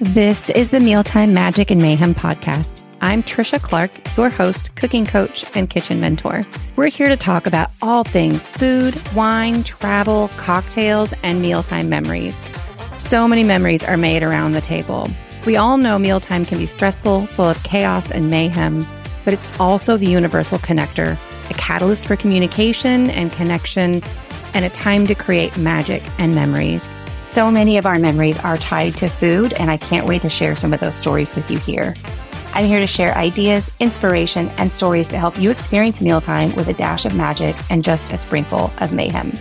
This 0.00 0.48
is 0.48 0.70
the 0.70 0.80
Mealtime 0.80 1.34
Magic 1.34 1.70
and 1.70 1.82
Mayhem 1.82 2.14
podcast. 2.14 2.82
I'm 3.02 3.22
Tricia 3.22 3.60
Clark, 3.60 3.90
your 4.16 4.30
host, 4.30 4.74
cooking 4.74 5.04
coach, 5.04 5.44
and 5.54 5.68
kitchen 5.68 6.00
mentor. 6.00 6.46
We're 6.76 6.88
here 6.88 7.10
to 7.10 7.18
talk 7.18 7.46
about 7.46 7.70
all 7.82 8.04
things 8.04 8.48
food, 8.48 8.98
wine, 9.12 9.62
travel, 9.62 10.28
cocktails, 10.38 11.12
and 11.22 11.42
mealtime 11.42 11.90
memories. 11.90 12.34
So 12.96 13.28
many 13.28 13.44
memories 13.44 13.82
are 13.82 13.98
made 13.98 14.22
around 14.22 14.52
the 14.52 14.62
table. 14.62 15.06
We 15.44 15.56
all 15.56 15.76
know 15.76 15.98
mealtime 15.98 16.46
can 16.46 16.56
be 16.56 16.64
stressful, 16.64 17.26
full 17.26 17.50
of 17.50 17.62
chaos 17.62 18.10
and 18.10 18.30
mayhem, 18.30 18.86
but 19.26 19.34
it's 19.34 19.60
also 19.60 19.98
the 19.98 20.06
universal 20.06 20.58
connector, 20.60 21.18
a 21.50 21.54
catalyst 21.54 22.06
for 22.06 22.16
communication 22.16 23.10
and 23.10 23.30
connection, 23.32 24.02
and 24.54 24.64
a 24.64 24.70
time 24.70 25.06
to 25.08 25.14
create 25.14 25.58
magic 25.58 26.02
and 26.18 26.34
memories. 26.34 26.90
So 27.32 27.48
many 27.48 27.76
of 27.76 27.86
our 27.86 28.00
memories 28.00 28.40
are 28.40 28.56
tied 28.56 28.96
to 28.96 29.08
food, 29.08 29.52
and 29.52 29.70
I 29.70 29.76
can't 29.76 30.08
wait 30.08 30.22
to 30.22 30.28
share 30.28 30.56
some 30.56 30.74
of 30.74 30.80
those 30.80 30.96
stories 30.96 31.32
with 31.36 31.48
you 31.48 31.60
here. 31.60 31.94
I'm 32.54 32.66
here 32.66 32.80
to 32.80 32.88
share 32.88 33.16
ideas, 33.16 33.70
inspiration, 33.78 34.48
and 34.58 34.72
stories 34.72 35.06
to 35.08 35.18
help 35.18 35.38
you 35.38 35.52
experience 35.52 36.00
mealtime 36.00 36.52
with 36.56 36.66
a 36.66 36.72
dash 36.72 37.04
of 37.04 37.14
magic 37.14 37.54
and 37.70 37.84
just 37.84 38.12
a 38.12 38.18
sprinkle 38.18 38.72
of 38.78 38.92
mayhem. 38.92 39.32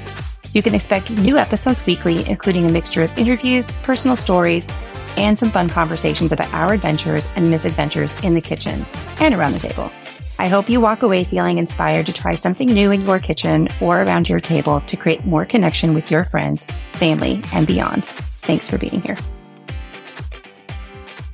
You 0.53 0.61
can 0.61 0.75
expect 0.75 1.09
new 1.09 1.39
episodes 1.39 1.83
weekly, 1.87 2.29
including 2.29 2.67
a 2.67 2.71
mixture 2.71 3.01
of 3.01 3.17
interviews, 3.17 3.73
personal 3.81 4.15
stories, 4.15 4.69
and 5.17 5.37
some 5.37 5.49
fun 5.49 5.67
conversations 5.67 6.31
about 6.31 6.53
our 6.53 6.73
adventures 6.73 7.27
and 7.35 7.49
misadventures 7.49 8.15
in 8.23 8.35
the 8.35 8.41
kitchen 8.41 8.85
and 9.19 9.33
around 9.33 9.53
the 9.53 9.59
table. 9.59 9.91
I 10.39 10.47
hope 10.47 10.69
you 10.69 10.79
walk 10.79 11.03
away 11.03 11.25
feeling 11.25 11.57
inspired 11.57 12.05
to 12.05 12.13
try 12.13 12.35
something 12.35 12.69
new 12.69 12.91
in 12.91 13.01
your 13.01 13.19
kitchen 13.19 13.67
or 13.81 14.01
around 14.01 14.29
your 14.29 14.39
table 14.39 14.79
to 14.87 14.95
create 14.95 15.25
more 15.25 15.45
connection 15.45 15.93
with 15.93 16.09
your 16.09 16.23
friends, 16.23 16.65
family, 16.93 17.43
and 17.51 17.67
beyond. 17.67 18.05
Thanks 18.05 18.69
for 18.69 18.77
being 18.77 19.01
here. 19.01 19.17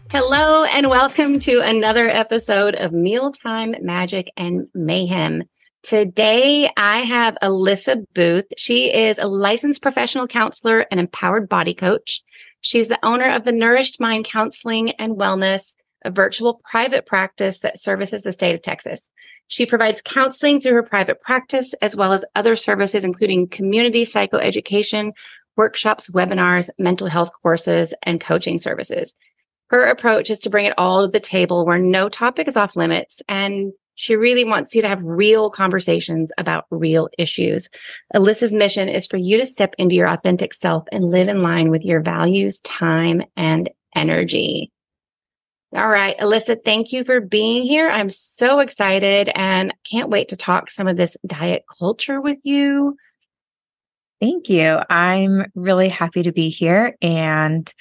Hello, 0.10 0.64
and 0.64 0.90
welcome 0.90 1.38
to 1.42 1.60
another 1.60 2.10
episode 2.10 2.74
of 2.74 2.94
Mealtime 2.94 3.76
Magic 3.80 4.32
and 4.38 4.70
Mayhem. 4.74 5.44
Today, 5.84 6.68
I 6.76 7.02
have 7.02 7.38
Alyssa 7.44 8.04
Booth. 8.16 8.46
She 8.58 8.92
is 8.92 9.20
a 9.20 9.28
licensed 9.28 9.84
professional 9.84 10.26
counselor 10.26 10.88
and 10.90 11.00
empowered 11.00 11.48
body 11.48 11.76
coach. 11.76 12.24
She's 12.62 12.88
the 12.88 13.06
owner 13.06 13.30
of 13.30 13.46
the 13.46 13.52
Nourished 13.52 14.00
Mind 14.00 14.26
Counseling 14.26 14.94
and 14.94 15.16
Wellness 15.16 15.76
a 16.06 16.12
virtual 16.12 16.62
private 16.70 17.06
practice 17.06 17.60
that 17.60 17.80
services 17.80 18.22
the 18.22 18.32
state 18.32 18.56
of 18.56 18.62
Texas. 18.62 19.10
She 19.48 19.66
provides 19.66 20.02
counseling 20.02 20.62
through 20.62 20.74
her 20.74 20.84
private 20.84 21.22
practice, 21.22 21.74
as 21.82 21.96
well 21.96 22.14
as 22.14 22.26
other 22.36 22.56
services, 22.56 23.04
including 23.04 23.48
community 23.48 24.04
psychoeducation, 24.04 25.12
workshops, 25.58 26.10
webinars, 26.12 26.70
mental 26.80 27.08
health 27.08 27.32
courses, 27.42 27.94
and 28.04 28.22
coaching 28.22 28.58
services. 28.58 29.16
Her 29.70 29.86
approach 29.86 30.30
is 30.30 30.40
to 30.42 30.50
bring 30.50 30.66
it 30.66 30.74
all 30.78 31.06
to 31.06 31.12
the 31.12 31.20
table 31.20 31.66
where 31.66 31.80
no 31.80 32.08
topic 32.10 32.48
is 32.48 32.58
off 32.58 32.76
limits. 32.76 33.22
And 33.28 33.74
she 33.96 34.16
really 34.16 34.44
wants 34.44 34.76
you 34.76 34.82
to 34.82 34.88
have 34.88 35.02
real 35.02 35.50
conversations 35.50 36.32
about 36.38 36.66
real 36.70 37.10
issues. 37.18 37.70
Alyssa's 38.14 38.54
mission 38.54 38.90
is 38.90 39.08
for 39.08 39.18
you 39.18 39.38
to 39.38 39.46
step 39.46 39.74
into 39.78 39.96
your 39.96 40.08
authentic 40.08 40.54
self 40.54 40.86
and 40.92 41.12
live 41.12 41.30
in 41.30 41.42
line 41.42 41.70
with 41.70 41.82
your 41.82 42.02
values, 42.02 42.60
time, 42.60 43.24
and 43.38 43.70
energy. 43.96 44.72
All 45.76 45.90
right, 45.90 46.18
Alyssa, 46.20 46.58
thank 46.64 46.94
you 46.94 47.04
for 47.04 47.20
being 47.20 47.64
here. 47.64 47.90
I'm 47.90 48.10
so 48.10 48.60
excited 48.60 49.30
and 49.36 49.74
can't 49.84 50.10
wait 50.10 50.30
to 50.30 50.38
talk 50.38 50.70
some 50.70 50.88
of 50.88 50.96
this 50.96 51.18
diet 51.28 51.66
culture 51.78 52.22
with 52.22 52.38
you. 52.44 52.96
Thank 54.22 54.48
you. 54.48 54.80
I'm 54.90 55.52
really 55.54 55.90
happy 55.90 56.24
to 56.24 56.32
be 56.32 56.48
here 56.48 56.96
and 57.02 57.72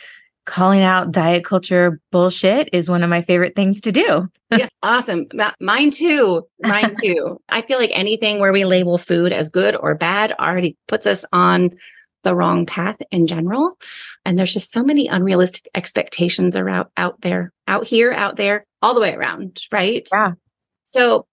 calling 0.45 0.83
out 0.83 1.13
diet 1.13 1.45
culture 1.45 2.01
bullshit 2.11 2.69
is 2.73 2.91
one 2.91 3.05
of 3.05 3.11
my 3.11 3.23
favorite 3.23 3.55
things 3.55 3.81
to 3.83 3.93
do. 3.93 4.29
yeah, 4.51 4.69
awesome. 4.83 5.27
Mine 5.61 5.93
too. 5.93 6.47
Mine 6.61 6.95
too. 7.01 7.41
I 7.49 7.63
feel 7.63 7.79
like 7.79 7.93
anything 7.93 8.41
where 8.41 8.53
we 8.53 8.65
label 8.65 8.99
food 8.99 9.33
as 9.33 9.51
good 9.51 9.77
or 9.77 9.95
bad 9.95 10.33
already 10.33 10.77
puts 10.89 11.07
us 11.07 11.25
on 11.33 11.71
the 12.25 12.35
wrong 12.35 12.67
path 12.67 12.97
in 13.11 13.27
general. 13.27 13.79
And 14.25 14.39
there's 14.39 14.53
just 14.53 14.73
so 14.73 14.83
many 14.83 15.07
unrealistic 15.07 15.69
expectations 15.75 16.57
around 16.57 16.89
out 16.97 17.21
there, 17.21 17.53
out 17.69 17.87
here, 17.87 18.13
out 18.13 18.37
there, 18.37 18.67
all 18.83 18.95
the 18.95 19.01
way 19.01 19.15
around, 19.15 19.61
right? 19.71 20.09
Yeah. 20.13 20.33
So 20.87 21.27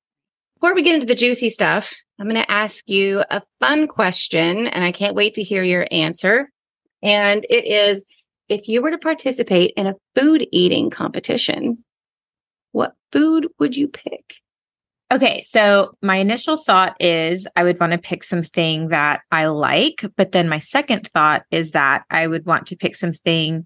before 0.56 0.76
we 0.76 0.84
get 0.84 0.96
into 0.96 1.08
the 1.08 1.16
juicy 1.16 1.50
stuff, 1.50 1.94
I'm 2.20 2.28
going 2.28 2.42
to 2.42 2.52
ask 2.52 2.88
you 2.88 3.24
a 3.30 3.42
fun 3.60 3.88
question 3.88 4.68
and 4.68 4.84
I 4.84 4.92
can't 4.92 5.16
wait 5.16 5.34
to 5.36 5.44
hear 5.44 5.64
your 5.64 5.88
answer. 5.90 6.52
And 7.02 7.46
it 7.50 7.66
is 7.66 8.06
if 8.48 8.68
you 8.68 8.82
were 8.82 8.92
to 8.92 8.98
participate 8.98 9.74
in 9.76 9.88
a 9.88 9.96
food 10.14 10.46
eating 10.52 10.90
competition, 10.90 11.84
what 12.74 12.94
food 13.12 13.48
would 13.60 13.76
you 13.76 13.88
pick? 13.88 14.36
Okay, 15.12 15.42
so 15.42 15.98
my 16.02 16.16
initial 16.18 16.56
thought 16.56 16.96
is 17.02 17.46
I 17.58 17.64
would 17.64 17.80
want 17.80 17.92
to 17.92 17.98
pick 17.98 18.24
something 18.24 18.90
that 18.90 19.22
I 19.30 19.48
like, 19.48 20.06
but 20.16 20.32
then 20.32 20.48
my 20.48 20.60
second 20.60 21.10
thought 21.14 21.44
is 21.52 21.72
that 21.72 22.04
I 22.10 22.26
would 22.28 22.46
want 22.46 22.68
to 22.68 22.78
pick 22.78 22.96
something 22.96 23.66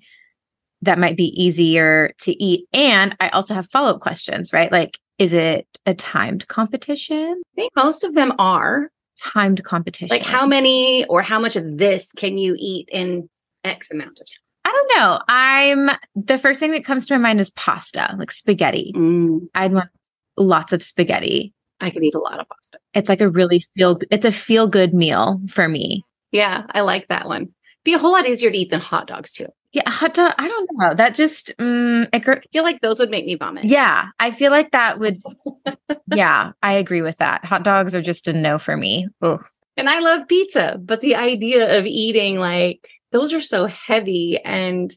that 0.82 0.98
might 0.98 1.16
be 1.16 1.26
easier 1.26 2.14
to 2.22 2.44
eat. 2.44 2.68
And 2.74 3.16
I 3.20 3.30
also 3.30 3.54
have 3.54 3.70
follow 3.70 3.92
up 3.92 4.02
questions, 4.02 4.54
right? 4.54 4.72
Like, 4.72 4.98
is 5.20 5.34
it 5.34 5.68
a 5.86 5.94
timed 5.94 6.48
competition? 6.48 7.42
I 7.54 7.56
think 7.56 7.74
most 7.76 8.04
of 8.04 8.14
them 8.14 8.34
are 8.40 8.90
timed 9.34 9.64
competition. 9.64 10.08
Like, 10.10 10.26
how 10.26 10.48
many 10.48 11.06
or 11.06 11.22
how 11.22 11.40
much 11.40 11.56
of 11.56 11.78
this 11.78 12.12
can 12.14 12.40
you 12.40 12.56
eat 12.58 12.90
in 12.92 13.30
X 13.64 13.92
amount 13.92 14.20
of 14.20 14.28
time? 14.28 14.42
I 14.66 14.72
don't 14.72 15.00
know. 15.00 15.20
I'm 15.28 15.92
the 16.16 16.40
first 16.40 16.60
thing 16.60 16.72
that 16.72 16.84
comes 16.84 17.06
to 17.06 17.14
my 17.14 17.20
mind 17.20 17.40
is 17.40 17.52
pasta, 17.52 18.16
like 18.18 18.32
spaghetti. 18.32 18.94
Mm. 18.96 19.48
I'd 19.54 19.74
want 19.74 19.90
lots 20.38 20.74
of 20.74 20.84
spaghetti. 20.84 21.54
I 21.82 21.90
could 21.90 22.04
eat 22.04 22.16
a 22.16 22.20
lot 22.20 22.40
of 22.40 22.48
pasta. 22.48 22.80
It's 22.94 23.10
like 23.10 23.22
a 23.22 23.30
really 23.30 23.64
feel 23.76 24.00
it's 24.12 24.26
a 24.26 24.32
feel 24.32 24.68
good 24.68 24.94
meal 24.94 25.42
for 25.50 25.68
me. 25.68 26.04
Yeah, 26.32 26.64
I 26.72 26.82
like 26.82 27.08
that 27.10 27.28
one. 27.28 27.50
Be 27.84 27.94
a 27.94 28.00
whole 28.00 28.14
lot 28.14 28.28
easier 28.28 28.50
to 28.50 28.58
eat 28.58 28.72
than 28.72 28.80
hot 28.80 29.08
dogs 29.08 29.32
too. 29.32 29.48
Yeah, 29.74 29.90
hot 29.90 30.14
dog. 30.14 30.34
I 30.38 30.48
don't 30.48 30.70
know. 30.74 30.96
That 30.96 31.16
just 31.16 31.52
um, 31.60 32.08
I 32.14 32.20
feel 32.20 32.64
like 32.64 32.82
those 32.82 33.00
would 33.00 33.10
make 33.10 33.26
me 33.26 33.36
vomit. 33.36 33.66
Yeah, 33.66 34.08
I 34.20 34.32
feel 34.32 34.52
like 34.52 34.72
that 34.72 35.00
would. 35.00 35.22
yeah, 36.14 36.54
I 36.64 36.74
agree 36.74 37.02
with 37.02 37.18
that. 37.18 37.44
Hot 37.44 37.64
dogs 37.64 37.94
are 37.94 38.02
just 38.02 38.28
a 38.28 38.34
no 38.34 38.58
for 38.58 38.78
me. 38.78 39.08
Ugh. 39.22 39.46
And 39.78 39.90
I 39.90 40.00
love 40.00 40.28
pizza, 40.28 40.80
but 40.82 41.02
the 41.02 41.16
idea 41.16 41.78
of 41.78 41.86
eating 41.86 42.40
like 42.40 42.90
those 43.12 43.34
are 43.34 43.42
so 43.42 43.66
heavy 43.66 44.40
and 44.44 44.94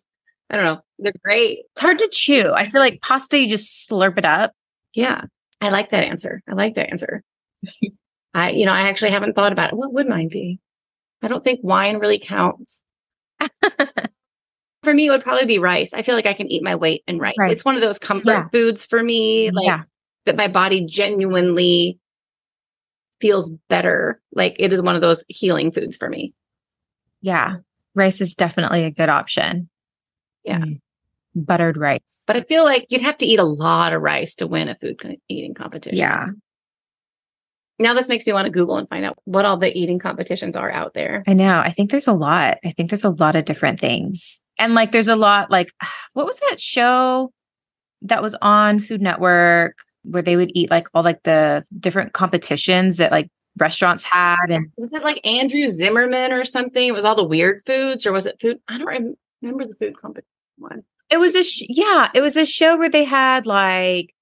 I 0.51 0.57
don't 0.57 0.65
know, 0.65 0.81
they're 0.99 1.13
great. 1.25 1.65
It's 1.73 1.81
hard 1.81 1.99
to 1.99 2.09
chew. 2.11 2.53
I 2.55 2.69
feel 2.71 2.81
like 2.81 3.03
pasta, 3.03 3.39
you 3.39 3.49
just 3.49 3.89
slurp 3.89 4.19
it 4.19 4.25
up. 4.25 4.53
Yeah. 4.95 5.23
I 5.61 5.71
like 5.71 5.91
that 5.91 6.05
answer. 6.05 6.43
I 6.49 6.55
like 6.55 6.75
that 6.77 6.91
answer. 6.91 7.23
I, 8.35 8.51
you 8.51 8.67
know, 8.67 8.73
I 8.73 8.83
actually 8.83 9.11
haven't 9.11 9.35
thought 9.35 9.53
about 9.53 9.73
it. 9.73 9.77
What 9.77 9.93
would 9.93 10.09
mine 10.09 10.29
be? 10.29 10.61
I 11.23 11.29
don't 11.29 11.43
think 11.43 11.61
wine 11.63 11.99
really 11.99 12.19
counts. 12.19 12.83
for 14.83 14.95
me, 14.95 15.07
it 15.07 15.11
would 15.11 15.25
probably 15.25 15.47
be 15.47 15.59
rice. 15.59 15.93
I 15.93 16.03
feel 16.03 16.15
like 16.15 16.27
I 16.27 16.35
can 16.35 16.51
eat 16.51 16.63
my 16.63 16.77
weight 16.77 17.03
in 17.09 17.19
rice. 17.19 17.35
rice. 17.39 17.53
It's 17.53 17.65
one 17.65 17.75
of 17.75 17.81
those 17.81 17.99
comfort 17.99 18.31
yeah. 18.31 18.49
foods 18.53 18.87
for 18.87 19.03
me, 19.03 19.51
like 19.51 19.67
yeah. 19.67 19.83
that 20.27 20.37
my 20.37 20.47
body 20.47 20.85
genuinely 20.87 21.99
feels 23.21 23.51
better. 23.69 24.21
Like 24.33 24.55
it 24.59 24.73
is 24.73 24.81
one 24.81 24.95
of 24.95 25.03
those 25.03 25.25
healing 25.29 25.73
foods 25.73 25.97
for 25.97 26.09
me. 26.09 26.35
Yeah. 27.21 27.57
Rice 27.95 28.21
is 28.21 28.35
definitely 28.35 28.85
a 28.85 28.91
good 28.91 29.09
option. 29.09 29.69
Yeah. 30.45 30.59
Mm 30.59 30.81
buttered 31.35 31.77
rice. 31.77 32.25
But 32.27 32.37
I 32.37 32.43
feel 32.43 32.65
like 32.65 32.87
you'd 32.89 33.03
have 33.03 33.19
to 33.19 33.27
eat 33.27 33.39
a 33.39 33.45
lot 33.45 33.93
of 33.93 34.03
rice 34.03 34.35
to 34.37 34.47
win 34.47 34.69
a 34.69 34.75
food 34.77 35.01
eating 35.29 35.55
competition. 35.55 35.99
Yeah. 35.99 36.29
Now 37.79 37.95
this 37.95 38.09
makes 38.09 38.27
me 38.27 38.33
want 38.33 38.47
to 38.47 38.51
Google 38.51 38.77
and 38.77 38.89
find 38.89 39.05
out 39.05 39.19
what 39.25 39.45
all 39.45 39.57
the 39.57 39.77
eating 39.77 39.99
competitions 39.99 40.57
are 40.57 40.71
out 40.71 40.95
there. 40.95 41.23
I 41.27 41.33
know. 41.33 41.61
I 41.61 41.71
think 41.71 41.91
there's 41.91 42.09
a 42.09 42.13
lot. 42.13 42.59
I 42.65 42.73
think 42.73 42.91
there's 42.91 43.05
a 43.05 43.11
lot 43.11 43.37
of 43.37 43.45
different 43.45 43.79
things. 43.79 44.41
And 44.59 44.75
like 44.75 44.91
there's 44.91 45.09
a 45.09 45.17
lot 45.17 45.51
like 45.51 45.73
what 46.15 46.27
was 46.27 46.39
that 46.51 46.61
show 46.61 47.33
that 48.03 48.23
was 48.23 48.35
on 48.43 48.81
Food 48.81 49.01
Network 49.01 49.77
where 50.03 50.23
they 50.23 50.37
would 50.37 50.51
eat 50.55 50.71
like 50.71 50.89
all 50.95 51.05
like 51.05 51.23
the 51.23 51.65
different 51.79 52.13
competitions 52.13 52.97
that 52.97 53.13
like 53.13 53.29
restaurants 53.59 54.05
had 54.05 54.51
and 54.51 54.71
was 54.77 54.93
it 54.93 55.03
like 55.03 55.21
Andrew 55.25 55.67
Zimmerman 55.67 56.33
or 56.33 56.45
something? 56.45 56.89
It 56.89 56.95
was 56.95 57.05
all 57.05 57.17
the 57.17 57.25
weird 57.25 57.63
foods 57.65 58.07
or 58.07 58.13
was 58.13 58.27
it 58.27 58.41
food? 58.41 58.59
I 58.69 58.79
don't 58.79 59.17
remember 59.41 59.67
the 59.67 59.75
food 59.75 59.97
competition 60.01 60.27
one. 60.57 60.83
It 61.11 61.19
was 61.19 61.35
a 61.35 61.43
sh- 61.43 61.67
yeah, 61.69 62.11
it 62.15 62.21
was 62.21 62.37
a 62.37 62.45
show 62.45 62.77
where 62.77 62.91
they 62.91 63.05
had 63.05 63.47
like 63.47 64.15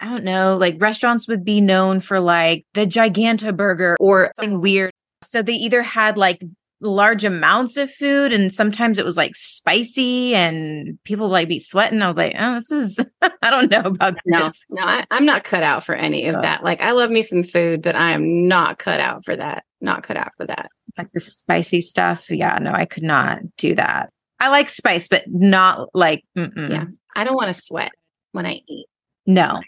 I 0.00 0.06
don't 0.06 0.24
know, 0.24 0.56
like 0.56 0.80
restaurants 0.80 1.28
would 1.28 1.44
be 1.44 1.60
known 1.60 2.00
for 2.00 2.20
like 2.20 2.64
the 2.72 2.86
Giganta 2.86 3.54
burger 3.54 3.96
or 4.00 4.32
something 4.36 4.60
weird. 4.60 4.92
So 5.22 5.42
they 5.42 5.52
either 5.52 5.82
had 5.82 6.16
like 6.16 6.40
large 6.80 7.24
amounts 7.24 7.76
of 7.76 7.92
food 7.92 8.32
and 8.32 8.50
sometimes 8.50 8.98
it 8.98 9.04
was 9.04 9.18
like 9.18 9.32
spicy 9.34 10.34
and 10.34 10.98
people 11.04 11.28
like 11.28 11.48
be 11.48 11.58
sweating. 11.58 12.00
I 12.00 12.08
was 12.08 12.16
like, 12.16 12.34
oh, 12.38 12.54
this 12.54 12.70
is, 12.70 12.98
I 13.42 13.50
don't 13.50 13.70
know 13.70 13.80
about 13.80 14.14
no, 14.24 14.44
this. 14.44 14.64
No, 14.70 14.82
I, 14.82 15.04
am 15.10 15.26
not 15.26 15.44
cut 15.44 15.62
out 15.62 15.84
for 15.84 15.94
any 15.94 16.26
of 16.26 16.36
uh. 16.36 16.40
that. 16.40 16.64
Like 16.64 16.80
I 16.80 16.92
love 16.92 17.10
me 17.10 17.20
some 17.20 17.44
food, 17.44 17.82
but 17.82 17.94
I 17.94 18.12
am 18.12 18.48
not 18.48 18.78
cut 18.78 19.00
out 19.00 19.26
for 19.26 19.36
that. 19.36 19.64
Not 19.82 20.02
cut 20.02 20.16
out 20.16 20.32
for 20.36 20.46
that. 20.46 20.70
Like 20.96 21.12
the 21.12 21.20
spicy 21.20 21.82
stuff. 21.82 22.30
Yeah, 22.30 22.58
no, 22.58 22.72
I 22.72 22.86
could 22.86 23.02
not 23.02 23.40
do 23.56 23.74
that. 23.74 24.10
I 24.40 24.48
like 24.48 24.70
spice, 24.70 25.06
but 25.06 25.24
not 25.26 25.90
like, 25.94 26.24
mm-mm. 26.36 26.70
yeah. 26.70 26.84
I 27.14 27.24
don't 27.24 27.36
want 27.36 27.54
to 27.54 27.60
sweat 27.60 27.92
when 28.32 28.46
I 28.46 28.60
eat. 28.66 28.86
No, 29.26 29.60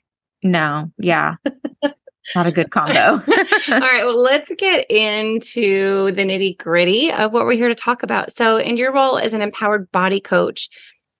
no. 0.42 0.90
Yeah. 0.98 1.36
not 2.34 2.46
a 2.46 2.52
good 2.52 2.70
combo. 2.70 3.22
All 3.22 3.80
right. 3.80 4.02
Well, 4.04 4.20
let's 4.20 4.50
get 4.56 4.90
into 4.90 6.12
the 6.12 6.22
nitty 6.22 6.58
gritty 6.58 7.12
of 7.12 7.32
what 7.32 7.44
we're 7.44 7.52
here 7.52 7.68
to 7.68 7.74
talk 7.74 8.02
about. 8.02 8.32
So, 8.32 8.56
in 8.56 8.76
your 8.76 8.92
role 8.92 9.18
as 9.18 9.34
an 9.34 9.42
empowered 9.42 9.90
body 9.92 10.20
coach, 10.20 10.68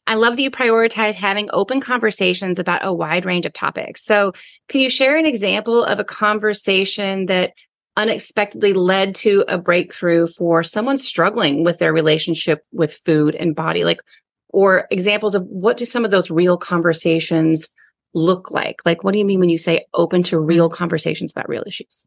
I 0.06 0.14
love 0.14 0.36
that 0.36 0.42
you 0.42 0.50
prioritize 0.50 1.14
having 1.14 1.48
open 1.52 1.80
conversations 1.80 2.58
about 2.58 2.84
a 2.84 2.92
wide 2.92 3.24
range 3.24 3.46
of 3.46 3.52
topics. 3.52 4.04
So, 4.04 4.32
can 4.68 4.80
you 4.80 4.90
share 4.90 5.16
an 5.16 5.26
example 5.26 5.84
of 5.84 5.98
a 5.98 6.04
conversation 6.04 7.26
that 7.26 7.52
unexpectedly 7.96 8.72
led 8.72 9.14
to 9.14 9.44
a 9.48 9.58
breakthrough 9.58 10.26
for 10.26 10.62
someone 10.62 10.98
struggling 10.98 11.64
with 11.64 11.78
their 11.78 11.92
relationship 11.92 12.64
with 12.72 13.00
food 13.04 13.34
and 13.34 13.54
body? 13.54 13.84
Like, 13.84 14.00
or 14.48 14.86
examples 14.90 15.34
of 15.34 15.44
what 15.44 15.76
do 15.76 15.84
some 15.84 16.04
of 16.04 16.10
those 16.10 16.30
real 16.30 16.56
conversations 16.56 17.68
look 18.14 18.50
like? 18.50 18.76
Like, 18.84 19.02
what 19.02 19.12
do 19.12 19.18
you 19.18 19.24
mean 19.24 19.40
when 19.40 19.48
you 19.48 19.58
say 19.58 19.86
open 19.94 20.22
to 20.24 20.36
mm-hmm. 20.36 20.46
real 20.46 20.70
conversations 20.70 21.32
about 21.32 21.48
real 21.48 21.64
issues? 21.66 22.04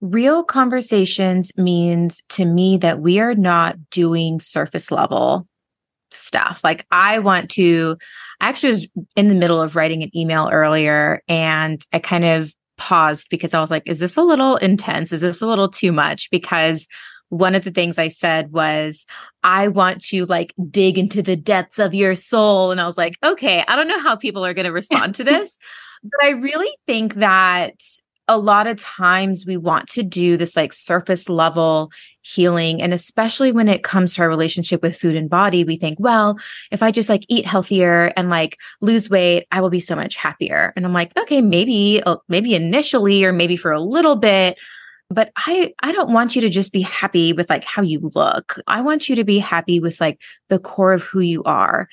Real 0.00 0.42
conversations 0.42 1.56
means 1.56 2.20
to 2.30 2.44
me 2.44 2.76
that 2.78 3.00
we 3.00 3.20
are 3.20 3.34
not 3.34 3.90
doing 3.90 4.40
surface 4.40 4.90
level 4.90 5.46
stuff. 6.10 6.60
Like, 6.64 6.86
I 6.90 7.20
want 7.20 7.50
to, 7.52 7.96
I 8.40 8.48
actually 8.48 8.70
was 8.70 8.86
in 9.14 9.28
the 9.28 9.34
middle 9.34 9.62
of 9.62 9.76
writing 9.76 10.02
an 10.02 10.16
email 10.16 10.48
earlier 10.52 11.22
and 11.28 11.80
I 11.92 12.00
kind 12.00 12.24
of 12.24 12.52
paused 12.82 13.28
because 13.30 13.54
I 13.54 13.60
was 13.60 13.70
like, 13.70 13.84
is 13.86 14.00
this 14.00 14.16
a 14.16 14.22
little 14.22 14.56
intense? 14.56 15.12
Is 15.12 15.20
this 15.20 15.40
a 15.40 15.46
little 15.46 15.68
too 15.68 15.92
much? 15.92 16.28
Because 16.30 16.88
one 17.28 17.54
of 17.54 17.62
the 17.62 17.70
things 17.70 17.96
I 17.96 18.08
said 18.08 18.50
was, 18.50 19.06
I 19.44 19.68
want 19.68 20.02
to 20.06 20.26
like 20.26 20.52
dig 20.68 20.98
into 20.98 21.22
the 21.22 21.36
depths 21.36 21.78
of 21.78 21.94
your 21.94 22.16
soul. 22.16 22.72
And 22.72 22.80
I 22.80 22.86
was 22.86 22.98
like, 22.98 23.14
okay, 23.22 23.64
I 23.68 23.76
don't 23.76 23.86
know 23.86 24.00
how 24.00 24.16
people 24.16 24.44
are 24.44 24.52
going 24.52 24.66
to 24.66 24.72
respond 24.72 25.14
to 25.14 25.24
this, 25.24 25.56
but 26.02 26.24
I 26.24 26.30
really 26.30 26.72
think 26.88 27.14
that 27.14 27.74
a 28.32 28.38
lot 28.38 28.66
of 28.66 28.78
times 28.78 29.44
we 29.46 29.58
want 29.58 29.88
to 29.88 30.02
do 30.02 30.36
this 30.36 30.56
like 30.56 30.72
surface 30.72 31.28
level 31.28 31.90
healing. 32.22 32.80
And 32.80 32.94
especially 32.94 33.52
when 33.52 33.68
it 33.68 33.82
comes 33.82 34.14
to 34.14 34.22
our 34.22 34.28
relationship 34.28 34.80
with 34.82 34.96
food 34.96 35.16
and 35.16 35.28
body, 35.28 35.64
we 35.64 35.76
think, 35.76 35.98
well, 36.00 36.38
if 36.70 36.82
I 36.82 36.92
just 36.92 37.10
like 37.10 37.26
eat 37.28 37.44
healthier 37.44 38.12
and 38.16 38.30
like 38.30 38.58
lose 38.80 39.10
weight, 39.10 39.46
I 39.52 39.60
will 39.60 39.70
be 39.70 39.80
so 39.80 39.94
much 39.94 40.16
happier. 40.16 40.72
And 40.76 40.86
I'm 40.86 40.94
like, 40.94 41.14
okay, 41.18 41.42
maybe, 41.42 42.02
uh, 42.02 42.16
maybe 42.28 42.54
initially, 42.54 43.22
or 43.24 43.32
maybe 43.32 43.56
for 43.56 43.72
a 43.72 43.80
little 43.80 44.16
bit, 44.16 44.56
but 45.10 45.30
i 45.36 45.74
i 45.82 45.92
don't 45.92 46.12
want 46.12 46.34
you 46.34 46.40
to 46.40 46.48
just 46.48 46.72
be 46.72 46.80
happy 46.80 47.34
with 47.34 47.50
like 47.50 47.64
how 47.64 47.82
you 47.82 48.10
look 48.14 48.58
i 48.66 48.80
want 48.80 49.10
you 49.10 49.16
to 49.16 49.24
be 49.24 49.38
happy 49.38 49.78
with 49.78 50.00
like 50.00 50.18
the 50.48 50.58
core 50.58 50.94
of 50.94 51.02
who 51.02 51.20
you 51.20 51.42
are 51.44 51.86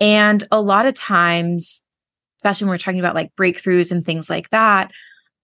and 0.00 0.46
a 0.50 0.60
lot 0.60 0.84
of 0.84 0.92
times 0.92 1.80
especially 2.38 2.66
when 2.66 2.72
we're 2.72 2.78
talking 2.78 3.00
about 3.00 3.14
like 3.14 3.34
breakthroughs 3.36 3.90
and 3.90 4.04
things 4.04 4.28
like 4.28 4.50
that 4.50 4.90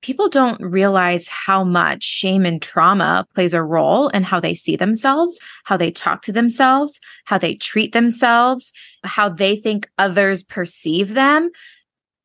people 0.04 0.28
don't 0.28 0.60
realize 0.60 1.28
how 1.28 1.64
much 1.64 2.02
shame 2.02 2.44
and 2.44 2.60
trauma 2.60 3.26
plays 3.34 3.54
a 3.54 3.62
role 3.62 4.08
in 4.08 4.22
how 4.22 4.38
they 4.38 4.54
see 4.54 4.76
themselves 4.76 5.40
how 5.64 5.78
they 5.78 5.90
talk 5.90 6.20
to 6.20 6.30
themselves 6.30 7.00
how 7.24 7.38
they 7.38 7.54
treat 7.54 7.94
themselves 7.94 8.70
how 9.04 9.30
they 9.30 9.56
think 9.56 9.88
others 9.96 10.42
perceive 10.42 11.14
them 11.14 11.50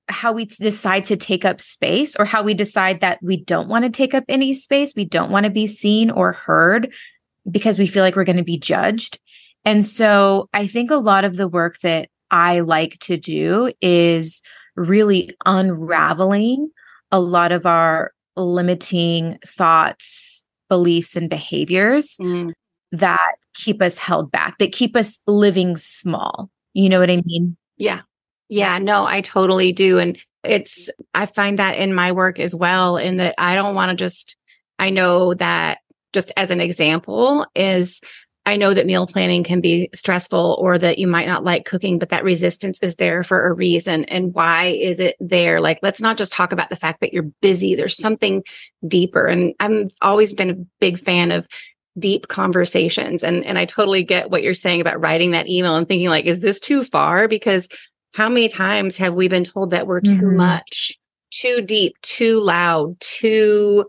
how 0.10 0.34
we 0.34 0.44
decide 0.44 1.06
to 1.06 1.16
take 1.16 1.46
up 1.46 1.62
space 1.62 2.18
or 2.18 2.26
how 2.26 2.44
we 2.44 2.54
decide 2.54 3.00
that 3.00 3.20
we 3.22 3.38
don't 3.38 3.70
want 3.70 3.86
to 3.86 3.92
take 3.92 4.16
up 4.16 4.24
any 4.28 4.56
space. 4.56 4.94
We 4.96 5.06
don't 5.06 5.30
want 5.30 5.44
to 5.44 5.52
be 5.52 5.68
seen 5.68 6.10
or 6.10 6.32
heard 6.32 6.92
because 7.50 7.78
we 7.78 7.86
feel 7.86 8.04
like 8.04 8.16
we're 8.16 8.24
going 8.24 8.38
to 8.38 8.44
be 8.44 8.58
judged. 8.58 9.20
And 9.66 9.86
so 9.86 10.50
I 10.52 10.66
think 10.66 10.90
a 10.90 10.96
lot 10.96 11.26
of 11.26 11.38
the 11.38 11.48
work 11.48 11.80
that 11.82 12.10
I 12.32 12.62
like 12.62 12.98
to 13.02 13.18
do 13.18 13.72
is 13.82 14.42
really 14.76 15.32
unraveling 15.46 16.72
a 17.12 17.20
lot 17.20 17.52
of 17.52 17.66
our 17.66 18.12
limiting 18.36 19.40
thoughts, 19.46 20.44
beliefs, 20.70 21.16
and 21.16 21.30
behaviors 21.30 22.18
mm. 22.18 22.52
that 22.92 23.36
keep 23.56 23.82
us 23.82 23.98
held 23.98 24.32
back, 24.32 24.58
that 24.60 24.72
keep 24.72 24.96
us 24.96 25.20
living 25.28 25.76
small. 25.76 26.50
You 26.74 26.90
know 26.90 27.00
what 27.00 27.10
I 27.10 27.22
mean? 27.26 27.58
Yeah. 27.78 28.02
Yeah, 28.48 28.80
no, 28.80 29.06
I 29.06 29.22
totally 29.22 29.72
do. 29.72 30.00
And 30.00 30.18
it's, 30.44 30.90
I 31.14 31.26
find 31.28 31.60
that 31.60 31.78
in 31.78 31.94
my 31.94 32.12
work 32.12 32.40
as 32.40 32.56
well, 32.56 32.98
in 32.98 33.18
that 33.18 33.36
I 33.38 33.56
don't 33.56 33.76
want 33.76 33.90
to 33.90 33.96
just, 33.96 34.36
I 34.80 34.90
know 34.90 35.34
that 35.36 35.80
just 36.14 36.32
as 36.38 36.50
an 36.50 36.62
example 36.62 37.46
is 37.56 38.02
I 38.46 38.56
know 38.56 38.74
that 38.74 38.86
meal 38.86 39.06
planning 39.06 39.44
can 39.44 39.62
be 39.62 39.90
stressful 39.94 40.58
or 40.60 40.78
that 40.78 40.98
you 40.98 41.08
might 41.08 41.28
not 41.28 41.44
like 41.44 41.66
cooking, 41.66 42.00
but 42.00 42.10
that 42.10 42.24
resistance 42.24 42.80
is 42.82 42.96
there 42.96 43.24
for 43.24 43.48
a 43.48 43.54
reason. 43.54 44.06
And 44.06 44.34
why 44.34 44.68
is 44.68 45.00
it 45.00 45.16
there? 45.20 45.62
Like, 45.62 45.80
let's 45.84 46.02
not 46.02 46.18
just 46.18 46.34
talk 46.34 46.52
about 46.52 46.70
the 46.70 46.76
fact 46.76 47.02
that 47.02 47.14
you're 47.14 47.32
busy. 47.42 47.76
There's 47.76 47.98
something 47.98 48.44
deeper. 48.88 49.26
And 49.26 49.54
I've 49.60 49.92
always 50.02 50.34
been 50.34 50.50
a 50.50 50.66
big 50.80 51.00
fan 51.00 51.32
of 51.32 51.48
deep 51.98 52.28
conversations. 52.28 53.24
And, 53.24 53.46
and 53.46 53.60
I 53.60 53.66
totally 53.66 54.04
get 54.04 54.32
what 54.32 54.42
you're 54.42 54.54
saying 54.54 54.82
about 54.82 55.02
writing 55.02 55.32
that 55.32 55.48
email 55.48 55.76
and 55.76 55.88
thinking 55.88 56.10
like, 56.10 56.26
is 56.26 56.40
this 56.40 56.60
too 56.60 56.84
far? 56.84 57.28
Because 57.28 57.68
how 58.14 58.30
many 58.30 58.48
times 58.48 58.98
have 58.98 59.14
we 59.14 59.28
been 59.28 59.44
told 59.44 59.72
that 59.72 59.86
we're 59.86 60.02
too 60.02 60.12
mm-hmm. 60.14 60.38
much, 60.38 60.98
too 61.32 61.62
deep, 61.62 61.96
too 62.02 62.40
loud, 62.40 63.00
too 63.00 63.86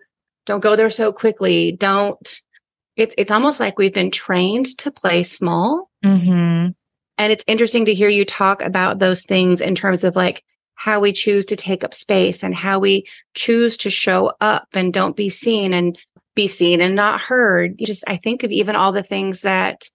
don't 0.47 0.61
go 0.61 0.75
there 0.75 0.91
so 0.91 1.13
quickly, 1.13 1.73
don't 1.73 2.41
it's 3.01 3.15
it's 3.19 3.31
almost 3.31 3.61
like 3.61 3.79
we've 3.79 3.95
been 3.95 4.11
trained 4.11 4.77
to 4.79 4.91
play 4.91 5.23
small. 5.23 5.91
Mm-hmm. 6.05 6.71
And 7.19 7.33
it's 7.33 7.45
interesting 7.47 7.85
to 7.85 7.95
hear 7.95 8.09
you 8.09 8.25
talk 8.25 8.63
about 8.63 8.99
those 8.99 9.23
things 9.23 9.61
in 9.61 9.75
terms 9.75 10.05
of 10.05 10.17
like 10.17 10.43
how 10.75 11.01
we 11.01 11.13
choose 11.13 11.45
to 11.47 11.57
take 11.57 11.85
up 11.85 11.93
space 11.93 12.43
and 12.43 12.55
how 12.55 12.79
we 12.79 13.07
choose 13.35 13.77
to 13.79 13.91
show 13.91 14.33
up 14.41 14.69
and 14.73 14.93
don't 14.93 15.17
be 15.17 15.29
seen 15.29 15.75
and 15.75 15.99
be 16.35 16.49
seen 16.49 16.81
and 16.81 16.95
not 16.95 17.21
heard. 17.21 17.75
You 17.79 17.87
just 17.87 18.05
I 18.07 18.17
think 18.17 18.43
of 18.43 18.51
even 18.51 18.77
all 18.77 18.93
the 18.93 19.03
things 19.03 19.43
that 19.43 19.89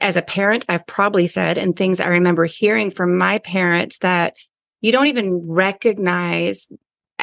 as 0.00 0.16
a 0.16 0.22
parent, 0.22 0.64
I've 0.68 0.86
probably 0.86 1.26
said, 1.26 1.56
and 1.56 1.76
things 1.76 2.00
I 2.00 2.08
remember 2.08 2.44
hearing 2.44 2.90
from 2.90 3.16
my 3.16 3.38
parents 3.38 3.98
that 3.98 4.34
you 4.80 4.90
don't 4.92 5.06
even 5.06 5.48
recognize 5.48 6.66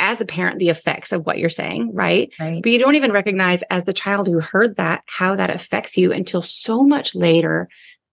as 0.10 0.22
a 0.22 0.26
parent 0.26 0.58
the 0.58 0.70
effects 0.70 1.12
of 1.12 1.24
what 1.24 1.38
you're 1.38 1.52
saying, 1.52 1.92
right? 1.94 2.32
right? 2.40 2.64
But 2.64 2.72
you 2.72 2.80
don't 2.80 2.96
even 2.96 3.12
recognize 3.12 3.62
as 3.70 3.84
the 3.84 3.94
child 3.94 4.26
who 4.26 4.40
heard 4.40 4.78
that 4.78 5.04
how 5.06 5.36
that 5.36 5.52
affects 5.52 5.98
you 5.98 6.12
until 6.12 6.42
so 6.42 6.82
much 6.82 7.14
later 7.14 7.70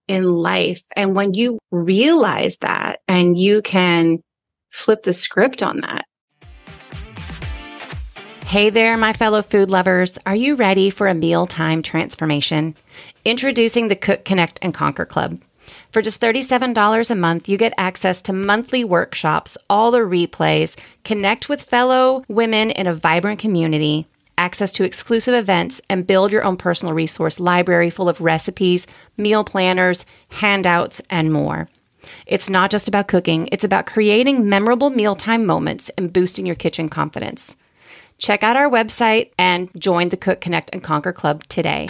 in 0.07 0.23
life. 0.23 0.83
And 0.95 1.15
when 1.15 1.33
you 1.33 1.57
realize 1.71 2.57
that 2.57 2.99
and 3.07 3.35
you 3.35 3.63
can 3.63 4.19
flip 4.69 5.01
the 5.01 5.13
script 5.13 5.63
on 5.63 5.81
that. 5.81 6.05
Hey 8.45 8.69
there, 8.69 8.95
my 8.95 9.13
fellow 9.13 9.41
food 9.41 9.71
lovers. 9.71 10.19
Are 10.27 10.35
you 10.35 10.53
ready 10.53 10.91
for 10.91 11.07
a 11.07 11.15
mealtime 11.15 11.81
transformation? 11.81 12.75
Introducing 13.25 13.87
the 13.87 13.95
Cook 13.95 14.23
Connect 14.23 14.59
and 14.61 14.71
Conquer 14.71 15.05
Club. 15.05 15.41
For 15.91 16.01
just 16.01 16.21
$37 16.21 17.09
a 17.09 17.15
month, 17.15 17.49
you 17.49 17.57
get 17.57 17.73
access 17.77 18.21
to 18.23 18.33
monthly 18.33 18.83
workshops, 18.83 19.57
all 19.69 19.91
the 19.91 19.99
replays, 19.99 20.77
connect 21.03 21.49
with 21.49 21.61
fellow 21.61 22.23
women 22.27 22.71
in 22.71 22.87
a 22.87 22.93
vibrant 22.93 23.39
community, 23.39 24.07
access 24.37 24.71
to 24.73 24.83
exclusive 24.83 25.33
events, 25.33 25.81
and 25.89 26.07
build 26.07 26.31
your 26.31 26.43
own 26.43 26.57
personal 26.57 26.93
resource 26.93 27.39
library 27.39 27.89
full 27.89 28.09
of 28.09 28.21
recipes, 28.21 28.87
meal 29.17 29.43
planners, 29.43 30.05
handouts, 30.31 31.01
and 31.09 31.33
more. 31.33 31.67
It's 32.25 32.49
not 32.49 32.71
just 32.71 32.87
about 32.87 33.07
cooking, 33.07 33.49
it's 33.51 33.63
about 33.63 33.85
creating 33.85 34.47
memorable 34.47 34.89
mealtime 34.89 35.45
moments 35.45 35.89
and 35.97 36.13
boosting 36.13 36.45
your 36.45 36.55
kitchen 36.55 36.89
confidence. 36.89 37.55
Check 38.17 38.43
out 38.43 38.57
our 38.57 38.69
website 38.69 39.31
and 39.37 39.69
join 39.77 40.09
the 40.09 40.17
Cook 40.17 40.41
Connect 40.41 40.69
and 40.73 40.83
Conquer 40.83 41.13
Club 41.13 41.43
today. 41.49 41.87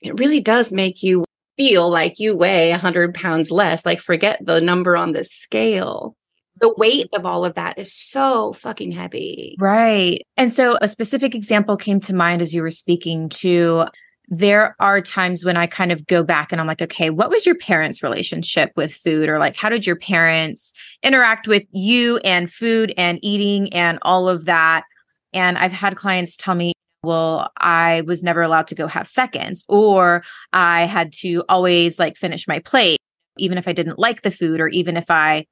It 0.00 0.18
really 0.18 0.40
does 0.40 0.70
make 0.70 1.02
you 1.02 1.24
feel 1.56 1.90
like 1.90 2.18
you 2.18 2.36
weigh 2.36 2.70
100 2.70 3.14
pounds 3.14 3.50
less. 3.50 3.86
Like, 3.86 4.00
forget 4.00 4.38
the 4.44 4.60
number 4.60 4.96
on 4.96 5.12
the 5.12 5.24
scale. 5.24 6.16
The 6.58 6.72
weight 6.76 7.08
of 7.12 7.26
all 7.26 7.44
of 7.44 7.54
that 7.54 7.78
is 7.78 7.92
so 7.94 8.54
fucking 8.54 8.92
heavy. 8.92 9.56
Right. 9.58 10.22
And 10.36 10.50
so, 10.52 10.78
a 10.80 10.88
specific 10.88 11.34
example 11.34 11.76
came 11.76 12.00
to 12.00 12.14
mind 12.14 12.40
as 12.42 12.54
you 12.54 12.62
were 12.62 12.70
speaking 12.70 13.28
to 13.30 13.86
there 14.28 14.74
are 14.80 15.00
times 15.00 15.44
when 15.44 15.56
I 15.56 15.66
kind 15.66 15.92
of 15.92 16.06
go 16.06 16.24
back 16.24 16.50
and 16.50 16.60
I'm 16.60 16.66
like, 16.66 16.82
okay, 16.82 17.10
what 17.10 17.30
was 17.30 17.46
your 17.46 17.54
parents' 17.54 18.02
relationship 18.02 18.72
with 18.74 18.92
food? 18.92 19.28
Or 19.28 19.38
like, 19.38 19.56
how 19.56 19.68
did 19.68 19.86
your 19.86 19.96
parents 19.96 20.72
interact 21.02 21.46
with 21.46 21.62
you 21.70 22.18
and 22.18 22.52
food 22.52 22.92
and 22.96 23.20
eating 23.22 23.72
and 23.72 23.98
all 24.02 24.28
of 24.28 24.46
that? 24.46 24.84
And 25.32 25.56
I've 25.56 25.72
had 25.72 25.96
clients 25.96 26.36
tell 26.36 26.54
me, 26.54 26.72
well, 27.06 27.50
I 27.56 28.02
was 28.02 28.22
never 28.22 28.42
allowed 28.42 28.66
to 28.68 28.74
go 28.74 28.86
have 28.86 29.08
seconds, 29.08 29.64
or 29.68 30.22
I 30.52 30.86
had 30.86 31.12
to 31.20 31.44
always 31.48 31.98
like 31.98 32.16
finish 32.16 32.46
my 32.46 32.58
plate, 32.58 32.98
even 33.38 33.56
if 33.56 33.66
I 33.66 33.72
didn't 33.72 33.98
like 33.98 34.22
the 34.22 34.30
food, 34.30 34.60
or 34.60 34.68
even 34.68 34.96
if 34.96 35.10
I 35.10 35.46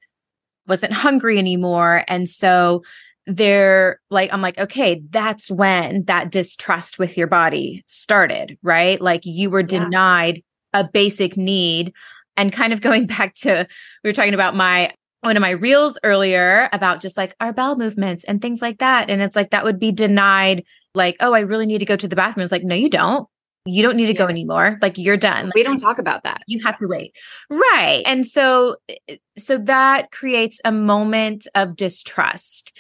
wasn't 0.67 0.93
hungry 0.93 1.39
anymore. 1.39 2.05
And 2.09 2.29
so 2.29 2.83
they're 3.27 4.01
like, 4.11 4.33
I'm 4.33 4.43
like, 4.43 4.59
okay, 4.59 5.03
that's 5.11 5.51
when 5.51 6.05
that 6.05 6.31
distrust 6.31 6.99
with 6.99 7.17
your 7.17 7.27
body 7.27 7.85
started, 7.87 8.59
right? 8.63 9.01
Like 9.01 9.23
you 9.25 9.51
were 9.51 9.61
yeah. 9.61 9.67
denied 9.67 10.43
a 10.73 10.85
basic 10.85 11.37
need. 11.37 11.93
And 12.37 12.53
kind 12.53 12.73
of 12.73 12.81
going 12.81 13.07
back 13.19 13.35
to, 13.37 13.67
we 14.03 14.11
were 14.11 14.15
talking 14.15 14.35
about 14.35 14.57
my, 14.57 14.93
one 15.21 15.37
of 15.37 15.41
my 15.41 15.51
reels 15.51 15.99
earlier 16.03 16.69
about 16.73 17.01
just 17.01 17.17
like 17.17 17.35
our 17.41 17.53
bowel 17.53 17.77
movements 17.77 18.25
and 18.25 18.43
things 18.43 18.61
like 18.61 18.79
that. 18.79 19.09
And 19.09 19.23
it's 19.23 19.37
like 19.37 19.51
that 19.51 19.65
would 19.65 19.79
be 19.79 19.93
denied, 19.93 20.65
like, 20.95 21.17
oh, 21.21 21.35
I 21.35 21.41
really 21.41 21.67
need 21.67 21.79
to 21.79 21.85
go 21.85 21.97
to 21.97 22.09
the 22.09 22.17
bathroom. 22.17 22.45
It's 22.45 22.53
like, 22.53 22.65
no, 22.65 22.75
you 22.75 22.89
don't. 22.89 23.29
You 23.67 23.83
don't 23.83 23.97
need 23.97 24.09
to 24.09 24.15
go 24.15 24.27
anymore. 24.27 24.79
Like 24.83 24.99
you're 24.99 25.17
done. 25.17 25.51
We 25.55 25.63
don't 25.63 25.79
talk 25.79 25.99
about 25.99 26.25
that. 26.25 26.43
You 26.47 26.63
have 26.65 26.77
to 26.79 26.87
wait. 26.87 27.15
Right. 27.49 28.03
And 28.05 28.27
so 28.27 28.77
eh, 29.09 29.17
so 29.39 29.57
that 29.57 30.11
creates 30.11 30.61
a 30.67 30.73
moment 30.73 31.47
of 31.55 31.75
distrust. 31.75 32.77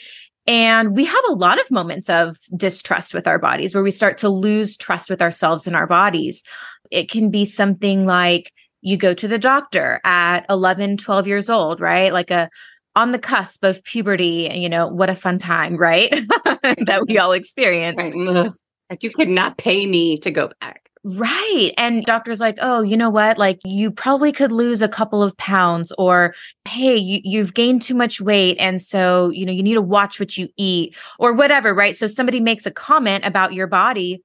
And 0.46 0.94
we 0.94 1.06
have 1.06 1.24
a 1.28 1.32
lot 1.32 1.58
of 1.58 1.70
moments 1.70 2.10
of 2.10 2.36
distrust 2.54 3.14
with 3.14 3.26
our 3.26 3.38
bodies 3.38 3.74
where 3.74 3.82
we 3.82 3.90
start 3.90 4.18
to 4.18 4.28
lose 4.28 4.76
trust 4.76 5.08
with 5.08 5.22
ourselves 5.22 5.66
and 5.66 5.74
our 5.74 5.86
bodies. 5.86 6.42
It 6.90 7.10
can 7.10 7.30
be 7.30 7.46
something 7.46 8.04
like 8.04 8.52
you 8.82 8.98
go 8.98 9.14
to 9.14 9.26
the 9.26 9.38
doctor 9.38 10.02
at 10.04 10.44
11, 10.50 10.98
12 10.98 11.26
years 11.26 11.48
old, 11.48 11.80
right? 11.80 12.12
Like 12.12 12.30
a 12.30 12.50
on 12.96 13.12
the 13.12 13.18
cusp 13.18 13.64
of 13.64 13.82
puberty, 13.84 14.50
you 14.54 14.68
know, 14.68 14.86
what 14.88 15.10
a 15.10 15.14
fun 15.14 15.38
time, 15.38 15.76
right? 15.76 16.10
that 16.62 17.04
we 17.08 17.18
all 17.18 17.32
experience. 17.32 17.98
Right. 17.98 18.14
Uh, 18.14 18.50
like 18.90 19.02
you 19.02 19.10
could 19.10 19.28
not 19.28 19.58
pay 19.58 19.86
me 19.86 20.18
to 20.20 20.30
go 20.30 20.50
back. 20.60 20.84
Right. 21.06 21.72
And 21.76 22.02
doctor's 22.04 22.40
like, 22.40 22.56
oh, 22.62 22.80
you 22.80 22.96
know 22.96 23.10
what? 23.10 23.36
Like 23.36 23.60
you 23.62 23.90
probably 23.90 24.32
could 24.32 24.50
lose 24.50 24.80
a 24.80 24.88
couple 24.88 25.22
of 25.22 25.36
pounds 25.36 25.92
or, 25.98 26.34
hey, 26.66 26.96
you, 26.96 27.20
you've 27.22 27.52
gained 27.52 27.82
too 27.82 27.94
much 27.94 28.22
weight. 28.22 28.56
And 28.58 28.80
so, 28.80 29.28
you 29.28 29.44
know, 29.44 29.52
you 29.52 29.62
need 29.62 29.74
to 29.74 29.82
watch 29.82 30.18
what 30.18 30.38
you 30.38 30.48
eat 30.56 30.96
or 31.18 31.34
whatever. 31.34 31.74
Right. 31.74 31.94
So 31.94 32.06
somebody 32.06 32.40
makes 32.40 32.64
a 32.64 32.70
comment 32.70 33.26
about 33.26 33.52
your 33.52 33.66
body. 33.66 34.22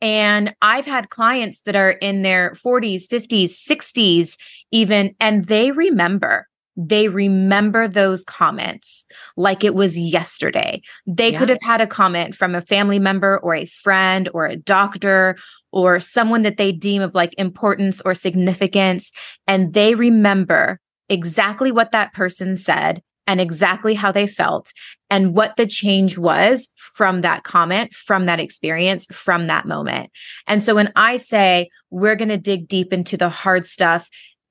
And 0.00 0.56
I've 0.60 0.86
had 0.86 1.08
clients 1.08 1.60
that 1.62 1.76
are 1.76 1.92
in 1.92 2.22
their 2.22 2.54
40s, 2.54 3.06
50s, 3.06 3.50
60s, 3.50 4.36
even, 4.72 5.14
and 5.20 5.46
they 5.46 5.70
remember 5.70 6.48
they 6.76 7.08
remember 7.08 7.88
those 7.88 8.22
comments 8.22 9.06
like 9.36 9.64
it 9.64 9.74
was 9.74 9.98
yesterday. 9.98 10.82
They 11.06 11.32
yeah. 11.32 11.38
could 11.38 11.48
have 11.48 11.62
had 11.62 11.80
a 11.80 11.86
comment 11.86 12.34
from 12.34 12.54
a 12.54 12.60
family 12.60 12.98
member 12.98 13.38
or 13.38 13.54
a 13.54 13.66
friend 13.66 14.28
or 14.34 14.46
a 14.46 14.56
doctor 14.56 15.36
or 15.72 16.00
someone 16.00 16.42
that 16.42 16.58
they 16.58 16.72
deem 16.72 17.02
of 17.02 17.14
like 17.14 17.34
importance 17.38 18.00
or 18.02 18.14
significance. 18.14 19.10
And 19.46 19.72
they 19.72 19.94
remember 19.94 20.80
exactly 21.08 21.72
what 21.72 21.92
that 21.92 22.12
person 22.12 22.56
said 22.56 23.02
and 23.26 23.40
exactly 23.40 23.94
how 23.94 24.12
they 24.12 24.26
felt 24.26 24.72
and 25.10 25.34
what 25.34 25.56
the 25.56 25.66
change 25.66 26.16
was 26.16 26.68
from 26.94 27.22
that 27.22 27.42
comment, 27.42 27.92
from 27.94 28.26
that 28.26 28.40
experience, 28.40 29.06
from 29.06 29.46
that 29.46 29.66
moment. 29.66 30.10
And 30.46 30.62
so 30.62 30.74
when 30.74 30.92
I 30.94 31.16
say 31.16 31.70
we're 31.90 32.16
going 32.16 32.28
to 32.28 32.36
dig 32.36 32.68
deep 32.68 32.92
into 32.92 33.16
the 33.16 33.28
hard 33.28 33.66
stuff, 33.66 34.08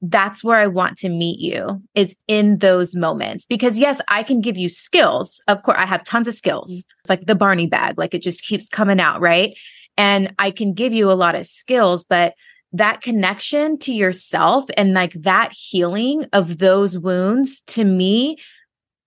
that's 0.10 0.44
where 0.44 0.58
I 0.58 0.68
want 0.68 0.98
to 1.00 1.10
meet 1.10 1.40
you 1.40 1.82
is 1.94 2.16
in 2.28 2.60
those 2.60 2.96
moments. 2.96 3.46
Because 3.46 3.78
yes, 3.78 4.02
I 4.08 4.24
can 4.24 4.42
give 4.42 4.58
you 4.58 4.70
skills. 4.70 5.42
Of 5.48 5.64
course, 5.64 5.78
I 5.80 5.86
have 5.86 6.04
tons 6.04 6.28
of 6.28 6.34
skills. 6.34 6.72
Mm. 6.72 6.84
It's 7.02 7.10
like 7.10 7.26
the 7.26 7.36
Barney 7.36 7.68
bag, 7.68 7.98
like 7.98 8.14
it 8.14 8.22
just 8.22 8.44
keeps 8.44 8.70
coming 8.70 9.00
out, 9.00 9.22
right? 9.22 9.56
And 9.98 10.34
I 10.38 10.52
can 10.52 10.74
give 10.74 10.94
you 10.94 11.12
a 11.12 11.14
lot 11.14 11.36
of 11.36 11.48
skills, 11.48 12.04
but 12.04 12.34
that 12.74 13.02
connection 13.02 13.80
to 13.80 13.94
yourself 13.94 14.66
and 14.76 14.94
like 14.94 15.14
that 15.14 15.54
healing 15.54 16.26
of 16.34 16.58
those 16.58 17.00
wounds 17.00 17.62
to 17.68 17.86
me 17.86 18.38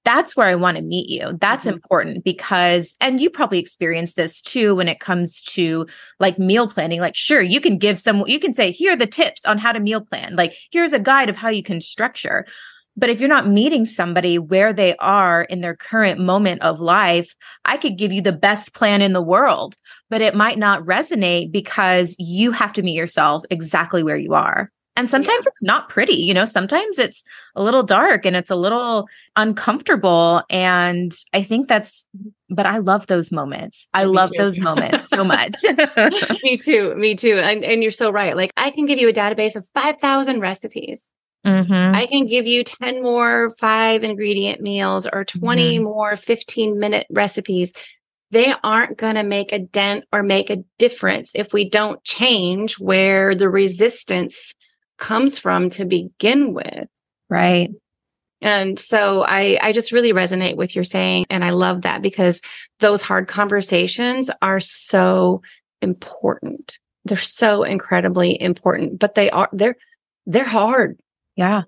that's 0.09 0.35
where 0.35 0.47
I 0.47 0.55
want 0.55 0.79
to 0.79 0.83
meet 0.83 1.11
you. 1.11 1.37
That's 1.39 1.67
mm-hmm. 1.67 1.75
important 1.75 2.25
because, 2.25 2.97
and 2.99 3.21
you 3.21 3.29
probably 3.29 3.59
experience 3.59 4.15
this 4.15 4.41
too 4.41 4.75
when 4.75 4.89
it 4.89 5.01
comes 5.01 5.43
to 5.43 5.87
like 6.19 6.39
meal 6.39 6.67
planning. 6.67 6.99
Like, 6.99 7.15
sure, 7.15 7.43
you 7.43 7.61
can 7.61 7.77
give 7.77 8.01
some, 8.01 8.27
you 8.27 8.41
can 8.41 8.55
say, 8.55 8.71
here 8.71 8.95
are 8.95 8.97
the 8.97 9.07
tips 9.07 9.45
on 9.45 9.59
how 9.59 9.71
to 9.71 9.81
meal 9.81 10.01
plan. 10.01 10.35
Like, 10.35 10.55
here's 10.73 10.95
a 10.95 10.99
guide 10.99 11.29
of 11.29 11.37
how 11.37 11.51
you 11.51 11.63
can 11.63 11.83
structure. 11.83 12.47
But 12.97 13.11
if 13.11 13.21
you're 13.21 13.29
not 13.29 13.49
meeting 13.49 13.85
somebody 13.85 14.39
where 14.39 14.73
they 14.73 14.97
are 14.97 15.43
in 15.43 15.61
their 15.61 15.77
current 15.77 16.19
moment 16.19 16.63
of 16.63 16.81
life, 16.81 17.35
I 17.67 17.77
could 17.77 17.99
give 17.99 18.11
you 18.11 18.23
the 18.23 18.33
best 18.33 18.73
plan 18.73 19.03
in 19.03 19.13
the 19.13 19.21
world, 19.21 19.77
but 20.09 20.23
it 20.23 20.35
might 20.35 20.59
not 20.59 20.85
resonate 20.85 21.53
because 21.53 22.17
you 22.19 22.53
have 22.53 22.73
to 22.73 22.83
meet 22.83 22.95
yourself 22.95 23.43
exactly 23.51 24.03
where 24.03 24.17
you 24.17 24.33
are. 24.33 24.71
And 24.99 25.09
sometimes 25.09 25.45
yeah. 25.45 25.51
it's 25.51 25.63
not 25.63 25.89
pretty, 25.89 26.17
you 26.17 26.35
know, 26.35 26.45
sometimes 26.45 26.99
it's 26.99 27.23
a 27.55 27.63
little 27.63 27.85
dark 27.85 28.27
and 28.27 28.35
it's 28.35 28.51
a 28.51 28.57
little 28.57 29.07
uncomfortable. 29.37 30.43
And 30.51 31.15
I 31.33 31.45
think 31.45 31.69
that's, 31.69 32.05
but 32.51 32.67
I 32.67 32.79
love 32.79 33.07
those 33.07 33.31
moments. 33.31 33.87
I 33.95 34.07
me 34.07 34.11
love 34.11 34.31
too. 34.33 34.39
those 34.39 34.59
moments 34.59 35.09
so 35.09 35.23
much. 35.23 35.55
me 36.43 36.57
too. 36.57 36.97
Me 36.97 37.15
too. 37.15 37.39
And, 37.39 37.63
and 37.63 37.81
you're 37.81 37.93
so 37.93 38.11
right. 38.11 38.37
Like 38.37 38.53
I 38.57 38.73
can 38.73 38.87
give 38.87 38.99
you 38.99 39.09
a 39.09 39.13
database 39.13 39.55
of 39.55 39.65
5,000 39.73 40.41
recipes. 40.41 41.09
Mm-hmm. 41.47 41.95
I 41.95 42.07
can 42.07 42.27
give 42.27 42.49
you 42.49 42.65
10 42.65 43.01
more 43.01 43.53
five 43.61 44.03
ingredient 44.03 44.61
meals 44.61 45.07
or 45.07 45.25
20 45.25 45.77
mm-hmm. 45.77 45.85
more 45.85 46.17
15 46.17 46.77
minute 46.77 47.07
recipes. 47.09 47.73
They 48.33 48.53
aren't 48.65 48.99
going 48.99 49.15
to 49.15 49.23
make 49.23 49.53
a 49.53 49.61
dent 49.61 50.07
or 50.13 50.25
make 50.25 50.51
a 50.51 50.65
difference 50.77 51.31
if 51.37 51.53
we 51.53 51.71
don't 51.71 52.03
change 52.03 52.81
where 52.81 53.37
the 53.37 53.49
resistance 53.49 54.55
comes 54.99 55.39
from 55.39 55.71
to 55.71 55.85
begin 55.85 56.53
with. 56.53 56.89
Right. 57.31 57.71
And 58.41 58.79
so 58.79 59.23
I, 59.23 59.59
I 59.61 59.73
just 59.73 59.91
really 59.91 60.13
resonate 60.13 60.57
with 60.57 60.75
your 60.75 60.85
saying. 60.85 61.27
And 61.29 61.45
I 61.45 61.51
love 61.51 61.83
that 61.83 62.03
because 62.03 62.41
those 62.79 63.03
hard 63.03 63.27
conversations 63.27 64.31
are 64.43 64.61
so 64.61 65.43
important. 65.83 66.79
They're 67.05 67.17
so 67.17 67.63
incredibly 67.63 68.41
important, 68.41 68.99
but 68.99 69.15
they 69.15 69.31
are, 69.31 69.49
they're, 69.53 69.77
they're 70.27 70.45
hard. 70.45 70.99
Yeah. 71.35 71.63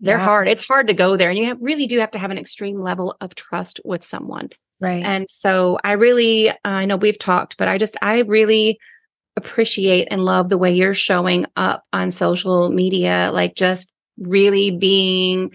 They're 0.00 0.18
yeah. 0.18 0.24
hard. 0.24 0.48
It's 0.48 0.66
hard 0.66 0.88
to 0.88 0.94
go 0.94 1.16
there. 1.16 1.30
And 1.30 1.38
you 1.38 1.46
have, 1.46 1.58
really 1.60 1.86
do 1.86 2.00
have 2.00 2.10
to 2.10 2.18
have 2.18 2.30
an 2.30 2.38
extreme 2.38 2.80
level 2.80 3.16
of 3.20 3.34
trust 3.34 3.80
with 3.84 4.04
someone. 4.04 4.50
Right. 4.80 5.04
And 5.04 5.30
so 5.30 5.78
I 5.84 5.92
really, 5.92 6.50
I 6.64 6.84
know 6.84 6.96
we've 6.96 7.18
talked, 7.18 7.56
but 7.56 7.68
I 7.68 7.78
just, 7.78 7.96
I 8.02 8.20
really 8.20 8.78
appreciate 9.36 10.08
and 10.10 10.24
love 10.24 10.48
the 10.48 10.58
way 10.58 10.72
you're 10.72 10.94
showing 10.94 11.46
up 11.56 11.84
on 11.92 12.10
social 12.10 12.70
media, 12.70 13.30
like 13.32 13.54
just 13.54 13.92
really 14.18 14.70
being 14.70 15.50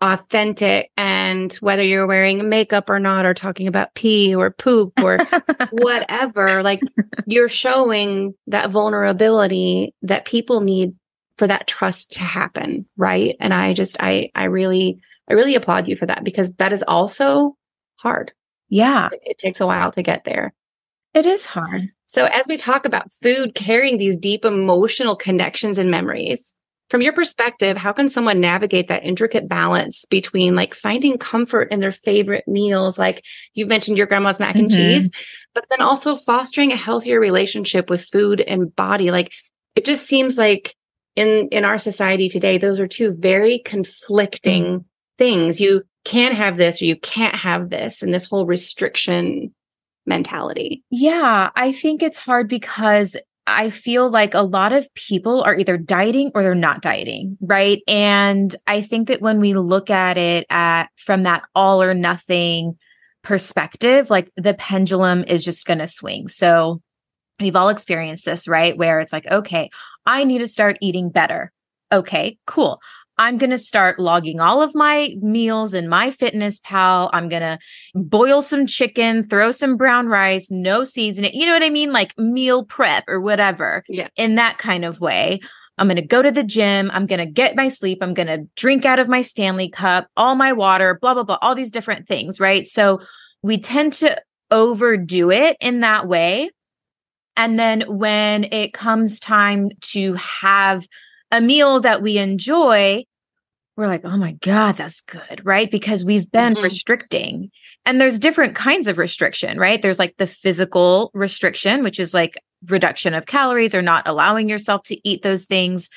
authentic. 0.00 0.90
And 0.96 1.52
whether 1.54 1.82
you're 1.82 2.06
wearing 2.06 2.48
makeup 2.48 2.90
or 2.90 3.00
not 3.00 3.24
or 3.24 3.34
talking 3.34 3.66
about 3.66 3.94
pee 3.94 4.34
or 4.34 4.50
poop 4.50 4.92
or 5.00 5.18
whatever 5.70 6.62
like 6.62 6.80
you're 7.26 7.48
showing 7.48 8.34
that 8.46 8.70
vulnerability 8.70 9.94
that 10.02 10.26
people 10.26 10.60
need 10.60 10.94
for 11.38 11.46
that 11.46 11.66
trust 11.66 12.12
to 12.12 12.20
happen 12.20 12.86
right? 12.96 13.36
And 13.40 13.54
i 13.54 13.72
just 13.72 13.96
i 14.00 14.30
i 14.34 14.44
really 14.44 14.98
i 15.28 15.32
really 15.32 15.54
applaud 15.54 15.88
you 15.88 15.96
for 15.96 16.06
that 16.06 16.22
because 16.22 16.52
that 16.54 16.72
is 16.72 16.84
also 16.86 17.56
hard. 17.96 18.32
Yeah. 18.68 19.08
It, 19.12 19.20
it 19.22 19.38
takes 19.38 19.60
a 19.60 19.66
while 19.66 19.90
to 19.92 20.02
get 20.02 20.24
there 20.24 20.52
it 21.14 21.26
is 21.26 21.46
hard 21.46 21.90
so, 22.14 22.26
as 22.26 22.46
we 22.46 22.56
talk 22.56 22.84
about 22.84 23.10
food 23.24 23.56
carrying 23.56 23.98
these 23.98 24.16
deep 24.16 24.44
emotional 24.44 25.16
connections 25.16 25.78
and 25.78 25.90
memories, 25.90 26.52
from 26.88 27.02
your 27.02 27.12
perspective, 27.12 27.76
how 27.76 27.92
can 27.92 28.08
someone 28.08 28.38
navigate 28.38 28.86
that 28.86 29.02
intricate 29.02 29.48
balance 29.48 30.04
between 30.04 30.54
like 30.54 30.76
finding 30.76 31.18
comfort 31.18 31.72
in 31.72 31.80
their 31.80 31.90
favorite 31.90 32.46
meals, 32.46 33.00
like 33.00 33.24
you've 33.54 33.66
mentioned 33.66 33.98
your 33.98 34.06
grandma's 34.06 34.38
mac 34.38 34.54
and 34.54 34.70
mm-hmm. 34.70 34.76
cheese, 34.76 35.10
but 35.54 35.64
then 35.70 35.80
also 35.80 36.14
fostering 36.14 36.70
a 36.70 36.76
healthier 36.76 37.18
relationship 37.18 37.90
with 37.90 38.04
food 38.12 38.40
and 38.42 38.76
body? 38.76 39.10
Like 39.10 39.32
it 39.74 39.84
just 39.84 40.06
seems 40.06 40.38
like 40.38 40.76
in 41.16 41.48
in 41.50 41.64
our 41.64 41.78
society 41.78 42.28
today, 42.28 42.58
those 42.58 42.78
are 42.78 42.86
two 42.86 43.10
very 43.10 43.58
conflicting 43.64 44.64
mm-hmm. 44.64 44.82
things. 45.18 45.60
You 45.60 45.82
can 46.04 46.30
have 46.30 46.58
this 46.58 46.80
or 46.80 46.84
you 46.84 46.96
can't 47.00 47.34
have 47.34 47.70
this, 47.70 48.04
and 48.04 48.14
this 48.14 48.26
whole 48.26 48.46
restriction 48.46 49.52
mentality? 50.06 50.84
Yeah, 50.90 51.50
I 51.54 51.72
think 51.72 52.02
it's 52.02 52.18
hard 52.18 52.48
because 52.48 53.16
I 53.46 53.70
feel 53.70 54.10
like 54.10 54.34
a 54.34 54.42
lot 54.42 54.72
of 54.72 54.92
people 54.94 55.42
are 55.42 55.54
either 55.54 55.76
dieting 55.76 56.30
or 56.34 56.42
they're 56.42 56.54
not 56.54 56.80
dieting, 56.80 57.36
right? 57.42 57.82
And 57.86 58.54
I 58.66 58.80
think 58.80 59.08
that 59.08 59.20
when 59.20 59.40
we 59.40 59.54
look 59.54 59.90
at 59.90 60.16
it 60.16 60.46
at 60.48 60.88
from 60.96 61.24
that 61.24 61.42
all 61.54 61.82
or 61.82 61.92
nothing 61.92 62.76
perspective, 63.22 64.08
like 64.08 64.30
the 64.36 64.54
pendulum 64.54 65.24
is 65.24 65.44
just 65.44 65.66
going 65.66 65.78
to 65.78 65.86
swing. 65.86 66.28
So 66.28 66.80
we've 67.38 67.56
all 67.56 67.68
experienced 67.68 68.24
this, 68.24 68.48
right? 68.48 68.76
Where 68.76 69.00
it's 69.00 69.12
like, 69.12 69.26
okay, 69.26 69.70
I 70.06 70.24
need 70.24 70.38
to 70.38 70.46
start 70.46 70.78
eating 70.80 71.10
better. 71.10 71.52
Okay, 71.92 72.38
cool. 72.46 72.80
I'm 73.16 73.38
going 73.38 73.50
to 73.50 73.58
start 73.58 73.98
logging 74.00 74.40
all 74.40 74.60
of 74.62 74.74
my 74.74 75.14
meals 75.20 75.72
in 75.74 75.86
MyFitnessPal. 75.86 77.10
I'm 77.12 77.28
going 77.28 77.42
to 77.42 77.58
boil 77.94 78.42
some 78.42 78.66
chicken, 78.66 79.28
throw 79.28 79.52
some 79.52 79.76
brown 79.76 80.08
rice, 80.08 80.50
no 80.50 80.84
seasoning. 80.84 81.32
You 81.34 81.46
know 81.46 81.52
what 81.52 81.62
I 81.62 81.70
mean? 81.70 81.92
Like 81.92 82.18
meal 82.18 82.64
prep 82.64 83.04
or 83.06 83.20
whatever. 83.20 83.84
Yeah. 83.88 84.08
In 84.16 84.34
that 84.36 84.58
kind 84.58 84.84
of 84.84 85.00
way. 85.00 85.40
I'm 85.76 85.88
going 85.88 85.96
to 85.96 86.02
go 86.02 86.22
to 86.22 86.30
the 86.30 86.44
gym. 86.44 86.90
I'm 86.92 87.06
going 87.06 87.18
to 87.18 87.26
get 87.26 87.56
my 87.56 87.68
sleep. 87.68 87.98
I'm 88.00 88.14
going 88.14 88.28
to 88.28 88.46
drink 88.56 88.84
out 88.84 89.00
of 89.00 89.08
my 89.08 89.22
Stanley 89.22 89.68
cup, 89.68 90.08
all 90.16 90.36
my 90.36 90.52
water, 90.52 90.98
blah, 91.00 91.14
blah, 91.14 91.24
blah, 91.24 91.38
all 91.42 91.54
these 91.54 91.70
different 91.70 92.06
things. 92.06 92.38
Right. 92.38 92.66
So 92.66 93.00
we 93.42 93.58
tend 93.58 93.92
to 93.94 94.20
overdo 94.50 95.30
it 95.30 95.56
in 95.60 95.80
that 95.80 96.06
way. 96.06 96.50
And 97.36 97.58
then 97.58 97.82
when 97.88 98.44
it 98.44 98.72
comes 98.72 99.18
time 99.18 99.70
to 99.92 100.14
have 100.14 100.86
a 101.34 101.40
meal 101.40 101.80
that 101.80 102.00
we 102.00 102.16
enjoy, 102.16 103.04
we're 103.76 103.88
like, 103.88 104.04
oh 104.04 104.16
my 104.16 104.32
God, 104.40 104.76
that's 104.76 105.00
good, 105.00 105.42
right? 105.42 105.68
Because 105.68 106.04
we've 106.04 106.30
been 106.30 106.54
mm-hmm. 106.54 106.62
restricting. 106.62 107.50
And 107.84 108.00
there's 108.00 108.20
different 108.20 108.54
kinds 108.54 108.86
of 108.86 108.98
restriction, 108.98 109.58
right? 109.58 109.82
There's 109.82 109.98
like 109.98 110.16
the 110.16 110.28
physical 110.28 111.10
restriction, 111.12 111.82
which 111.82 111.98
is 111.98 112.14
like 112.14 112.38
reduction 112.66 113.14
of 113.14 113.26
calories 113.26 113.74
or 113.74 113.82
not 113.82 114.06
allowing 114.06 114.48
yourself 114.48 114.84
to 114.84 115.08
eat 115.08 115.22
those 115.22 115.46
things. 115.46 115.90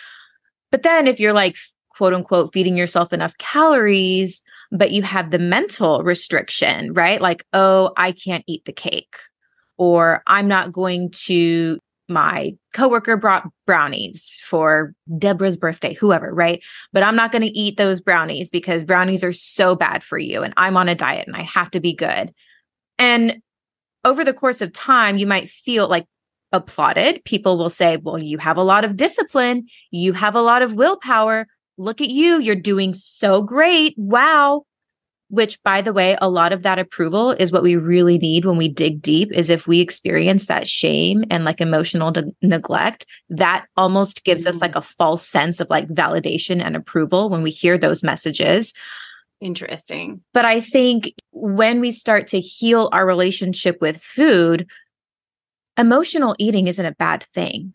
But 0.71 0.81
then 0.81 1.05
if 1.05 1.19
you're 1.19 1.33
like, 1.33 1.55
quote 1.89 2.15
unquote, 2.15 2.51
feeding 2.51 2.75
yourself 2.75 3.13
enough 3.13 3.37
calories, 3.37 4.41
but 4.71 4.91
you 4.91 5.03
have 5.03 5.29
the 5.29 5.39
mental 5.39 6.03
restriction, 6.03 6.93
right? 6.93 7.21
Like, 7.21 7.45
oh, 7.53 7.91
I 7.95 8.11
can't 8.11 8.43
eat 8.47 8.65
the 8.65 8.73
cake, 8.73 9.15
or 9.77 10.23
I'm 10.25 10.47
not 10.47 10.71
going 10.71 11.11
to 11.25 11.79
my 12.07 12.55
coworker 12.73 13.17
brought 13.17 13.47
brownies 13.65 14.39
for 14.43 14.93
Deborah's 15.17 15.57
birthday, 15.57 15.93
whoever, 15.93 16.33
right? 16.33 16.61
But 16.93 17.03
I'm 17.03 17.15
not 17.15 17.31
going 17.31 17.41
to 17.41 17.57
eat 17.59 17.77
those 17.77 18.01
brownies 18.01 18.49
because 18.49 18.83
brownies 18.83 19.23
are 19.23 19.33
so 19.33 19.75
bad 19.75 20.03
for 20.03 20.17
you 20.17 20.43
and 20.43 20.53
I'm 20.57 20.77
on 20.77 20.89
a 20.89 20.95
diet 20.95 21.27
and 21.27 21.35
I 21.35 21.43
have 21.43 21.71
to 21.71 21.79
be 21.79 21.93
good. 21.93 22.33
And 22.97 23.41
over 24.03 24.23
the 24.23 24.33
course 24.33 24.61
of 24.61 24.73
time, 24.73 25.17
you 25.17 25.27
might 25.27 25.49
feel 25.49 25.87
like 25.87 26.05
applauded. 26.51 27.23
People 27.25 27.57
will 27.57 27.69
say, 27.69 27.97
well, 27.97 28.17
you 28.17 28.37
have 28.37 28.57
a 28.57 28.63
lot 28.63 28.85
of 28.85 28.95
discipline. 28.95 29.67
You 29.91 30.13
have 30.13 30.35
a 30.35 30.41
lot 30.41 30.61
of 30.61 30.73
willpower. 30.73 31.47
Look 31.77 31.99
at 31.99 32.09
you. 32.09 32.39
You're 32.39 32.55
doing 32.55 32.93
so 32.93 33.41
great. 33.41 33.93
Wow 33.97 34.63
which 35.29 35.61
by 35.63 35.81
the 35.81 35.93
way 35.93 36.17
a 36.21 36.29
lot 36.29 36.53
of 36.53 36.63
that 36.63 36.79
approval 36.79 37.31
is 37.31 37.51
what 37.51 37.63
we 37.63 37.75
really 37.75 38.17
need 38.17 38.45
when 38.45 38.57
we 38.57 38.67
dig 38.67 39.01
deep 39.01 39.31
is 39.33 39.49
if 39.49 39.67
we 39.67 39.79
experience 39.79 40.45
that 40.45 40.67
shame 40.67 41.23
and 41.29 41.43
like 41.43 41.59
emotional 41.59 42.11
de- 42.11 42.31
neglect 42.41 43.05
that 43.29 43.65
almost 43.75 44.23
gives 44.23 44.43
mm-hmm. 44.43 44.49
us 44.55 44.61
like 44.61 44.75
a 44.75 44.81
false 44.81 45.27
sense 45.27 45.59
of 45.59 45.69
like 45.69 45.87
validation 45.89 46.63
and 46.63 46.75
approval 46.75 47.29
when 47.29 47.41
we 47.41 47.51
hear 47.51 47.77
those 47.77 48.03
messages 48.03 48.73
interesting 49.41 50.21
but 50.33 50.45
i 50.45 50.59
think 50.59 51.13
when 51.31 51.79
we 51.79 51.91
start 51.91 52.27
to 52.27 52.39
heal 52.39 52.89
our 52.91 53.05
relationship 53.05 53.79
with 53.81 54.01
food 54.01 54.67
emotional 55.77 56.35
eating 56.39 56.67
isn't 56.67 56.85
a 56.85 56.95
bad 56.95 57.23
thing 57.33 57.73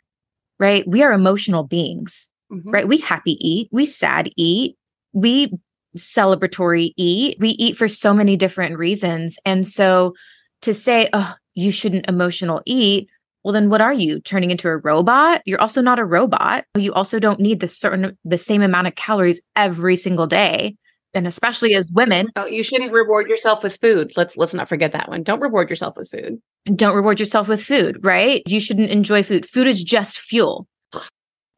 right 0.59 0.87
we 0.89 1.03
are 1.03 1.13
emotional 1.13 1.63
beings 1.63 2.29
mm-hmm. 2.51 2.71
right 2.71 2.89
we 2.89 2.99
happy 2.99 3.37
eat 3.47 3.69
we 3.71 3.87
sad 3.87 4.31
eat 4.37 4.77
we 5.13 5.53
celebratory 5.97 6.93
eat. 6.97 7.37
We 7.41 7.51
eat 7.51 7.77
for 7.77 7.89
so 7.89 8.15
many 8.15 8.37
different 8.37 8.79
reasons. 8.79 9.39
And 9.45 9.67
so 9.67 10.15
to 10.63 10.75
say, 10.75 11.09
oh, 11.13 11.35
you 11.55 11.71
shouldn't 11.71 12.09
emotional 12.09 12.63
eat, 12.65 13.09
well 13.45 13.53
then 13.53 13.69
what 13.69 13.81
are 13.81 13.93
you? 13.93 14.21
Turning 14.21 14.51
into 14.51 14.69
a 14.69 14.77
robot? 14.77 15.43
You're 15.45 15.61
also 15.61 15.83
not 15.83 15.99
a 15.99 16.05
robot. 16.05 16.65
You 16.77 16.93
also 16.93 17.19
don't 17.19 17.41
need 17.41 17.61
the 17.61 17.69
certain 17.69 18.17
the 18.25 18.39
same 18.39 18.63
amount 18.63 18.87
of 18.87 18.95
calories 18.95 19.41
every 19.57 19.97
single 19.97 20.27
day. 20.27 20.77
And 21.15 21.27
especially 21.27 21.75
as 21.75 21.91
women 21.93 22.29
oh 22.37 22.47
you 22.47 22.63
shouldn't 22.63 22.93
reward 22.93 23.29
yourself 23.29 23.63
with 23.63 23.79
food. 23.81 24.13
Let's 24.17 24.37
let's 24.37 24.55
not 24.55 24.69
forget 24.69 24.93
that 24.93 25.09
one. 25.09 25.23
Don't 25.23 25.41
reward 25.41 25.69
yourself 25.69 25.97
with 25.97 26.11
food. 26.11 26.41
Don't 26.77 26.97
reward 26.97 27.21
yourself 27.21 27.49
with 27.49 27.63
food 27.63 27.99
right? 28.03 28.43
You 28.47 28.61
shouldn't 28.61 28.91
enjoy 28.91 29.23
food. 29.23 29.45
Food 29.45 29.67
is 29.67 29.83
just 29.83 30.19
fuel. 30.19 30.67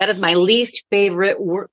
That 0.01 0.09
is 0.09 0.19
my 0.19 0.35
least 0.35 0.85
favorite 0.91 1.41
word 1.41 1.69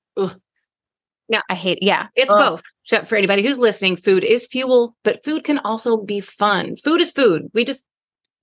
no, 1.28 1.40
I 1.48 1.54
hate. 1.54 1.78
it. 1.78 1.84
Yeah, 1.84 2.08
it's 2.14 2.30
oh. 2.32 2.38
both. 2.38 3.08
For 3.08 3.16
anybody 3.16 3.42
who's 3.42 3.58
listening, 3.58 3.96
food 3.96 4.24
is 4.24 4.48
fuel, 4.48 4.96
but 5.04 5.24
food 5.24 5.44
can 5.44 5.58
also 5.58 5.96
be 5.96 6.20
fun. 6.20 6.76
Food 6.76 7.00
is 7.00 7.12
food. 7.12 7.50
We 7.54 7.64
just 7.64 7.84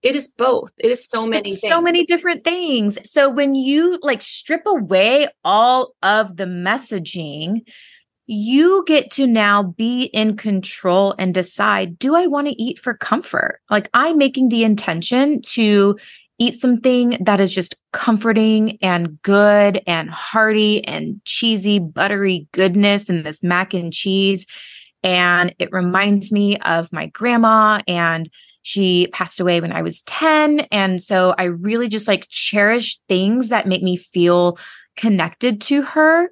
it 0.01 0.15
is 0.15 0.29
both. 0.29 0.71
It 0.77 0.89
is 0.91 1.07
so 1.07 1.25
many 1.25 1.55
so 1.55 1.81
many 1.81 2.05
different 2.05 2.43
things. 2.43 2.97
So 3.03 3.29
when 3.29 3.53
you 3.53 3.99
like 4.01 4.21
strip 4.21 4.61
away 4.65 5.27
all 5.43 5.93
of 6.01 6.37
the 6.37 6.45
messaging, 6.45 7.63
you 8.25 8.83
get 8.87 9.11
to 9.11 9.27
now 9.27 9.63
be 9.63 10.03
in 10.03 10.37
control 10.37 11.15
and 11.19 11.33
decide 11.33 11.99
do 11.99 12.15
I 12.15 12.27
want 12.27 12.47
to 12.47 12.61
eat 12.61 12.79
for 12.79 12.93
comfort? 12.93 13.59
Like 13.69 13.89
I'm 13.93 14.17
making 14.17 14.49
the 14.49 14.63
intention 14.63 15.41
to 15.53 15.97
eat 16.39 16.61
something 16.61 17.17
that 17.19 17.41
is 17.41 17.53
just 17.53 17.75
comforting 17.91 18.77
and 18.81 19.21
good 19.21 19.81
and 19.85 20.09
hearty 20.09 20.83
and 20.85 21.21
cheesy, 21.25 21.79
buttery 21.79 22.47
goodness 22.53 23.09
and 23.09 23.25
this 23.25 23.43
mac 23.43 23.73
and 23.73 23.93
cheese. 23.93 24.47
And 25.03 25.53
it 25.59 25.71
reminds 25.71 26.31
me 26.31 26.57
of 26.57 26.91
my 26.91 27.07
grandma 27.07 27.81
and 27.87 28.29
she 28.61 29.07
passed 29.13 29.39
away 29.39 29.61
when 29.61 29.71
I 29.71 29.81
was 29.81 30.01
10. 30.03 30.61
And 30.71 31.01
so 31.01 31.33
I 31.37 31.43
really 31.43 31.87
just 31.87 32.07
like 32.07 32.27
cherish 32.29 32.99
things 33.07 33.49
that 33.49 33.67
make 33.67 33.83
me 33.83 33.97
feel 33.97 34.57
connected 34.95 35.61
to 35.61 35.81
her. 35.81 36.29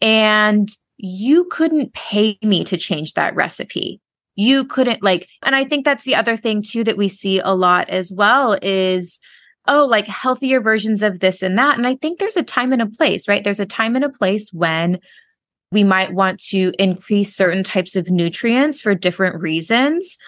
And 0.00 0.68
you 0.96 1.44
couldn't 1.46 1.92
pay 1.94 2.38
me 2.42 2.64
to 2.64 2.76
change 2.76 3.14
that 3.14 3.34
recipe. 3.34 4.00
You 4.36 4.64
couldn't 4.64 5.02
like, 5.02 5.28
and 5.42 5.54
I 5.54 5.64
think 5.64 5.84
that's 5.84 6.04
the 6.04 6.16
other 6.16 6.36
thing 6.36 6.62
too 6.62 6.84
that 6.84 6.96
we 6.96 7.08
see 7.08 7.38
a 7.38 7.50
lot 7.50 7.88
as 7.90 8.10
well 8.10 8.58
is 8.62 9.20
oh, 9.66 9.84
like 9.84 10.06
healthier 10.06 10.60
versions 10.60 11.02
of 11.02 11.20
this 11.20 11.42
and 11.42 11.58
that. 11.58 11.76
And 11.76 11.86
I 11.86 11.96
think 11.96 12.18
there's 12.18 12.36
a 12.36 12.42
time 12.42 12.72
and 12.72 12.82
a 12.82 12.86
place, 12.86 13.26
right? 13.28 13.42
There's 13.42 13.60
a 13.60 13.66
time 13.66 13.96
and 13.96 14.04
a 14.04 14.10
place 14.10 14.50
when 14.52 14.98
we 15.72 15.84
might 15.84 16.12
want 16.12 16.40
to 16.50 16.72
increase 16.78 17.34
certain 17.34 17.64
types 17.64 17.96
of 17.96 18.08
nutrients 18.08 18.80
for 18.80 18.94
different 18.94 19.40
reasons, 19.40 20.18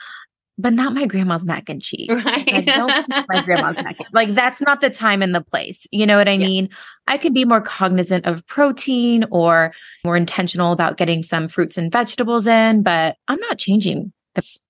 but 0.58 0.72
not 0.72 0.94
my 0.94 1.06
grandma's 1.06 1.44
mac 1.44 1.68
and 1.68 1.82
cheese. 1.82 2.08
Right. 2.08 2.52
I 2.52 2.60
don't 2.62 3.08
my 3.28 3.42
grandma's 3.42 3.76
mac. 3.76 3.96
And, 3.98 4.08
like 4.12 4.34
that's 4.34 4.60
not 4.60 4.80
the 4.80 4.90
time 4.90 5.22
and 5.22 5.34
the 5.34 5.42
place. 5.42 5.86
You 5.92 6.06
know 6.06 6.16
what 6.16 6.28
I 6.28 6.32
yeah. 6.32 6.46
mean? 6.46 6.68
I 7.06 7.18
could 7.18 7.34
be 7.34 7.44
more 7.44 7.60
cognizant 7.60 8.26
of 8.26 8.46
protein 8.46 9.26
or 9.30 9.72
more 10.04 10.16
intentional 10.16 10.72
about 10.72 10.96
getting 10.96 11.22
some 11.22 11.46
fruits 11.46 11.78
and 11.78 11.92
vegetables 11.92 12.46
in, 12.46 12.82
but 12.82 13.16
I'm 13.28 13.40
not 13.40 13.58
changing 13.58 14.12
this 14.34 14.60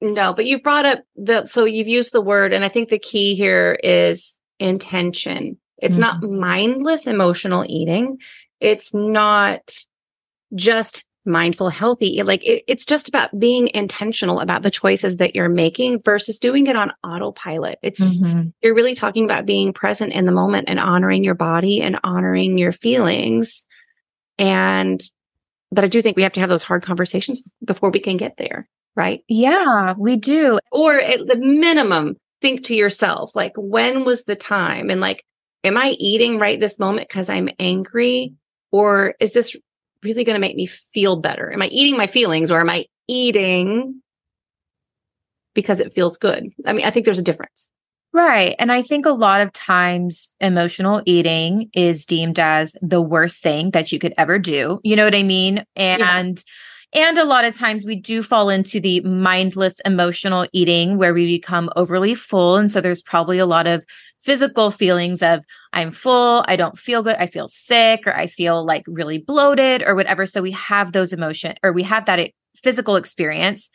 no, 0.00 0.32
but 0.34 0.46
you 0.46 0.60
brought 0.60 0.84
up 0.84 1.00
the 1.16 1.46
so 1.46 1.64
you've 1.64 1.88
used 1.88 2.12
the 2.12 2.20
word, 2.20 2.52
and 2.52 2.64
I 2.64 2.68
think 2.68 2.88
the 2.88 2.98
key 2.98 3.34
here 3.34 3.78
is 3.82 4.38
intention. 4.58 5.58
It's 5.78 5.98
mm-hmm. 5.98 6.00
not 6.00 6.22
mindless 6.22 7.06
emotional 7.06 7.64
eating. 7.66 8.18
It's 8.60 8.92
not 8.94 9.74
just 10.54 11.06
mindful 11.26 11.68
healthy 11.68 12.22
like 12.22 12.42
it, 12.44 12.62
it's 12.68 12.84
just 12.84 13.08
about 13.08 13.36
being 13.38 13.68
intentional 13.74 14.38
about 14.38 14.62
the 14.62 14.70
choices 14.70 15.16
that 15.16 15.34
you're 15.34 15.48
making 15.48 16.00
versus 16.02 16.38
doing 16.38 16.68
it 16.68 16.76
on 16.76 16.92
autopilot 17.02 17.80
it's 17.82 18.00
mm-hmm. 18.00 18.48
you're 18.62 18.74
really 18.74 18.94
talking 18.94 19.24
about 19.24 19.44
being 19.44 19.72
present 19.72 20.12
in 20.12 20.24
the 20.24 20.32
moment 20.32 20.68
and 20.68 20.78
honoring 20.78 21.24
your 21.24 21.34
body 21.34 21.82
and 21.82 21.98
honoring 22.04 22.56
your 22.56 22.70
feelings 22.70 23.66
and 24.38 25.02
but 25.72 25.84
i 25.84 25.88
do 25.88 26.00
think 26.00 26.16
we 26.16 26.22
have 26.22 26.32
to 26.32 26.40
have 26.40 26.48
those 26.48 26.62
hard 26.62 26.84
conversations 26.84 27.42
before 27.64 27.90
we 27.90 27.98
can 27.98 28.16
get 28.16 28.36
there 28.38 28.68
right? 28.96 29.22
Yeah, 29.28 29.94
we 29.96 30.16
do. 30.16 30.58
Or 30.72 30.98
at 30.98 31.26
the 31.26 31.36
minimum, 31.36 32.16
think 32.40 32.64
to 32.64 32.74
yourself, 32.74 33.36
like, 33.36 33.52
when 33.56 34.04
was 34.04 34.24
the 34.24 34.36
time? 34.36 34.90
And 34.90 35.00
like, 35.00 35.24
am 35.62 35.76
I 35.76 35.90
eating 35.98 36.38
right 36.38 36.58
this 36.58 36.78
moment 36.78 37.08
because 37.08 37.28
I'm 37.28 37.50
angry? 37.58 38.34
Or 38.72 39.14
is 39.20 39.32
this 39.32 39.54
really 40.02 40.24
going 40.24 40.34
to 40.34 40.40
make 40.40 40.56
me 40.56 40.66
feel 40.66 41.20
better? 41.20 41.52
Am 41.52 41.62
I 41.62 41.68
eating 41.68 41.96
my 41.96 42.06
feelings 42.06 42.50
or 42.50 42.60
am 42.60 42.70
I 42.70 42.86
eating 43.06 44.00
because 45.54 45.80
it 45.80 45.92
feels 45.92 46.16
good? 46.16 46.48
I 46.66 46.72
mean, 46.72 46.84
I 46.84 46.90
think 46.90 47.04
there's 47.04 47.18
a 47.18 47.22
difference. 47.24 47.70
Right. 48.12 48.56
And 48.58 48.72
I 48.72 48.80
think 48.80 49.04
a 49.04 49.10
lot 49.10 49.42
of 49.42 49.52
times 49.52 50.32
emotional 50.40 51.02
eating 51.04 51.68
is 51.74 52.06
deemed 52.06 52.38
as 52.38 52.74
the 52.80 53.02
worst 53.02 53.42
thing 53.42 53.72
that 53.72 53.92
you 53.92 53.98
could 53.98 54.14
ever 54.16 54.38
do. 54.38 54.80
You 54.82 54.96
know 54.96 55.04
what 55.04 55.14
I 55.14 55.22
mean? 55.22 55.64
And 55.74 56.00
yeah 56.00 56.52
and 56.96 57.18
a 57.18 57.24
lot 57.24 57.44
of 57.44 57.54
times 57.54 57.84
we 57.84 57.94
do 57.94 58.22
fall 58.22 58.48
into 58.48 58.80
the 58.80 59.00
mindless 59.00 59.80
emotional 59.84 60.48
eating 60.52 60.96
where 60.96 61.12
we 61.12 61.26
become 61.26 61.68
overly 61.76 62.14
full. 62.14 62.56
And 62.56 62.70
so 62.70 62.80
there's 62.80 63.02
probably 63.02 63.38
a 63.38 63.46
lot 63.46 63.66
of 63.66 63.84
physical 64.22 64.70
feelings 64.70 65.22
of 65.22 65.44
I'm 65.74 65.92
full, 65.92 66.42
I 66.48 66.56
don't 66.56 66.78
feel 66.78 67.02
good, 67.02 67.16
I 67.16 67.26
feel 67.26 67.48
sick, 67.48 68.04
or 68.06 68.16
I 68.16 68.26
feel 68.26 68.64
like 68.64 68.82
really 68.88 69.18
bloated 69.18 69.82
or 69.82 69.94
whatever. 69.94 70.24
So 70.24 70.40
we 70.40 70.52
have 70.52 70.92
those 70.92 71.12
emotion 71.12 71.54
or 71.62 71.70
we 71.70 71.82
have 71.82 72.06
that 72.06 72.30
physical 72.62 72.96
experience. 72.96 73.68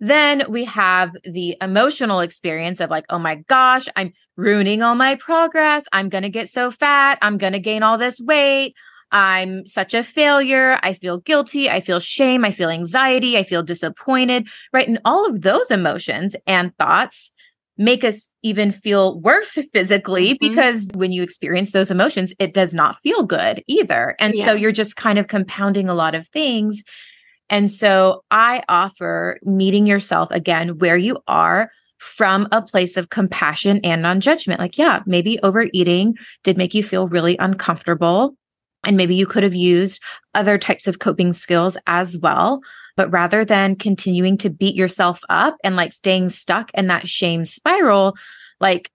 Then 0.00 0.42
we 0.48 0.64
have 0.64 1.12
the 1.22 1.56
emotional 1.62 2.18
experience 2.20 2.80
of 2.80 2.90
like, 2.90 3.06
oh 3.08 3.18
my 3.18 3.36
gosh, 3.48 3.88
I'm 3.94 4.12
ruining 4.36 4.82
all 4.82 4.96
my 4.96 5.14
progress. 5.14 5.86
I'm 5.92 6.08
going 6.08 6.24
to 6.24 6.30
get 6.30 6.50
so 6.50 6.72
fat. 6.72 7.18
I'm 7.22 7.38
going 7.38 7.54
to 7.54 7.60
gain 7.60 7.84
all 7.84 7.96
this 7.96 8.20
weight. 8.20 8.74
I'm 9.16 9.66
such 9.66 9.94
a 9.94 10.04
failure. 10.04 10.78
I 10.82 10.92
feel 10.92 11.20
guilty. 11.20 11.70
I 11.70 11.80
feel 11.80 12.00
shame. 12.00 12.44
I 12.44 12.50
feel 12.50 12.68
anxiety. 12.68 13.38
I 13.38 13.44
feel 13.44 13.62
disappointed, 13.62 14.46
right? 14.74 14.86
And 14.86 14.98
all 15.06 15.24
of 15.26 15.40
those 15.40 15.70
emotions 15.70 16.36
and 16.46 16.76
thoughts 16.76 17.32
make 17.78 18.04
us 18.04 18.28
even 18.42 18.70
feel 18.70 19.18
worse 19.20 19.56
physically 19.72 20.34
mm-hmm. 20.34 20.48
because 20.48 20.86
when 20.92 21.12
you 21.12 21.22
experience 21.22 21.72
those 21.72 21.90
emotions, 21.90 22.34
it 22.38 22.52
does 22.52 22.74
not 22.74 22.98
feel 23.02 23.22
good 23.22 23.64
either. 23.66 24.16
And 24.18 24.34
yeah. 24.34 24.44
so 24.44 24.52
you're 24.52 24.70
just 24.70 24.96
kind 24.96 25.18
of 25.18 25.28
compounding 25.28 25.88
a 25.88 25.94
lot 25.94 26.14
of 26.14 26.28
things. 26.28 26.84
And 27.48 27.70
so 27.70 28.22
I 28.30 28.64
offer 28.68 29.38
meeting 29.44 29.86
yourself 29.86 30.28
again 30.30 30.76
where 30.76 30.98
you 30.98 31.20
are 31.26 31.70
from 31.96 32.48
a 32.52 32.60
place 32.60 32.98
of 32.98 33.08
compassion 33.08 33.80
and 33.82 34.02
non 34.02 34.20
judgment. 34.20 34.60
Like, 34.60 34.76
yeah, 34.76 35.00
maybe 35.06 35.38
overeating 35.42 36.16
did 36.44 36.58
make 36.58 36.74
you 36.74 36.84
feel 36.84 37.08
really 37.08 37.38
uncomfortable. 37.38 38.36
And 38.84 38.96
maybe 38.96 39.14
you 39.14 39.26
could 39.26 39.42
have 39.42 39.54
used 39.54 40.02
other 40.34 40.58
types 40.58 40.86
of 40.86 40.98
coping 40.98 41.32
skills 41.32 41.76
as 41.86 42.16
well. 42.18 42.60
But 42.96 43.10
rather 43.10 43.44
than 43.44 43.76
continuing 43.76 44.38
to 44.38 44.50
beat 44.50 44.74
yourself 44.74 45.20
up 45.28 45.56
and 45.62 45.76
like 45.76 45.92
staying 45.92 46.30
stuck 46.30 46.70
in 46.72 46.86
that 46.86 47.08
shame 47.08 47.44
spiral, 47.44 48.16
like, 48.60 48.90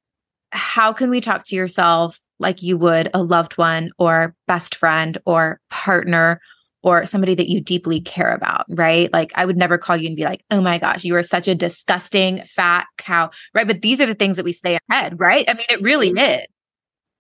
how 0.52 0.91
can 0.91 1.10
we 1.10 1.22
talk 1.22 1.46
to 1.48 1.56
yourself 1.56 2.20
like 2.39 2.62
you 2.62 2.78
would 2.78 3.10
a 3.13 3.22
loved 3.22 3.58
one 3.58 3.91
or 3.98 4.36
best 4.48 4.76
friend 4.76 5.17
or 5.26 5.62
partner 5.70 6.41
or 6.84 7.06
somebody 7.06 7.36
that 7.36 7.50
you 7.50 7.62
deeply 7.62 8.02
care 8.02 8.34
about, 8.34 8.65
right? 8.70 9.12
Like 9.13 9.32
I 9.36 9.46
would 9.46 9.58
never 9.58 9.78
call 9.78 9.96
you 9.96 10.08
and 10.08 10.15
be 10.15 10.24
like, 10.24 10.44
oh 10.50 10.62
my 10.62 10.80
gosh, 10.80 11.04
you 11.04 11.15
are 11.15 11.24
such 11.24 11.48
a 11.48 11.56
disgusting 11.56 12.44
fat 12.46 12.88
cow, 12.98 13.30
right? 13.54 13.67
But 13.67 13.82
these 13.82 14.02
are 14.02 14.08
the 14.08 14.15
things 14.15 14.38
that 14.38 14.46
we 14.46 14.54
say 14.54 14.80
ahead, 14.89 15.20
right? 15.20 15.48
I 15.48 15.54
mean, 15.54 15.67
it 15.70 15.82
really 15.82 16.10
mm-hmm. 16.10 16.41
is. 16.41 16.48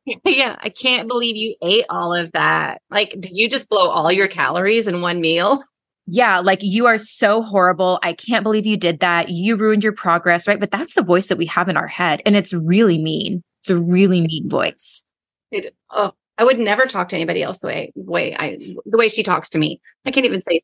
Yeah, 0.25 0.55
I 0.59 0.69
can't 0.69 1.07
believe 1.07 1.35
you 1.35 1.55
ate 1.61 1.85
all 1.89 2.13
of 2.13 2.31
that. 2.31 2.81
Like, 2.89 3.15
did 3.19 3.37
you 3.37 3.47
just 3.47 3.69
blow 3.69 3.89
all 3.89 4.11
your 4.11 4.27
calories 4.27 4.87
in 4.87 5.01
one 5.01 5.21
meal? 5.21 5.63
Yeah, 6.07 6.39
like 6.39 6.59
you 6.63 6.87
are 6.87 6.97
so 6.97 7.41
horrible. 7.43 7.99
I 8.03 8.13
can't 8.13 8.43
believe 8.43 8.65
you 8.65 8.77
did 8.77 8.99
that. 9.01 9.29
You 9.29 9.55
ruined 9.55 9.83
your 9.83 9.93
progress, 9.93 10.47
right? 10.47 10.59
But 10.59 10.71
that's 10.71 10.95
the 10.95 11.03
voice 11.03 11.27
that 11.27 11.37
we 11.37 11.45
have 11.45 11.69
in 11.69 11.77
our 11.77 11.87
head. 11.87 12.21
And 12.25 12.35
it's 12.35 12.53
really 12.53 12.97
mean. 12.97 13.43
It's 13.61 13.69
a 13.69 13.77
really 13.77 14.21
mean 14.21 14.49
voice. 14.49 15.03
It, 15.51 15.75
oh, 15.91 16.13
I 16.37 16.43
would 16.43 16.59
never 16.59 16.85
talk 16.85 17.09
to 17.09 17.15
anybody 17.15 17.43
else 17.43 17.59
the 17.59 17.67
way 17.67 17.91
way 17.95 18.35
I 18.35 18.57
the 18.85 18.97
way 18.97 19.09
she 19.09 19.21
talks 19.21 19.49
to 19.49 19.59
me. 19.59 19.79
I 20.05 20.11
can't 20.11 20.25
even 20.25 20.41
say. 20.41 20.59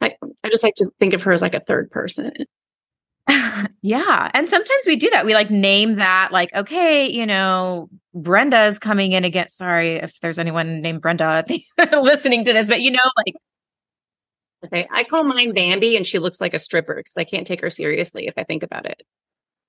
I 0.00 0.16
I 0.42 0.48
just 0.48 0.64
like 0.64 0.74
to 0.76 0.90
think 0.98 1.14
of 1.14 1.22
her 1.22 1.32
as 1.32 1.42
like 1.42 1.54
a 1.54 1.60
third 1.60 1.90
person. 1.90 2.32
yeah, 3.82 4.30
and 4.34 4.48
sometimes 4.48 4.82
we 4.86 4.96
do 4.96 5.10
that. 5.10 5.24
We 5.24 5.34
like 5.34 5.50
name 5.50 5.96
that 5.96 6.32
like 6.32 6.52
okay, 6.54 7.08
you 7.08 7.24
know, 7.24 7.88
Brenda's 8.14 8.78
coming 8.78 9.12
in 9.12 9.24
again. 9.24 9.48
Sorry 9.48 9.96
if 9.96 10.12
there's 10.20 10.38
anyone 10.38 10.80
named 10.80 11.00
Brenda 11.00 11.44
listening 11.92 12.44
to 12.44 12.52
this, 12.52 12.68
but 12.68 12.80
you 12.80 12.90
know, 12.90 12.98
like 13.16 13.34
Okay, 14.64 14.86
I 14.92 15.04
call 15.04 15.24
mine 15.24 15.54
Bambi, 15.54 15.96
and 15.96 16.06
she 16.06 16.18
looks 16.18 16.40
like 16.40 16.52
a 16.52 16.58
stripper 16.58 16.96
because 16.96 17.16
I 17.16 17.24
can't 17.24 17.46
take 17.46 17.62
her 17.62 17.70
seriously 17.70 18.26
if 18.26 18.34
I 18.36 18.44
think 18.44 18.62
about 18.62 18.84
it. 18.84 19.02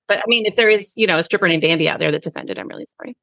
But 0.08 0.20
I 0.20 0.24
mean, 0.28 0.46
if 0.46 0.58
there 0.58 0.70
is, 0.70 0.94
you 0.98 1.08
know, 1.08 1.18
a 1.18 1.24
stripper 1.24 1.48
named 1.48 1.62
Bambi 1.62 1.88
out 1.88 2.00
there 2.00 2.12
that's 2.12 2.28
offended, 2.28 2.60
I'm 2.60 2.68
really 2.68 2.86
sorry. 2.98 3.16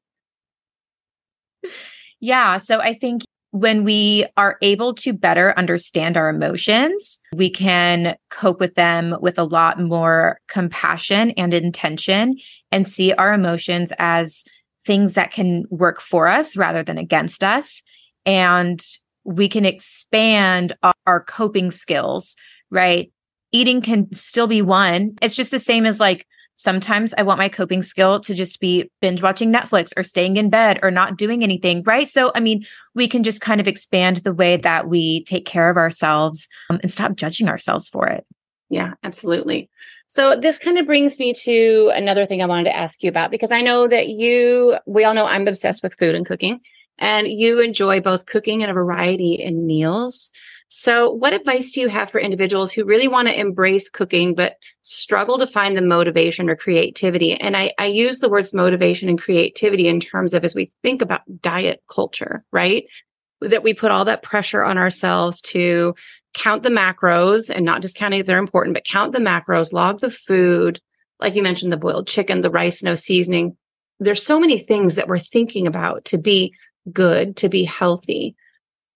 Yeah. 2.20 2.56
So 2.56 2.80
I 2.80 2.94
think 2.94 3.22
when 3.50 3.84
we 3.84 4.26
are 4.36 4.56
able 4.62 4.94
to 4.94 5.12
better 5.12 5.52
understand 5.58 6.16
our 6.16 6.28
emotions, 6.28 7.18
we 7.34 7.50
can 7.50 8.16
cope 8.30 8.60
with 8.60 8.74
them 8.74 9.16
with 9.20 9.38
a 9.38 9.44
lot 9.44 9.78
more 9.78 10.38
compassion 10.48 11.32
and 11.32 11.52
intention 11.52 12.36
and 12.72 12.86
see 12.86 13.12
our 13.12 13.32
emotions 13.32 13.92
as 13.98 14.44
things 14.88 15.14
that 15.14 15.30
can 15.30 15.64
work 15.70 16.00
for 16.00 16.26
us 16.26 16.56
rather 16.56 16.82
than 16.82 16.96
against 16.98 17.44
us. 17.44 17.82
And 18.24 18.80
we 19.22 19.48
can 19.48 19.66
expand 19.66 20.74
our 21.06 21.22
coping 21.22 21.70
skills, 21.70 22.34
right? 22.70 23.12
Eating 23.52 23.82
can 23.82 24.12
still 24.14 24.46
be 24.46 24.62
one. 24.62 25.16
It's 25.20 25.36
just 25.36 25.50
the 25.50 25.58
same 25.58 25.84
as 25.86 26.00
like 26.00 26.26
Sometimes 26.58 27.14
I 27.16 27.22
want 27.22 27.38
my 27.38 27.48
coping 27.48 27.84
skill 27.84 28.18
to 28.18 28.34
just 28.34 28.58
be 28.58 28.90
binge 29.00 29.22
watching 29.22 29.52
Netflix 29.52 29.92
or 29.96 30.02
staying 30.02 30.36
in 30.36 30.50
bed 30.50 30.80
or 30.82 30.90
not 30.90 31.16
doing 31.16 31.44
anything, 31.44 31.84
right? 31.84 32.08
So, 32.08 32.32
I 32.34 32.40
mean, 32.40 32.66
we 32.96 33.06
can 33.06 33.22
just 33.22 33.40
kind 33.40 33.60
of 33.60 33.68
expand 33.68 34.18
the 34.18 34.34
way 34.34 34.56
that 34.56 34.88
we 34.88 35.22
take 35.22 35.46
care 35.46 35.70
of 35.70 35.76
ourselves 35.76 36.48
um, 36.68 36.80
and 36.82 36.90
stop 36.90 37.14
judging 37.14 37.48
ourselves 37.48 37.88
for 37.88 38.08
it. 38.08 38.26
Yeah, 38.70 38.94
absolutely. 39.04 39.70
So, 40.08 40.38
this 40.40 40.58
kind 40.58 40.78
of 40.78 40.86
brings 40.86 41.18
me 41.18 41.34
to 41.44 41.90
another 41.94 42.24
thing 42.24 42.42
I 42.42 42.46
wanted 42.46 42.64
to 42.64 42.76
ask 42.76 43.02
you 43.02 43.10
about 43.10 43.30
because 43.30 43.52
I 43.52 43.60
know 43.60 43.86
that 43.88 44.08
you, 44.08 44.78
we 44.86 45.04
all 45.04 45.14
know 45.14 45.26
I'm 45.26 45.46
obsessed 45.46 45.82
with 45.82 45.98
food 45.98 46.14
and 46.14 46.26
cooking, 46.26 46.60
and 46.98 47.28
you 47.28 47.60
enjoy 47.60 48.00
both 48.00 48.26
cooking 48.26 48.62
and 48.62 48.70
a 48.70 48.74
variety 48.74 49.34
in 49.34 49.66
meals. 49.66 50.30
So, 50.70 51.10
what 51.10 51.32
advice 51.32 51.70
do 51.70 51.80
you 51.80 51.88
have 51.88 52.10
for 52.10 52.20
individuals 52.20 52.72
who 52.72 52.84
really 52.84 53.08
want 53.08 53.28
to 53.28 53.38
embrace 53.38 53.88
cooking 53.88 54.34
but 54.34 54.56
struggle 54.82 55.38
to 55.38 55.46
find 55.46 55.76
the 55.76 55.82
motivation 55.82 56.50
or 56.50 56.56
creativity? 56.56 57.34
And 57.34 57.56
I, 57.56 57.72
I 57.78 57.86
use 57.86 58.18
the 58.18 58.28
words 58.28 58.52
motivation 58.52 59.08
and 59.08 59.20
creativity 59.20 59.88
in 59.88 60.00
terms 60.00 60.34
of 60.34 60.44
as 60.44 60.54
we 60.54 60.70
think 60.82 61.00
about 61.00 61.20
diet 61.40 61.82
culture, 61.90 62.44
right? 62.52 62.84
That 63.40 63.62
we 63.62 63.72
put 63.72 63.90
all 63.90 64.04
that 64.06 64.22
pressure 64.22 64.62
on 64.62 64.76
ourselves 64.76 65.40
to 65.42 65.94
count 66.38 66.62
the 66.62 66.70
macros 66.70 67.50
and 67.54 67.64
not 67.64 67.82
just 67.82 67.96
counting 67.96 68.20
if 68.20 68.26
they're 68.26 68.38
important, 68.38 68.74
but 68.74 68.84
count 68.84 69.12
the 69.12 69.18
macros, 69.18 69.72
log 69.72 70.00
the 70.00 70.10
food. 70.10 70.80
Like 71.20 71.34
you 71.34 71.42
mentioned, 71.42 71.72
the 71.72 71.76
boiled 71.76 72.06
chicken, 72.06 72.42
the 72.42 72.50
rice, 72.50 72.82
no 72.82 72.94
seasoning. 72.94 73.56
There's 74.00 74.24
so 74.24 74.38
many 74.38 74.58
things 74.58 74.94
that 74.94 75.08
we're 75.08 75.18
thinking 75.18 75.66
about 75.66 76.04
to 76.06 76.18
be 76.18 76.54
good, 76.92 77.36
to 77.38 77.48
be 77.48 77.64
healthy 77.64 78.36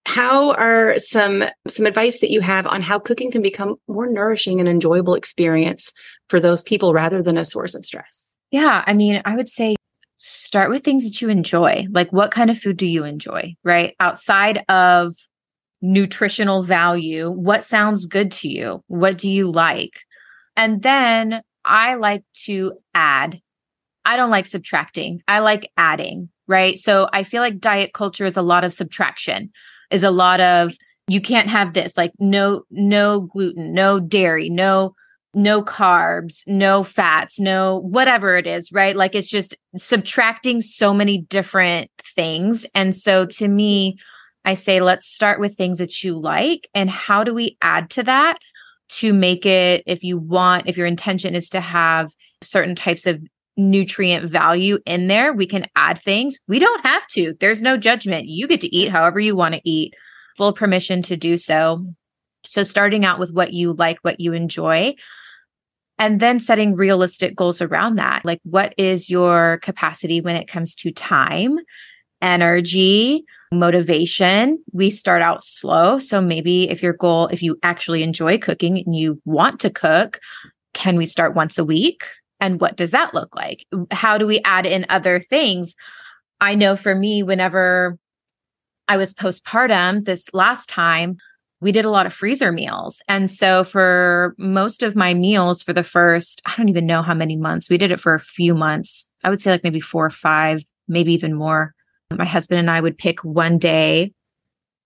how 0.05 0.51
are 0.51 0.97
some 0.99 1.43
some 1.67 1.85
advice 1.85 2.19
that 2.19 2.29
you 2.29 2.41
have 2.41 2.67
on 2.67 2.81
how 2.81 2.99
cooking 2.99 3.31
can 3.31 3.41
become 3.41 3.75
more 3.87 4.07
nourishing 4.07 4.59
and 4.59 4.67
enjoyable 4.67 5.15
experience 5.15 5.93
for 6.29 6.39
those 6.39 6.63
people 6.63 6.93
rather 6.93 7.21
than 7.21 7.37
a 7.37 7.45
source 7.45 7.73
of 7.73 7.85
stress 7.85 8.33
yeah 8.51 8.83
i 8.85 8.93
mean 8.93 9.21
i 9.25 9.35
would 9.35 9.49
say 9.49 9.75
start 10.17 10.69
with 10.69 10.83
things 10.83 11.03
that 11.03 11.21
you 11.21 11.29
enjoy 11.29 11.85
like 11.91 12.11
what 12.11 12.31
kind 12.31 12.49
of 12.49 12.59
food 12.59 12.77
do 12.77 12.85
you 12.85 13.03
enjoy 13.03 13.55
right 13.63 13.95
outside 13.99 14.63
of 14.69 15.15
nutritional 15.83 16.63
value 16.63 17.29
what 17.29 17.63
sounds 17.63 18.05
good 18.05 18.31
to 18.31 18.47
you? 18.47 18.81
What 18.87 19.17
do 19.17 19.29
you 19.29 19.51
like? 19.51 19.99
And 20.55 20.81
then 20.81 21.43
i 21.65 21.95
like 21.95 22.23
to 22.45 22.73
add 22.93 23.39
i 24.05 24.17
don't 24.17 24.31
like 24.31 24.47
subtracting. 24.47 25.21
I 25.27 25.39
like 25.39 25.69
adding 25.77 26.29
right? 26.47 26.77
So 26.77 27.09
i 27.13 27.23
feel 27.23 27.41
like 27.41 27.59
diet 27.59 27.93
culture 27.93 28.25
is 28.25 28.37
a 28.37 28.41
lot 28.41 28.63
of 28.63 28.73
subtraction 28.73 29.51
is 29.91 30.03
a 30.03 30.11
lot 30.11 30.39
of 30.39 30.73
you 31.07 31.19
can't 31.19 31.49
have 31.49 31.73
this 31.73 31.97
like 31.97 32.13
no 32.17 32.63
no 32.71 33.21
gluten 33.21 33.73
no 33.73 33.99
dairy 33.99 34.49
no 34.49 34.95
no 35.33 35.61
carbs 35.61 36.43
no 36.47 36.83
fats 36.83 37.39
no 37.39 37.79
whatever 37.79 38.37
it 38.37 38.47
is 38.47 38.71
right? 38.71 38.95
Like 38.95 39.15
it's 39.15 39.29
just 39.29 39.55
subtracting 39.75 40.61
so 40.61 40.93
many 40.93 41.17
different 41.17 41.89
things. 42.15 42.65
And 42.73 42.95
so 42.95 43.25
to 43.25 43.47
me 43.47 43.97
i 44.45 44.53
say 44.53 44.79
let's 44.79 45.07
start 45.07 45.39
with 45.39 45.57
things 45.57 45.79
that 45.79 46.03
you 46.03 46.17
like 46.19 46.69
and 46.73 46.89
how 46.89 47.23
do 47.23 47.33
we 47.33 47.57
add 47.61 47.89
to 47.89 48.03
that 48.03 48.37
to 48.89 49.13
make 49.13 49.45
it 49.45 49.83
if 49.87 50.03
you 50.03 50.17
want 50.17 50.67
if 50.67 50.77
your 50.77 50.87
intention 50.87 51.35
is 51.35 51.49
to 51.49 51.61
have 51.61 52.11
certain 52.41 52.75
types 52.75 53.05
of 53.05 53.21
nutrient 53.57 54.29
value 54.29 54.79
in 54.85 55.07
there. 55.07 55.33
We 55.33 55.45
can 55.45 55.67
add 55.75 55.99
things. 55.99 56.39
We 56.47 56.59
don't 56.59 56.85
have 56.85 57.07
to. 57.09 57.35
There's 57.39 57.61
no 57.61 57.77
judgment. 57.77 58.27
You 58.27 58.47
get 58.47 58.61
to 58.61 58.75
eat 58.75 58.91
however 58.91 59.19
you 59.19 59.35
want 59.35 59.55
to 59.55 59.61
eat, 59.63 59.93
full 60.37 60.53
permission 60.53 61.01
to 61.03 61.17
do 61.17 61.37
so. 61.37 61.85
So, 62.45 62.63
starting 62.63 63.05
out 63.05 63.19
with 63.19 63.31
what 63.31 63.53
you 63.53 63.73
like, 63.73 63.99
what 64.01 64.19
you 64.19 64.33
enjoy, 64.33 64.95
and 65.97 66.19
then 66.19 66.39
setting 66.39 66.75
realistic 66.75 67.35
goals 67.35 67.61
around 67.61 67.95
that. 67.95 68.25
Like, 68.25 68.39
what 68.43 68.73
is 68.77 69.09
your 69.09 69.59
capacity 69.61 70.19
when 70.19 70.35
it 70.35 70.47
comes 70.47 70.75
to 70.75 70.91
time, 70.91 71.57
energy, 72.21 73.23
motivation? 73.53 74.63
We 74.71 74.89
start 74.89 75.21
out 75.21 75.43
slow. 75.43 75.99
So, 75.99 76.21
maybe 76.21 76.69
if 76.69 76.83
your 76.83 76.93
goal, 76.93 77.27
if 77.27 77.41
you 77.41 77.57
actually 77.63 78.03
enjoy 78.03 78.37
cooking 78.37 78.83
and 78.85 78.95
you 78.95 79.21
want 79.25 79.59
to 79.61 79.69
cook, 79.69 80.19
can 80.73 80.97
we 80.97 81.05
start 81.05 81.35
once 81.35 81.57
a 81.57 81.65
week? 81.65 82.03
And 82.39 82.59
what 82.59 82.75
does 82.75 82.91
that 82.91 83.13
look 83.13 83.35
like? 83.35 83.65
How 83.91 84.17
do 84.17 84.27
we 84.27 84.41
add 84.43 84.65
in 84.65 84.85
other 84.89 85.19
things? 85.19 85.75
I 86.41 86.55
know 86.55 86.75
for 86.75 86.93
me, 86.93 87.23
whenever 87.23 87.97
I 88.87 88.97
was 88.97 89.13
postpartum 89.13 90.05
this 90.05 90.27
last 90.33 90.67
time, 90.67 91.17
we 91.61 91.71
did 91.71 91.85
a 91.85 91.89
lot 91.89 92.05
of 92.05 92.13
freezer 92.13 92.51
meals. 92.51 93.01
And 93.07 93.31
so 93.31 93.63
for 93.63 94.35
most 94.37 94.83
of 94.83 94.97
my 94.97 95.13
meals 95.13 95.63
for 95.63 95.71
the 95.71 95.83
first, 95.83 96.41
I 96.45 96.53
don't 96.57 96.67
even 96.67 96.85
know 96.85 97.01
how 97.01 97.13
many 97.13 97.37
months, 97.37 97.69
we 97.69 97.77
did 97.77 97.91
it 97.91 98.01
for 98.01 98.13
a 98.13 98.19
few 98.19 98.53
months. 98.53 99.07
I 99.23 99.29
would 99.29 99.41
say 99.41 99.51
like 99.51 99.63
maybe 99.63 99.79
four 99.79 100.05
or 100.05 100.09
five, 100.11 100.61
maybe 100.89 101.13
even 101.13 101.33
more. 101.33 101.73
My 102.11 102.25
husband 102.25 102.59
and 102.59 102.69
I 102.69 102.81
would 102.81 102.97
pick 102.97 103.23
one 103.23 103.57
day, 103.57 104.13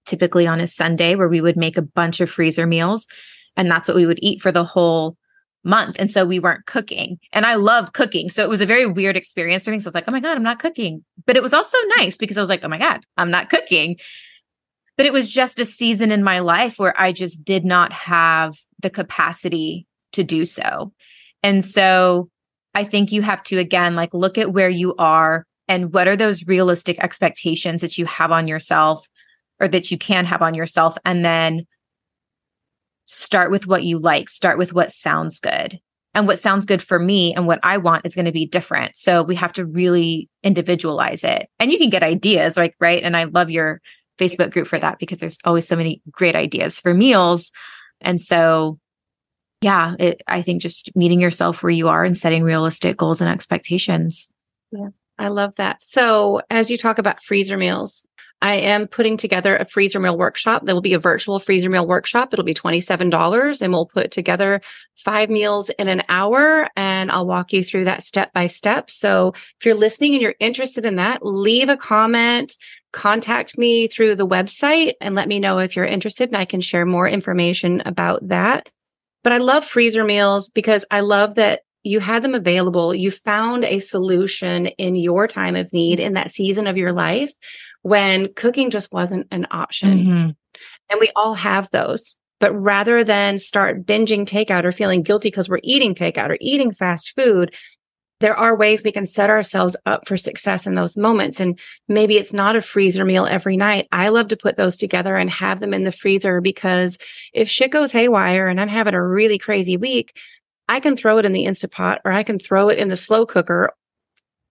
typically 0.06 0.48
on 0.48 0.60
a 0.60 0.68
Sunday, 0.68 1.16
where 1.16 1.28
we 1.28 1.42
would 1.42 1.58
make 1.58 1.78
a 1.78 1.82
bunch 1.82 2.22
of 2.22 2.30
freezer 2.30 2.66
meals. 2.66 3.08
And 3.56 3.70
that's 3.70 3.88
what 3.88 3.98
we 3.98 4.06
would 4.06 4.20
eat 4.22 4.42
for 4.42 4.52
the 4.52 4.64
whole 4.64 5.16
month. 5.64 5.98
And 6.00 6.10
so 6.10 6.26
we 6.26 6.40
weren't 6.40 6.66
cooking. 6.66 7.18
And 7.34 7.46
I 7.46 7.56
love 7.56 7.94
cooking. 7.94 8.30
So 8.30 8.44
it 8.44 8.50
was 8.50 8.62
a 8.62 8.66
very 8.66 8.86
weird 8.86 9.18
experience 9.18 9.66
for 9.66 9.72
me. 9.72 9.80
So 9.80 9.88
I 9.88 9.90
was 9.90 9.96
like, 9.96 10.06
oh 10.08 10.12
my 10.12 10.20
God, 10.20 10.38
I'm 10.38 10.44
not 10.44 10.60
cooking. 10.60 11.04
But 11.26 11.36
it 11.36 11.44
was 11.44 11.54
also 11.54 11.78
nice 11.98 12.18
because 12.18 12.38
I 12.38 12.42
was 12.42 12.50
like, 12.50 12.64
oh 12.64 12.70
my 12.70 12.78
God, 12.78 13.02
I'm 13.18 13.32
not 13.32 13.50
cooking. 13.50 13.98
But 14.96 15.06
it 15.06 15.14
was 15.14 15.30
just 15.30 15.60
a 15.60 15.66
season 15.66 16.12
in 16.12 16.24
my 16.24 16.40
life 16.40 16.80
where 16.80 17.00
I 17.00 17.12
just 17.12 17.44
did 17.44 17.66
not 17.66 17.92
have 17.94 18.58
the 18.82 18.90
capacity 18.90 19.86
to 20.14 20.24
do 20.24 20.46
so. 20.46 20.94
And 21.44 21.64
so 21.64 22.30
I 22.74 22.84
think 22.84 23.12
you 23.12 23.22
have 23.22 23.44
to, 23.44 23.60
again, 23.60 23.96
like 23.96 24.14
look 24.14 24.38
at 24.38 24.54
where 24.54 24.70
you 24.70 24.96
are 24.98 25.46
and 25.68 25.94
what 25.94 26.08
are 26.08 26.16
those 26.16 26.46
realistic 26.48 27.00
expectations 27.00 27.82
that 27.82 27.98
you 27.98 28.06
have 28.06 28.32
on 28.32 28.48
yourself 28.48 29.08
or 29.60 29.68
that 29.68 29.92
you 29.92 29.98
can 29.98 30.26
have 30.26 30.42
on 30.42 30.54
yourself. 30.54 30.98
And 31.06 31.26
then 31.26 31.66
start 33.06 33.52
with 33.52 33.68
what 33.68 33.84
you 33.84 34.00
like, 34.00 34.30
start 34.30 34.58
with 34.58 34.74
what 34.74 34.92
sounds 34.92 35.40
good. 35.40 35.80
And 36.14 36.26
what 36.26 36.40
sounds 36.40 36.66
good 36.66 36.82
for 36.82 36.98
me 36.98 37.36
and 37.36 37.46
what 37.46 37.60
I 37.62 37.78
want 37.78 38.06
is 38.06 38.16
going 38.16 38.26
to 38.26 38.32
be 38.32 38.48
different. 38.48 38.98
So 38.98 39.22
we 39.22 39.36
have 39.36 39.54
to 39.54 39.66
really 39.66 40.30
individualize 40.42 41.24
it. 41.24 41.48
And 41.60 41.72
you 41.72 41.78
can 41.78 41.92
get 41.92 42.02
ideas, 42.02 42.58
like, 42.58 42.76
right? 42.80 43.04
And 43.04 43.16
I 43.16 43.26
love 43.26 43.52
your 43.52 43.82
Facebook 44.20 44.52
group 44.52 44.68
for 44.68 44.80
that 44.80 44.98
because 44.98 45.20
there's 45.20 45.38
always 45.46 45.68
so 45.68 45.76
many 45.76 46.02
great 46.10 46.36
ideas 46.36 46.80
for 46.80 46.92
meals. 46.94 47.52
And 48.02 48.20
so, 48.20 48.80
yeah, 49.62 49.94
it, 50.00 50.24
I 50.28 50.42
think 50.42 50.64
just 50.64 50.96
meeting 50.96 51.20
yourself 51.20 51.62
where 51.62 51.70
you 51.70 51.88
are 51.88 52.04
and 52.04 52.18
setting 52.18 52.42
realistic 52.42 52.98
goals 52.98 53.22
and 53.22 53.30
expectations. 53.30 54.28
Yeah, 54.72 54.90
I 55.20 55.30
love 55.30 55.56
that. 55.56 55.82
So, 55.82 56.42
as 56.50 56.70
you 56.70 56.78
talk 56.78 57.00
about 57.00 57.24
freezer 57.24 57.58
meals, 57.58 58.06
I 58.42 58.56
am 58.56 58.88
putting 58.88 59.18
together 59.18 59.56
a 59.56 59.66
freezer 59.66 60.00
meal 60.00 60.18
workshop. 60.18 60.64
There 60.64 60.76
will 60.76 60.82
be 60.82 60.94
a 60.94 61.00
virtual 61.00 61.40
freezer 61.40 61.70
meal 61.70 61.88
workshop. 61.88 62.34
It'll 62.34 62.46
be 62.46 62.54
$27 62.54 63.62
and 63.62 63.74
we'll 63.74 63.88
put 63.88 64.12
together 64.12 64.62
five 64.96 65.30
meals 65.30 65.70
in 65.72 65.88
an 65.88 66.04
hour 66.08 66.70
and 66.76 67.12
I'll 67.12 67.26
walk 67.26 67.52
you 67.52 67.64
through 67.64 67.86
that 67.86 68.04
step 68.04 68.32
by 68.34 68.46
step. 68.46 68.92
So 68.92 69.34
if 69.60 69.66
you're 69.66 69.74
listening 69.74 70.14
and 70.14 70.22
you're 70.22 70.36
interested 70.40 70.86
in 70.86 70.98
that, 70.98 71.26
leave 71.26 71.70
a 71.70 71.78
comment, 71.78 72.56
contact 72.94 73.58
me 73.58 73.88
through 73.88 74.16
the 74.16 74.28
website 74.28 74.94
and 75.02 75.16
let 75.16 75.28
me 75.28 75.40
know 75.40 75.58
if 75.58 75.76
you're 75.76 75.86
interested 75.86 76.30
and 76.30 76.38
I 76.38 76.46
can 76.46 76.62
share 76.62 76.86
more 76.86 77.08
information 77.08 77.82
about 77.86 78.28
that. 78.28 78.70
But 79.24 79.34
I 79.34 79.40
love 79.40 79.66
freezer 79.66 80.04
meals 80.04 80.50
because 80.50 80.86
I 80.92 81.00
love 81.00 81.36
that 81.36 81.62
you 81.88 82.00
had 82.00 82.24
them 82.24 82.36
available. 82.36 82.94
You 82.94 83.12
found 83.12 83.66
a 83.66 83.80
solution 83.80 84.68
in 84.68 84.96
your 84.96 85.28
time 85.28 85.56
of 85.56 85.72
need 85.74 86.00
in 86.00 86.14
that 86.14 86.32
season 86.32 86.68
of 86.68 86.78
your 86.78 86.94
life 86.94 87.32
when 87.82 88.34
cooking 88.34 88.70
just 88.70 88.92
wasn't 88.92 89.28
an 89.32 89.48
option. 89.52 90.00
Mm-hmm. 90.00 90.30
And 90.90 91.00
we 91.00 91.12
all 91.16 91.36
have 91.36 91.70
those. 91.72 92.18
But 92.40 92.54
rather 92.54 93.04
than 93.04 93.40
start 93.40 93.86
binging 93.86 94.28
takeout 94.28 94.64
or 94.64 94.72
feeling 94.72 95.02
guilty 95.02 95.30
because 95.30 95.50
we're 95.50 95.60
eating 95.64 95.96
takeout 95.96 96.30
or 96.30 96.38
eating 96.40 96.72
fast 96.72 97.14
food, 97.16 97.54
there 98.20 98.36
are 98.36 98.58
ways 98.58 98.84
we 98.84 98.92
can 98.92 99.06
set 99.06 99.30
ourselves 99.30 99.76
up 99.86 100.08
for 100.08 100.18
success 100.18 100.66
in 100.66 100.76
those 100.76 100.98
moments. 100.98 101.40
And 101.40 101.60
maybe 101.88 102.18
it's 102.18 102.34
not 102.34 102.56
a 102.56 102.62
freezer 102.62 103.06
meal 103.06 103.28
every 103.28 103.58
night. 103.58 103.88
I 103.92 104.10
love 104.10 104.30
to 104.30 104.38
put 104.38 104.58
those 104.58 104.76
together 104.76 105.16
and 105.16 105.30
have 105.30 105.60
them 105.60 105.74
in 105.74 105.84
the 105.84 105.92
freezer 105.92 106.42
because 106.42 106.98
if 107.34 107.50
shit 107.50 107.72
goes 107.72 107.92
haywire 107.92 108.48
and 108.48 108.60
I'm 108.60 108.68
having 108.68 108.96
a 108.96 109.08
really 109.08 109.38
crazy 109.38 109.78
week, 109.78 110.18
I 110.70 110.80
can 110.80 110.98
throw 110.98 111.18
it 111.18 111.26
in 111.26 111.34
the 111.34 111.46
Instapot 111.46 112.00
or 112.04 112.12
I 112.12 112.24
can 112.24 112.40
throw 112.40 112.70
it 112.70 112.78
in 112.78 112.90
the 112.90 112.96
slow 112.96 113.26
cooker 113.26 113.72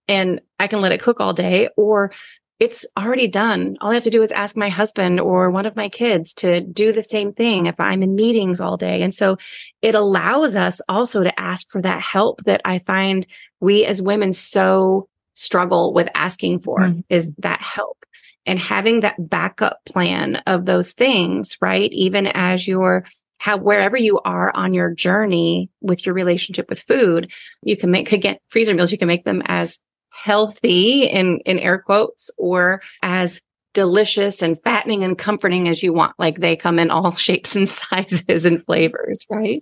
and 0.07 0.41
I 0.59 0.67
can 0.67 0.81
let 0.81 0.91
it 0.91 1.01
cook 1.01 1.19
all 1.19 1.33
day 1.33 1.69
or 1.77 2.11
it's 2.59 2.85
already 2.97 3.27
done. 3.27 3.77
All 3.81 3.91
I 3.91 3.93
have 3.93 4.03
to 4.05 4.09
do 4.09 4.23
is 4.23 4.31
ask 4.31 4.57
my 4.57 4.69
husband 4.69 5.19
or 5.19 5.51
one 5.51 5.67
of 5.67 5.75
my 5.75 5.89
kids 5.89 6.33
to 6.35 6.61
do 6.61 6.91
the 6.91 7.03
same 7.03 7.33
thing 7.33 7.67
if 7.67 7.79
I'm 7.79 8.01
in 8.01 8.15
meetings 8.15 8.59
all 8.59 8.77
day. 8.77 9.03
And 9.03 9.13
so 9.13 9.37
it 9.83 9.93
allows 9.93 10.55
us 10.55 10.81
also 10.89 11.23
to 11.23 11.39
ask 11.39 11.69
for 11.69 11.81
that 11.83 12.01
help 12.01 12.43
that 12.45 12.61
I 12.65 12.79
find 12.79 13.27
we 13.59 13.85
as 13.85 14.01
women 14.01 14.33
so 14.33 15.07
struggle 15.35 15.93
with 15.93 16.07
asking 16.15 16.61
for 16.61 16.79
mm-hmm. 16.79 17.01
is 17.09 17.31
that 17.37 17.61
help 17.61 18.03
and 18.47 18.57
having 18.57 19.01
that 19.01 19.29
backup 19.29 19.79
plan 19.85 20.37
of 20.47 20.65
those 20.65 20.93
things, 20.93 21.57
right? 21.61 21.91
Even 21.91 22.25
as 22.27 22.67
you're 22.67 23.05
how 23.37 23.57
wherever 23.57 23.97
you 23.97 24.19
are 24.19 24.51
on 24.55 24.73
your 24.73 24.93
journey 24.93 25.69
with 25.81 26.05
your 26.05 26.15
relationship 26.15 26.69
with 26.69 26.81
food, 26.81 27.31
you 27.63 27.77
can 27.77 27.91
make 27.91 28.11
again 28.11 28.37
freezer 28.49 28.73
meals, 28.73 28.91
you 28.91 28.97
can 28.97 29.07
make 29.07 29.25
them 29.25 29.41
as 29.45 29.79
healthy 30.09 31.03
in 31.03 31.39
in 31.45 31.59
air 31.59 31.79
quotes 31.79 32.31
or 32.37 32.81
as 33.03 33.39
delicious 33.73 34.41
and 34.41 34.61
fattening 34.63 35.03
and 35.03 35.19
comforting 35.19 35.67
as 35.67 35.83
you 35.83 35.93
want. 35.93 36.13
Like 36.17 36.39
they 36.39 36.55
come 36.55 36.79
in 36.79 36.89
all 36.89 37.11
shapes 37.15 37.55
and 37.55 37.69
sizes 37.69 38.45
and 38.45 38.65
flavors 38.65 39.25
right? 39.29 39.61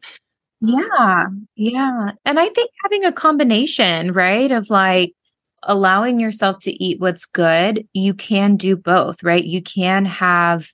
Yeah. 0.61 1.25
Yeah. 1.55 2.11
And 2.23 2.39
i 2.39 2.49
think 2.49 2.71
having 2.83 3.05
a 3.05 3.11
combination 3.11 4.13
right 4.13 4.51
of 4.51 4.69
like 4.69 5.13
allowing 5.63 6.19
yourself 6.19 6.59
to 6.59 6.83
eat 6.83 6.99
what's 6.99 7.25
good 7.25 7.87
you 7.93 8.13
can 8.13 8.55
do 8.55 8.77
both 8.77 9.21
right? 9.23 9.43
You 9.43 9.61
can 9.61 10.05
have 10.05 10.69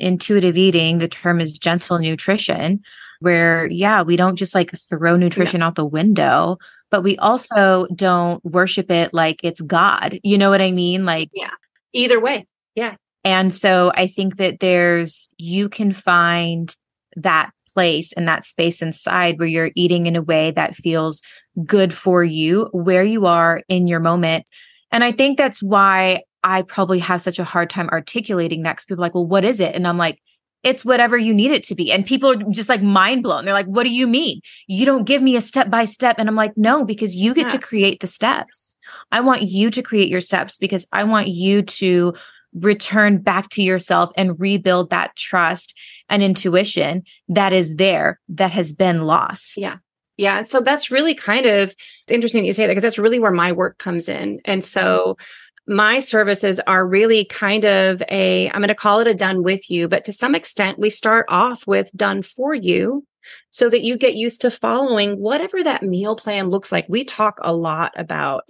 intuitive 0.00 0.56
eating 0.56 0.98
the 0.98 1.08
term 1.08 1.40
is 1.40 1.58
gentle 1.58 1.98
nutrition 1.98 2.80
where 3.20 3.66
yeah 3.66 4.02
we 4.02 4.16
don't 4.16 4.36
just 4.36 4.54
like 4.54 4.70
throw 4.72 5.16
nutrition 5.16 5.60
yeah. 5.60 5.66
out 5.66 5.74
the 5.74 5.84
window 5.84 6.58
but 6.90 7.02
we 7.02 7.16
also 7.18 7.86
don't 7.94 8.44
worship 8.44 8.90
it 8.90 9.14
like 9.14 9.40
it's 9.42 9.60
God. 9.60 10.18
You 10.22 10.36
know 10.36 10.50
what 10.50 10.60
I 10.60 10.72
mean? 10.72 11.04
Like, 11.04 11.30
yeah, 11.32 11.52
either 11.92 12.20
way. 12.20 12.46
Yeah. 12.74 12.96
And 13.24 13.54
so 13.54 13.92
I 13.94 14.06
think 14.08 14.36
that 14.36 14.60
there's, 14.60 15.28
you 15.36 15.68
can 15.68 15.92
find 15.92 16.74
that 17.16 17.50
place 17.72 18.12
and 18.12 18.26
that 18.26 18.46
space 18.46 18.82
inside 18.82 19.38
where 19.38 19.48
you're 19.48 19.70
eating 19.76 20.06
in 20.06 20.16
a 20.16 20.22
way 20.22 20.50
that 20.52 20.74
feels 20.74 21.22
good 21.64 21.94
for 21.94 22.24
you, 22.24 22.68
where 22.72 23.04
you 23.04 23.26
are 23.26 23.62
in 23.68 23.86
your 23.86 24.00
moment. 24.00 24.46
And 24.90 25.04
I 25.04 25.12
think 25.12 25.38
that's 25.38 25.62
why 25.62 26.24
I 26.42 26.62
probably 26.62 26.98
have 27.00 27.22
such 27.22 27.38
a 27.38 27.44
hard 27.44 27.70
time 27.70 27.88
articulating 27.90 28.62
that 28.62 28.72
because 28.72 28.86
people 28.86 29.02
are 29.02 29.06
like, 29.06 29.14
well, 29.14 29.26
what 29.26 29.44
is 29.44 29.60
it? 29.60 29.74
And 29.74 29.86
I'm 29.86 29.98
like, 29.98 30.20
it's 30.62 30.84
whatever 30.84 31.16
you 31.16 31.32
need 31.32 31.50
it 31.50 31.64
to 31.64 31.74
be. 31.74 31.90
And 31.90 32.04
people 32.04 32.30
are 32.30 32.50
just 32.50 32.68
like 32.68 32.82
mind 32.82 33.22
blown. 33.22 33.44
They're 33.44 33.54
like, 33.54 33.66
what 33.66 33.84
do 33.84 33.90
you 33.90 34.06
mean? 34.06 34.40
You 34.66 34.84
don't 34.84 35.04
give 35.04 35.22
me 35.22 35.36
a 35.36 35.40
step 35.40 35.70
by 35.70 35.84
step. 35.84 36.16
And 36.18 36.28
I'm 36.28 36.36
like, 36.36 36.56
no, 36.56 36.84
because 36.84 37.16
you 37.16 37.34
get 37.34 37.46
yeah. 37.46 37.50
to 37.50 37.58
create 37.58 38.00
the 38.00 38.06
steps. 38.06 38.74
I 39.10 39.20
want 39.20 39.42
you 39.42 39.70
to 39.70 39.82
create 39.82 40.08
your 40.08 40.20
steps 40.20 40.58
because 40.58 40.86
I 40.92 41.04
want 41.04 41.28
you 41.28 41.62
to 41.62 42.14
return 42.52 43.18
back 43.18 43.48
to 43.50 43.62
yourself 43.62 44.10
and 44.16 44.38
rebuild 44.38 44.90
that 44.90 45.16
trust 45.16 45.74
and 46.08 46.22
intuition 46.22 47.04
that 47.28 47.52
is 47.52 47.76
there 47.76 48.20
that 48.28 48.52
has 48.52 48.72
been 48.72 49.02
lost. 49.02 49.56
Yeah. 49.56 49.76
Yeah. 50.16 50.42
So 50.42 50.60
that's 50.60 50.90
really 50.90 51.14
kind 51.14 51.46
of 51.46 51.74
interesting 52.08 52.42
that 52.42 52.46
you 52.46 52.52
say 52.52 52.66
that 52.66 52.72
because 52.72 52.82
that's 52.82 52.98
really 52.98 53.18
where 53.18 53.30
my 53.30 53.52
work 53.52 53.78
comes 53.78 54.06
in. 54.06 54.40
And 54.44 54.62
so 54.62 55.16
mm-hmm. 55.18 55.24
My 55.70 56.00
services 56.00 56.58
are 56.66 56.84
really 56.84 57.24
kind 57.24 57.64
of 57.64 58.02
a, 58.10 58.50
I'm 58.50 58.60
going 58.60 58.68
to 58.68 58.74
call 58.74 58.98
it 58.98 59.06
a 59.06 59.14
done 59.14 59.44
with 59.44 59.70
you, 59.70 59.86
but 59.86 60.04
to 60.06 60.12
some 60.12 60.34
extent, 60.34 60.80
we 60.80 60.90
start 60.90 61.26
off 61.28 61.64
with 61.64 61.92
done 61.94 62.22
for 62.22 62.52
you 62.54 63.06
so 63.52 63.70
that 63.70 63.82
you 63.82 63.96
get 63.96 64.16
used 64.16 64.40
to 64.40 64.50
following 64.50 65.20
whatever 65.20 65.62
that 65.62 65.84
meal 65.84 66.16
plan 66.16 66.50
looks 66.50 66.72
like. 66.72 66.86
We 66.88 67.04
talk 67.04 67.38
a 67.40 67.54
lot 67.54 67.92
about 67.94 68.42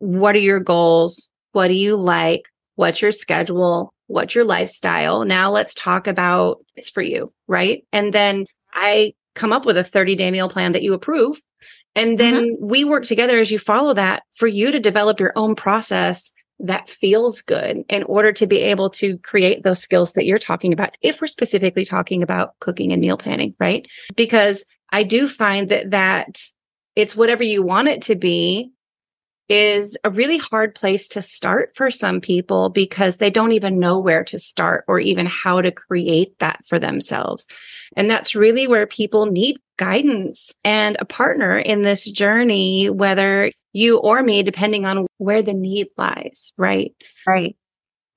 what 0.00 0.36
are 0.36 0.40
your 0.40 0.60
goals? 0.60 1.30
What 1.52 1.68
do 1.68 1.74
you 1.74 1.96
like? 1.96 2.42
What's 2.76 3.00
your 3.00 3.12
schedule? 3.12 3.94
What's 4.06 4.34
your 4.34 4.44
lifestyle? 4.44 5.24
Now 5.24 5.50
let's 5.50 5.72
talk 5.72 6.06
about 6.06 6.58
it's 6.76 6.90
for 6.90 7.02
you, 7.02 7.32
right? 7.46 7.84
And 7.90 8.12
then 8.12 8.44
I 8.74 9.14
come 9.34 9.54
up 9.54 9.64
with 9.64 9.78
a 9.78 9.84
30 9.84 10.14
day 10.16 10.30
meal 10.30 10.50
plan 10.50 10.72
that 10.72 10.82
you 10.82 10.92
approve 10.92 11.40
and 11.98 12.16
then 12.16 12.34
mm-hmm. 12.34 12.66
we 12.66 12.84
work 12.84 13.06
together 13.06 13.40
as 13.40 13.50
you 13.50 13.58
follow 13.58 13.92
that 13.94 14.22
for 14.36 14.46
you 14.46 14.70
to 14.70 14.78
develop 14.78 15.18
your 15.18 15.32
own 15.34 15.56
process 15.56 16.32
that 16.60 16.88
feels 16.88 17.42
good 17.42 17.84
in 17.88 18.04
order 18.04 18.32
to 18.32 18.46
be 18.46 18.58
able 18.58 18.88
to 18.90 19.18
create 19.18 19.64
those 19.64 19.80
skills 19.80 20.12
that 20.12 20.24
you're 20.24 20.38
talking 20.38 20.72
about. 20.72 20.96
If 21.02 21.20
we're 21.20 21.26
specifically 21.26 21.84
talking 21.84 22.22
about 22.22 22.58
cooking 22.60 22.92
and 22.92 23.00
meal 23.00 23.16
planning, 23.16 23.54
right? 23.58 23.86
Because 24.16 24.64
I 24.90 25.02
do 25.02 25.28
find 25.28 25.68
that 25.70 25.90
that 25.90 26.40
it's 26.94 27.16
whatever 27.16 27.42
you 27.42 27.62
want 27.62 27.88
it 27.88 28.02
to 28.02 28.14
be 28.14 28.70
is 29.48 29.96
a 30.04 30.10
really 30.10 30.38
hard 30.38 30.74
place 30.74 31.08
to 31.08 31.22
start 31.22 31.72
for 31.74 31.90
some 31.90 32.20
people 32.20 32.68
because 32.68 33.16
they 33.16 33.30
don't 33.30 33.52
even 33.52 33.78
know 33.78 33.98
where 33.98 34.22
to 34.22 34.38
start 34.38 34.84
or 34.86 35.00
even 35.00 35.26
how 35.26 35.60
to 35.60 35.72
create 35.72 36.38
that 36.38 36.60
for 36.68 36.78
themselves. 36.78 37.46
And 37.96 38.10
that's 38.10 38.34
really 38.34 38.68
where 38.68 38.86
people 38.86 39.26
need 39.26 39.58
guidance 39.78 40.52
and 40.64 40.98
a 41.00 41.06
partner 41.06 41.58
in 41.58 41.82
this 41.82 42.04
journey, 42.10 42.90
whether 42.90 43.50
you 43.72 43.98
or 43.98 44.22
me, 44.22 44.42
depending 44.42 44.84
on 44.84 45.06
where 45.16 45.42
the 45.42 45.54
need 45.54 45.86
lies. 45.96 46.52
Right. 46.58 46.94
Right. 47.26 47.56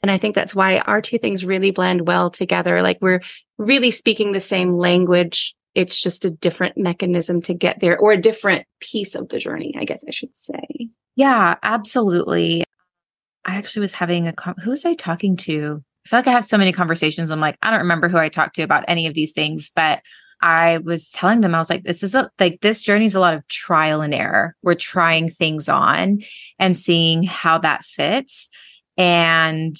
And 0.01 0.11
I 0.11 0.17
think 0.17 0.35
that's 0.35 0.55
why 0.55 0.79
our 0.79 1.01
two 1.01 1.19
things 1.19 1.45
really 1.45 1.71
blend 1.71 2.07
well 2.07 2.31
together. 2.31 2.81
Like 2.81 2.97
we're 3.01 3.21
really 3.57 3.91
speaking 3.91 4.31
the 4.31 4.39
same 4.39 4.77
language. 4.77 5.55
It's 5.75 6.01
just 6.01 6.25
a 6.25 6.31
different 6.31 6.77
mechanism 6.77 7.41
to 7.43 7.53
get 7.53 7.79
there 7.79 7.97
or 7.97 8.11
a 8.11 8.21
different 8.21 8.65
piece 8.79 9.15
of 9.15 9.29
the 9.29 9.37
journey, 9.37 9.75
I 9.77 9.85
guess 9.85 10.03
I 10.05 10.11
should 10.11 10.35
say. 10.35 10.89
Yeah, 11.15 11.55
absolutely. 11.61 12.63
I 13.45 13.55
actually 13.55 13.81
was 13.81 13.93
having 13.93 14.27
a, 14.27 14.33
com- 14.33 14.55
who 14.63 14.71
was 14.71 14.85
I 14.85 14.95
talking 14.95 15.37
to? 15.37 15.83
I 16.05 16.09
feel 16.09 16.19
like 16.19 16.27
I 16.27 16.31
have 16.31 16.45
so 16.45 16.57
many 16.57 16.73
conversations. 16.73 17.29
I'm 17.29 17.39
like, 17.39 17.57
I 17.61 17.69
don't 17.69 17.81
remember 17.81 18.09
who 18.09 18.17
I 18.17 18.29
talked 18.29 18.55
to 18.55 18.63
about 18.63 18.85
any 18.87 19.05
of 19.05 19.13
these 19.13 19.33
things, 19.33 19.71
but 19.75 20.01
I 20.41 20.79
was 20.79 21.09
telling 21.09 21.41
them, 21.41 21.53
I 21.53 21.59
was 21.59 21.69
like, 21.69 21.83
this 21.83 22.03
is 22.03 22.15
a, 22.15 22.29
like, 22.39 22.61
this 22.61 22.81
journey 22.81 23.05
is 23.05 23.15
a 23.15 23.19
lot 23.19 23.33
of 23.33 23.47
trial 23.47 24.01
and 24.01 24.13
error. 24.13 24.55
We're 24.63 24.75
trying 24.75 25.29
things 25.29 25.69
on 25.69 26.23
and 26.59 26.77
seeing 26.77 27.23
how 27.23 27.59
that 27.59 27.85
fits. 27.85 28.49
And 28.97 29.77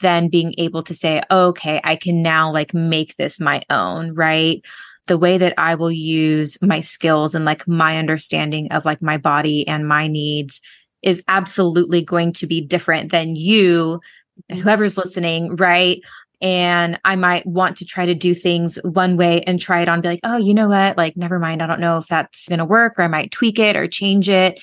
then 0.00 0.28
being 0.28 0.54
able 0.58 0.82
to 0.84 0.94
say, 0.94 1.22
okay, 1.30 1.80
I 1.84 1.96
can 1.96 2.22
now 2.22 2.52
like 2.52 2.74
make 2.74 3.16
this 3.16 3.40
my 3.40 3.62
own, 3.70 4.14
right? 4.14 4.62
The 5.06 5.18
way 5.18 5.38
that 5.38 5.54
I 5.58 5.74
will 5.74 5.92
use 5.92 6.58
my 6.62 6.80
skills 6.80 7.34
and 7.34 7.44
like 7.44 7.68
my 7.68 7.98
understanding 7.98 8.72
of 8.72 8.84
like 8.84 9.02
my 9.02 9.18
body 9.18 9.66
and 9.68 9.86
my 9.86 10.08
needs 10.08 10.60
is 11.02 11.22
absolutely 11.28 12.02
going 12.02 12.32
to 12.32 12.46
be 12.46 12.62
different 12.62 13.12
than 13.12 13.36
you, 13.36 14.00
and 14.48 14.58
whoever's 14.58 14.96
listening, 14.96 15.56
right? 15.56 16.00
And 16.44 17.00
I 17.06 17.16
might 17.16 17.46
want 17.46 17.78
to 17.78 17.86
try 17.86 18.04
to 18.04 18.14
do 18.14 18.34
things 18.34 18.78
one 18.84 19.16
way 19.16 19.40
and 19.46 19.58
try 19.58 19.80
it 19.80 19.88
on, 19.88 20.02
be 20.02 20.08
like, 20.08 20.20
oh, 20.24 20.36
you 20.36 20.52
know 20.52 20.68
what? 20.68 20.98
Like, 20.98 21.16
never 21.16 21.38
mind. 21.38 21.62
I 21.62 21.66
don't 21.66 21.80
know 21.80 21.96
if 21.96 22.06
that's 22.06 22.48
going 22.48 22.58
to 22.58 22.66
work, 22.66 22.98
or 22.98 23.02
I 23.02 23.08
might 23.08 23.32
tweak 23.32 23.58
it 23.58 23.76
or 23.76 23.88
change 23.88 24.28
it. 24.28 24.60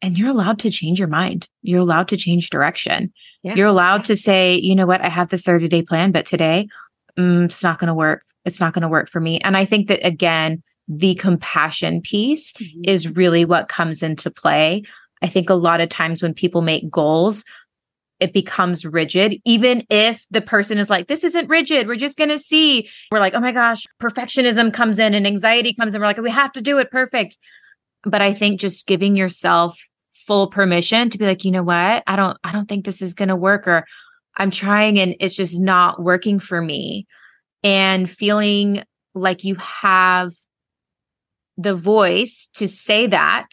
And 0.00 0.16
you're 0.16 0.30
allowed 0.30 0.60
to 0.60 0.70
change 0.70 1.00
your 1.00 1.08
mind. 1.08 1.48
You're 1.60 1.80
allowed 1.80 2.06
to 2.08 2.16
change 2.16 2.50
direction. 2.50 3.12
Yeah. 3.42 3.56
You're 3.56 3.66
allowed 3.66 4.04
to 4.04 4.16
say, 4.16 4.60
you 4.62 4.76
know 4.76 4.86
what? 4.86 5.00
I 5.00 5.08
have 5.08 5.28
this 5.28 5.42
30 5.42 5.66
day 5.66 5.82
plan, 5.82 6.12
but 6.12 6.24
today 6.24 6.68
mm, 7.18 7.46
it's 7.46 7.64
not 7.64 7.80
going 7.80 7.88
to 7.88 7.94
work. 7.94 8.22
It's 8.44 8.60
not 8.60 8.72
going 8.72 8.82
to 8.82 8.88
work 8.88 9.10
for 9.10 9.18
me. 9.18 9.40
And 9.40 9.56
I 9.56 9.64
think 9.64 9.88
that 9.88 10.06
again, 10.06 10.62
the 10.86 11.16
compassion 11.16 12.00
piece 12.00 12.52
mm-hmm. 12.52 12.82
is 12.84 13.16
really 13.16 13.44
what 13.44 13.68
comes 13.68 14.04
into 14.04 14.30
play. 14.30 14.84
I 15.20 15.26
think 15.26 15.50
a 15.50 15.54
lot 15.54 15.80
of 15.80 15.88
times 15.88 16.22
when 16.22 16.32
people 16.32 16.62
make 16.62 16.88
goals, 16.88 17.44
it 18.20 18.32
becomes 18.32 18.84
rigid, 18.84 19.36
even 19.44 19.86
if 19.90 20.26
the 20.30 20.40
person 20.40 20.78
is 20.78 20.90
like, 20.90 21.06
this 21.06 21.22
isn't 21.24 21.48
rigid. 21.48 21.86
We're 21.86 21.96
just 21.96 22.18
going 22.18 22.30
to 22.30 22.38
see. 22.38 22.88
We're 23.12 23.20
like, 23.20 23.34
oh 23.34 23.40
my 23.40 23.52
gosh, 23.52 23.86
perfectionism 24.00 24.72
comes 24.72 24.98
in 24.98 25.14
and 25.14 25.26
anxiety 25.26 25.72
comes 25.72 25.94
in. 25.94 26.00
We're 26.00 26.08
like, 26.08 26.18
we 26.18 26.30
have 26.30 26.52
to 26.52 26.60
do 26.60 26.78
it 26.78 26.90
perfect. 26.90 27.38
But 28.02 28.22
I 28.22 28.34
think 28.34 28.60
just 28.60 28.86
giving 28.86 29.16
yourself 29.16 29.78
full 30.26 30.48
permission 30.48 31.10
to 31.10 31.18
be 31.18 31.26
like, 31.26 31.44
you 31.44 31.50
know 31.50 31.62
what? 31.62 32.02
I 32.06 32.16
don't, 32.16 32.36
I 32.42 32.52
don't 32.52 32.68
think 32.68 32.84
this 32.84 33.02
is 33.02 33.14
going 33.14 33.28
to 33.28 33.36
work 33.36 33.66
or 33.66 33.86
I'm 34.36 34.50
trying 34.50 34.98
and 34.98 35.14
it's 35.20 35.34
just 35.34 35.58
not 35.58 36.02
working 36.02 36.38
for 36.38 36.60
me. 36.60 37.06
And 37.62 38.08
feeling 38.08 38.84
like 39.14 39.42
you 39.42 39.56
have 39.56 40.32
the 41.56 41.74
voice 41.74 42.48
to 42.54 42.68
say 42.68 43.08
that 43.08 43.48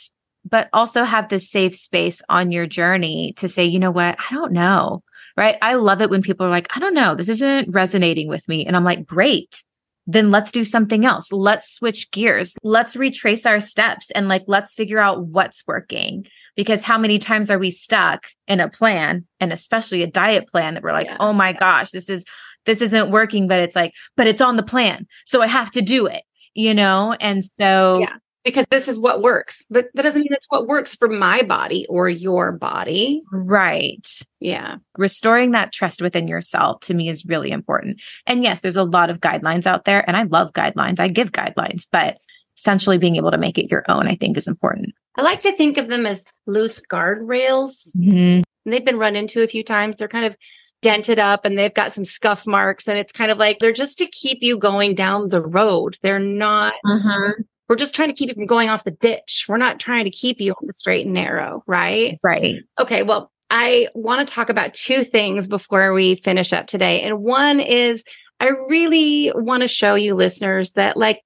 but 0.55 0.69
also 0.71 1.03
have 1.03 1.27
this 1.27 1.49
safe 1.49 1.75
space 1.75 2.21
on 2.29 2.49
your 2.49 2.65
journey 2.65 3.33
to 3.35 3.49
say, 3.49 3.65
you 3.65 3.77
know 3.77 3.91
what? 3.91 4.15
I 4.17 4.33
don't 4.33 4.53
know. 4.53 5.03
Right. 5.35 5.57
I 5.61 5.73
love 5.73 6.01
it 6.01 6.09
when 6.09 6.21
people 6.21 6.45
are 6.45 6.49
like, 6.49 6.69
I 6.73 6.79
don't 6.79 6.93
know, 6.93 7.13
this 7.13 7.27
isn't 7.27 7.73
resonating 7.73 8.29
with 8.29 8.47
me. 8.47 8.65
And 8.65 8.73
I'm 8.73 8.85
like, 8.85 9.05
great. 9.05 9.65
Then 10.07 10.31
let's 10.31 10.53
do 10.53 10.63
something 10.63 11.03
else. 11.03 11.33
Let's 11.33 11.73
switch 11.73 12.09
gears. 12.11 12.55
Let's 12.63 12.95
retrace 12.95 13.45
our 13.45 13.59
steps 13.59 14.11
and 14.11 14.29
like, 14.29 14.45
let's 14.47 14.73
figure 14.73 14.99
out 14.99 15.25
what's 15.25 15.61
working. 15.67 16.25
Because 16.55 16.83
how 16.83 16.97
many 16.97 17.19
times 17.19 17.51
are 17.51 17.59
we 17.59 17.69
stuck 17.69 18.27
in 18.47 18.61
a 18.61 18.69
plan 18.69 19.25
and 19.41 19.51
especially 19.51 20.03
a 20.03 20.07
diet 20.07 20.47
plan 20.47 20.75
that 20.75 20.83
we're 20.83 20.93
like, 20.93 21.07
yeah. 21.07 21.17
oh 21.19 21.33
my 21.33 21.51
gosh, 21.51 21.91
this 21.91 22.07
is, 22.09 22.23
this 22.65 22.81
isn't 22.81 23.11
working, 23.11 23.49
but 23.49 23.59
it's 23.59 23.75
like, 23.75 23.91
but 24.15 24.25
it's 24.25 24.39
on 24.39 24.55
the 24.55 24.63
plan. 24.63 25.05
So 25.25 25.41
I 25.41 25.47
have 25.47 25.71
to 25.71 25.81
do 25.81 26.05
it, 26.05 26.23
you 26.53 26.73
know? 26.73 27.11
And 27.19 27.43
so 27.43 27.99
yeah 27.99 28.15
because 28.45 28.65
this 28.69 28.87
is 28.87 28.97
what 28.97 29.21
works. 29.21 29.65
But 29.69 29.87
that 29.95 30.03
doesn't 30.03 30.21
mean 30.21 30.31
it's 30.31 30.45
what 30.49 30.67
works 30.67 30.95
for 30.95 31.09
my 31.09 31.41
body 31.41 31.85
or 31.89 32.07
your 32.07 32.51
body. 32.51 33.23
Right. 33.31 34.07
Yeah. 34.39 34.77
Restoring 34.97 35.51
that 35.51 35.73
trust 35.73 36.01
within 36.01 36.27
yourself 36.27 36.79
to 36.81 36.93
me 36.93 37.09
is 37.09 37.25
really 37.25 37.51
important. 37.51 38.01
And 38.25 38.43
yes, 38.43 38.61
there's 38.61 38.75
a 38.75 38.83
lot 38.83 39.09
of 39.09 39.19
guidelines 39.19 39.65
out 39.65 39.85
there, 39.85 40.07
and 40.07 40.15
I 40.15 40.23
love 40.23 40.53
guidelines. 40.53 40.99
I 40.99 41.07
give 41.07 41.31
guidelines, 41.31 41.87
but 41.91 42.19
essentially 42.57 42.97
being 42.97 43.17
able 43.17 43.31
to 43.31 43.37
make 43.37 43.57
it 43.57 43.69
your 43.69 43.83
own, 43.89 44.07
I 44.07 44.15
think, 44.15 44.37
is 44.37 44.47
important. 44.47 44.93
I 45.17 45.23
like 45.23 45.41
to 45.41 45.55
think 45.55 45.77
of 45.77 45.87
them 45.87 46.05
as 46.05 46.23
loose 46.45 46.81
guardrails. 46.81 47.89
Mm-hmm. 47.97 48.43
They've 48.69 48.85
been 48.85 48.99
run 48.99 49.15
into 49.15 49.41
a 49.41 49.47
few 49.47 49.63
times. 49.63 49.97
They're 49.97 50.07
kind 50.07 50.25
of 50.25 50.37
dented 50.81 51.19
up 51.19 51.45
and 51.45 51.57
they've 51.57 51.73
got 51.73 51.91
some 51.91 52.05
scuff 52.05 52.45
marks 52.45 52.87
and 52.87 52.97
it's 52.97 53.11
kind 53.11 53.31
of 53.31 53.37
like 53.39 53.57
they're 53.59 53.71
just 53.73 53.97
to 53.97 54.05
keep 54.05 54.39
you 54.41 54.57
going 54.57 54.93
down 54.93 55.29
the 55.29 55.41
road. 55.41 55.97
They're 56.01 56.19
not 56.19 56.73
mm-hmm. 56.85 57.41
We're 57.67 57.75
just 57.75 57.95
trying 57.95 58.09
to 58.09 58.13
keep 58.13 58.29
you 58.29 58.35
from 58.35 58.45
going 58.45 58.69
off 58.69 58.83
the 58.83 58.91
ditch. 58.91 59.45
We're 59.47 59.57
not 59.57 59.79
trying 59.79 60.05
to 60.05 60.11
keep 60.11 60.39
you 60.39 60.51
on 60.51 60.67
the 60.67 60.73
straight 60.73 61.05
and 61.05 61.15
narrow, 61.15 61.63
right? 61.65 62.19
Right. 62.23 62.57
Okay. 62.79 63.03
Well, 63.03 63.31
I 63.49 63.87
want 63.93 64.27
to 64.27 64.33
talk 64.33 64.49
about 64.49 64.73
two 64.73 65.03
things 65.03 65.47
before 65.47 65.93
we 65.93 66.15
finish 66.15 66.53
up 66.53 66.67
today. 66.67 67.01
And 67.01 67.19
one 67.19 67.59
is 67.59 68.03
I 68.39 68.49
really 68.67 69.31
want 69.33 69.61
to 69.61 69.67
show 69.67 69.95
you 69.95 70.15
listeners 70.15 70.71
that 70.73 70.97
like 70.97 71.21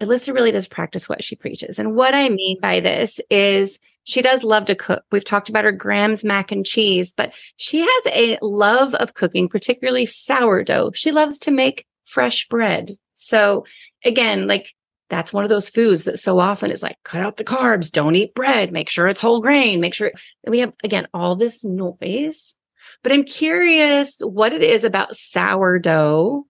Alyssa 0.00 0.34
really 0.34 0.52
does 0.52 0.68
practice 0.68 1.08
what 1.08 1.22
she 1.22 1.36
preaches. 1.36 1.78
And 1.78 1.94
what 1.94 2.14
I 2.14 2.28
mean 2.28 2.58
by 2.60 2.80
this 2.80 3.20
is 3.30 3.78
she 4.04 4.20
does 4.20 4.42
love 4.42 4.64
to 4.66 4.74
cook. 4.74 5.04
We've 5.12 5.24
talked 5.24 5.48
about 5.48 5.64
her 5.64 5.72
Gram's 5.72 6.24
mac 6.24 6.50
and 6.50 6.66
cheese, 6.66 7.12
but 7.16 7.32
she 7.56 7.80
has 7.80 8.06
a 8.08 8.38
love 8.42 8.94
of 8.94 9.14
cooking, 9.14 9.48
particularly 9.48 10.06
sourdough. 10.06 10.92
She 10.94 11.12
loves 11.12 11.38
to 11.40 11.50
make 11.50 11.86
fresh 12.04 12.48
bread. 12.48 12.92
So 13.14 13.64
again, 14.04 14.46
like 14.46 14.74
that's 15.12 15.30
one 15.30 15.44
of 15.44 15.50
those 15.50 15.68
foods 15.68 16.04
that 16.04 16.18
so 16.18 16.38
often 16.38 16.70
is 16.70 16.82
like, 16.82 16.96
cut 17.04 17.20
out 17.20 17.36
the 17.36 17.44
carbs, 17.44 17.92
don't 17.92 18.16
eat 18.16 18.34
bread, 18.34 18.72
make 18.72 18.88
sure 18.88 19.06
it's 19.06 19.20
whole 19.20 19.42
grain, 19.42 19.78
make 19.78 19.92
sure 19.92 20.10
we 20.46 20.60
have, 20.60 20.72
again, 20.82 21.06
all 21.12 21.36
this 21.36 21.62
noise. 21.62 22.56
But 23.02 23.12
I'm 23.12 23.24
curious 23.24 24.20
what 24.20 24.54
it 24.54 24.62
is 24.62 24.84
about 24.84 25.14
sourdough 25.14 26.46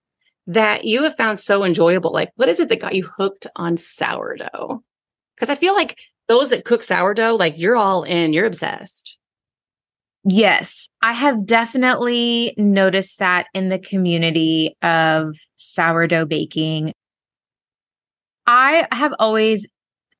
that 0.46 0.84
you 0.84 1.02
have 1.02 1.16
found 1.16 1.40
so 1.40 1.64
enjoyable. 1.64 2.12
Like, 2.12 2.30
what 2.36 2.48
is 2.48 2.60
it 2.60 2.68
that 2.68 2.80
got 2.80 2.94
you 2.94 3.02
hooked 3.18 3.48
on 3.56 3.76
sourdough? 3.76 4.84
Because 5.34 5.50
I 5.50 5.56
feel 5.56 5.74
like 5.74 5.98
those 6.28 6.50
that 6.50 6.64
cook 6.64 6.84
sourdough, 6.84 7.34
like 7.34 7.58
you're 7.58 7.76
all 7.76 8.04
in, 8.04 8.32
you're 8.32 8.46
obsessed. 8.46 9.16
Yes, 10.24 10.88
I 11.02 11.14
have 11.14 11.46
definitely 11.46 12.54
noticed 12.56 13.18
that 13.18 13.48
in 13.54 13.70
the 13.70 13.80
community 13.80 14.76
of 14.82 15.34
sourdough 15.56 16.26
baking. 16.26 16.92
I 18.52 18.86
have 18.92 19.14
always 19.18 19.66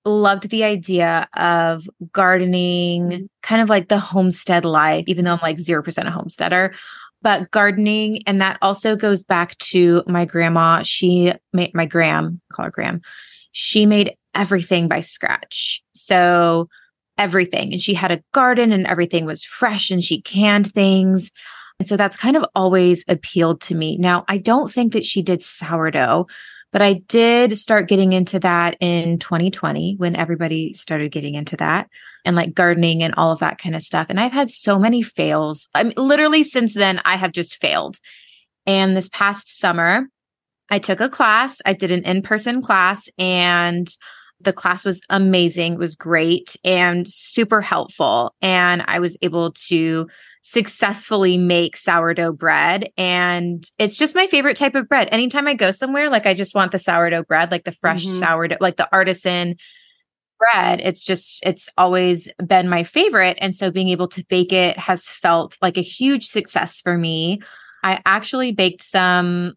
loved 0.06 0.48
the 0.48 0.64
idea 0.64 1.28
of 1.36 1.86
gardening, 2.12 3.08
mm-hmm. 3.08 3.24
kind 3.42 3.60
of 3.60 3.68
like 3.68 3.88
the 3.88 3.98
homestead 3.98 4.64
life, 4.64 5.04
even 5.06 5.26
though 5.26 5.32
I'm 5.32 5.40
like 5.42 5.58
0% 5.58 6.06
a 6.06 6.10
homesteader. 6.10 6.74
But 7.20 7.50
gardening, 7.50 8.22
and 8.26 8.40
that 8.40 8.56
also 8.62 8.96
goes 8.96 9.22
back 9.22 9.58
to 9.58 10.02
my 10.06 10.24
grandma. 10.24 10.82
She 10.82 11.34
made 11.52 11.74
my 11.74 11.84
gram, 11.84 12.40
call 12.50 12.64
her 12.64 12.70
Gram. 12.70 13.02
She 13.52 13.84
made 13.84 14.16
everything 14.34 14.88
by 14.88 15.02
scratch. 15.02 15.82
So 15.94 16.68
everything. 17.18 17.72
And 17.72 17.82
she 17.82 17.92
had 17.92 18.10
a 18.10 18.22
garden 18.32 18.72
and 18.72 18.86
everything 18.86 19.26
was 19.26 19.44
fresh 19.44 19.90
and 19.90 20.02
she 20.02 20.22
canned 20.22 20.72
things. 20.72 21.30
And 21.78 21.86
so 21.86 21.98
that's 21.98 22.16
kind 22.16 22.36
of 22.36 22.46
always 22.54 23.04
appealed 23.08 23.60
to 23.62 23.74
me. 23.74 23.98
Now, 23.98 24.24
I 24.26 24.38
don't 24.38 24.72
think 24.72 24.94
that 24.94 25.04
she 25.04 25.20
did 25.22 25.42
sourdough, 25.42 26.26
but 26.72 26.82
I 26.82 26.94
did 26.94 27.58
start 27.58 27.88
getting 27.88 28.12
into 28.14 28.40
that 28.40 28.76
in 28.80 29.18
2020 29.18 29.96
when 29.98 30.16
everybody 30.16 30.72
started 30.72 31.12
getting 31.12 31.34
into 31.34 31.56
that 31.58 31.88
and 32.24 32.34
like 32.34 32.54
gardening 32.54 33.02
and 33.02 33.14
all 33.14 33.30
of 33.30 33.40
that 33.40 33.58
kind 33.58 33.76
of 33.76 33.82
stuff. 33.82 34.06
And 34.08 34.18
I've 34.18 34.32
had 34.32 34.50
so 34.50 34.78
many 34.78 35.02
fails. 35.02 35.68
I 35.74 35.84
mean, 35.84 35.94
literally 35.96 36.42
since 36.42 36.74
then, 36.74 37.00
I 37.04 37.16
have 37.16 37.32
just 37.32 37.60
failed. 37.60 37.98
And 38.66 38.96
this 38.96 39.10
past 39.10 39.58
summer, 39.58 40.08
I 40.70 40.78
took 40.78 41.00
a 41.00 41.10
class. 41.10 41.60
I 41.66 41.74
did 41.74 41.90
an 41.90 42.04
in 42.04 42.22
person 42.22 42.62
class 42.62 43.08
and 43.18 43.88
the 44.40 44.52
class 44.52 44.84
was 44.84 45.02
amazing. 45.10 45.74
It 45.74 45.78
was 45.78 45.94
great 45.94 46.56
and 46.64 47.06
super 47.08 47.60
helpful. 47.60 48.34
And 48.40 48.82
I 48.86 48.98
was 48.98 49.16
able 49.20 49.52
to 49.68 50.08
successfully 50.42 51.38
make 51.38 51.76
sourdough 51.76 52.32
bread. 52.32 52.90
And 52.96 53.64
it's 53.78 53.96
just 53.96 54.14
my 54.14 54.26
favorite 54.26 54.56
type 54.56 54.74
of 54.74 54.88
bread. 54.88 55.08
Anytime 55.12 55.46
I 55.46 55.54
go 55.54 55.70
somewhere, 55.70 56.10
like 56.10 56.26
I 56.26 56.34
just 56.34 56.54
want 56.54 56.72
the 56.72 56.78
sourdough 56.78 57.24
bread, 57.24 57.50
like 57.50 57.64
the 57.64 57.72
fresh 57.72 58.04
mm-hmm. 58.04 58.18
sourdough, 58.18 58.56
like 58.60 58.76
the 58.76 58.88
artisan 58.92 59.56
bread. 60.38 60.80
It's 60.80 61.04
just, 61.04 61.40
it's 61.46 61.68
always 61.78 62.28
been 62.44 62.68
my 62.68 62.82
favorite. 62.82 63.38
And 63.40 63.54
so 63.54 63.70
being 63.70 63.88
able 63.88 64.08
to 64.08 64.24
bake 64.28 64.52
it 64.52 64.76
has 64.78 65.06
felt 65.06 65.56
like 65.62 65.78
a 65.78 65.82
huge 65.82 66.26
success 66.26 66.80
for 66.80 66.98
me. 66.98 67.40
I 67.84 68.00
actually 68.04 68.50
baked 68.50 68.82
some 68.82 69.54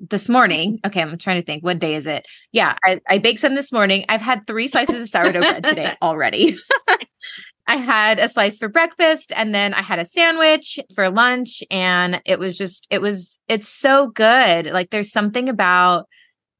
this 0.00 0.28
morning. 0.28 0.80
Okay, 0.84 1.00
I'm 1.00 1.16
trying 1.18 1.40
to 1.40 1.46
think. 1.46 1.64
What 1.64 1.78
day 1.78 1.94
is 1.94 2.06
it? 2.06 2.26
Yeah, 2.52 2.76
I, 2.84 3.00
I 3.08 3.18
baked 3.18 3.40
some 3.40 3.54
this 3.54 3.72
morning. 3.72 4.04
I've 4.08 4.20
had 4.20 4.46
three 4.46 4.68
slices 4.68 5.02
of 5.02 5.08
sourdough 5.08 5.40
bread 5.40 5.64
today 5.64 5.96
already. 6.02 6.58
I 7.68 7.76
had 7.76 8.18
a 8.18 8.30
slice 8.30 8.58
for 8.58 8.68
breakfast 8.68 9.30
and 9.36 9.54
then 9.54 9.74
I 9.74 9.82
had 9.82 9.98
a 9.98 10.04
sandwich 10.06 10.80
for 10.94 11.10
lunch. 11.10 11.62
And 11.70 12.22
it 12.24 12.38
was 12.38 12.56
just, 12.56 12.86
it 12.90 13.02
was, 13.02 13.38
it's 13.46 13.68
so 13.68 14.08
good. 14.08 14.66
Like 14.66 14.88
there's 14.88 15.12
something 15.12 15.50
about 15.50 16.08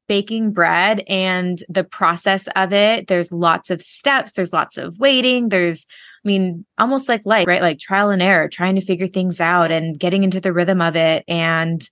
baking 0.07 0.53
bread 0.53 1.03
and 1.07 1.63
the 1.67 1.83
process 1.83 2.47
of 2.55 2.71
it. 2.73 3.07
There's 3.07 3.31
lots 3.31 3.71
of 3.71 3.81
steps, 3.81 4.33
there's 4.33 4.53
lots 4.53 4.77
of 4.77 4.99
waiting. 4.99 5.49
There's, 5.49 5.87
I 6.23 6.27
mean, 6.27 6.65
almost 6.77 7.09
like 7.09 7.25
life, 7.25 7.47
right? 7.47 7.61
Like 7.61 7.79
trial 7.79 8.11
and 8.11 8.21
error, 8.21 8.47
trying 8.47 8.75
to 8.75 8.81
figure 8.81 9.07
things 9.07 9.41
out 9.41 9.71
and 9.71 9.99
getting 9.99 10.23
into 10.23 10.39
the 10.39 10.53
rhythm 10.53 10.79
of 10.79 10.95
it. 10.95 11.23
And 11.27 11.87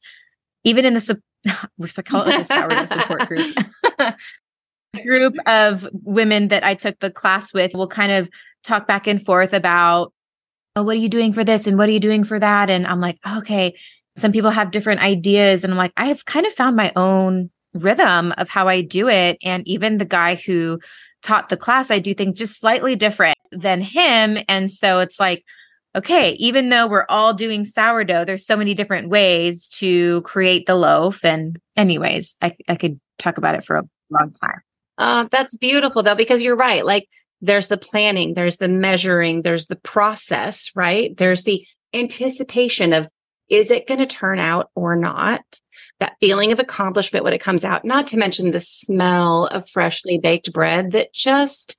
even 0.63 0.85
in 0.85 0.93
the, 0.93 1.01
su- 1.01 1.21
we're 1.77 1.87
it 1.87 1.97
a 2.07 2.45
sourdough 2.45 2.85
support 2.85 3.27
group. 3.27 3.55
group 5.03 5.35
of 5.45 5.87
women 6.03 6.49
that 6.49 6.63
I 6.63 6.75
took 6.75 6.99
the 6.99 7.11
class 7.11 7.53
with 7.53 7.73
will 7.73 7.87
kind 7.87 8.11
of 8.11 8.29
talk 8.67 8.87
back 8.87 9.07
and 9.07 9.23
forth 9.23 9.53
about, 9.53 10.13
oh, 10.75 10.83
what 10.83 10.95
are 10.95 10.99
you 10.99 11.09
doing 11.09 11.33
for 11.33 11.43
this? 11.43 11.67
And 11.67 11.77
what 11.77 11.89
are 11.89 11.93
you 11.93 11.99
doing 11.99 12.23
for 12.23 12.39
that? 12.39 12.69
And 12.69 12.85
I'm 12.85 13.01
like, 13.01 13.17
okay, 13.25 13.75
some 14.17 14.31
people 14.31 14.51
have 14.51 14.71
different 14.71 15.01
ideas. 15.01 15.63
And 15.63 15.71
I'm 15.71 15.77
like, 15.77 15.93
I 15.97 16.07
have 16.07 16.25
kind 16.25 16.45
of 16.45 16.53
found 16.53 16.75
my 16.75 16.91
own 16.95 17.49
rhythm 17.73 18.33
of 18.37 18.49
how 18.49 18.67
I 18.67 18.81
do 18.81 19.07
it. 19.07 19.37
And 19.43 19.67
even 19.67 19.97
the 19.97 20.05
guy 20.05 20.35
who 20.35 20.79
taught 21.23 21.49
the 21.49 21.57
class, 21.57 21.91
I 21.91 21.99
do 21.99 22.13
think 22.13 22.35
just 22.35 22.59
slightly 22.59 22.95
different 22.95 23.37
than 23.51 23.81
him. 23.81 24.37
And 24.47 24.71
so 24.71 24.99
it's 24.99 25.19
like, 25.19 25.43
okay, 25.95 26.33
even 26.33 26.69
though 26.69 26.87
we're 26.87 27.07
all 27.09 27.33
doing 27.33 27.65
sourdough, 27.65 28.25
there's 28.25 28.45
so 28.45 28.55
many 28.55 28.75
different 28.75 29.09
ways 29.09 29.67
to 29.69 30.21
create 30.21 30.67
the 30.67 30.75
loaf. 30.75 31.25
And, 31.25 31.57
anyways, 31.75 32.35
I, 32.41 32.55
I 32.67 32.75
could 32.75 32.99
talk 33.17 33.37
about 33.37 33.55
it 33.55 33.65
for 33.65 33.77
a 33.77 33.83
long 34.11 34.33
time. 34.39 34.61
Uh, 34.99 35.25
that's 35.31 35.55
beautiful 35.57 36.03
though, 36.03 36.15
because 36.15 36.41
you're 36.41 36.55
right. 36.55 36.85
Like 36.85 37.07
there's 37.41 37.67
the 37.67 37.77
planning, 37.77 38.33
there's 38.33 38.57
the 38.57 38.67
measuring, 38.67 39.41
there's 39.41 39.67
the 39.67 39.75
process, 39.75 40.71
right? 40.75 41.15
There's 41.17 41.43
the 41.43 41.65
anticipation 41.93 42.93
of 42.93 43.09
is 43.49 43.71
it 43.71 43.87
going 43.87 43.99
to 43.99 44.05
turn 44.05 44.39
out 44.39 44.69
or 44.75 44.95
not? 44.95 45.41
That 45.99 46.17
feeling 46.19 46.51
of 46.51 46.59
accomplishment 46.59 47.23
when 47.23 47.33
it 47.33 47.41
comes 47.41 47.63
out, 47.63 47.85
not 47.85 48.07
to 48.07 48.17
mention 48.17 48.51
the 48.51 48.59
smell 48.59 49.47
of 49.47 49.69
freshly 49.69 50.19
baked 50.19 50.51
bread 50.51 50.91
that 50.91 51.13
just 51.13 51.75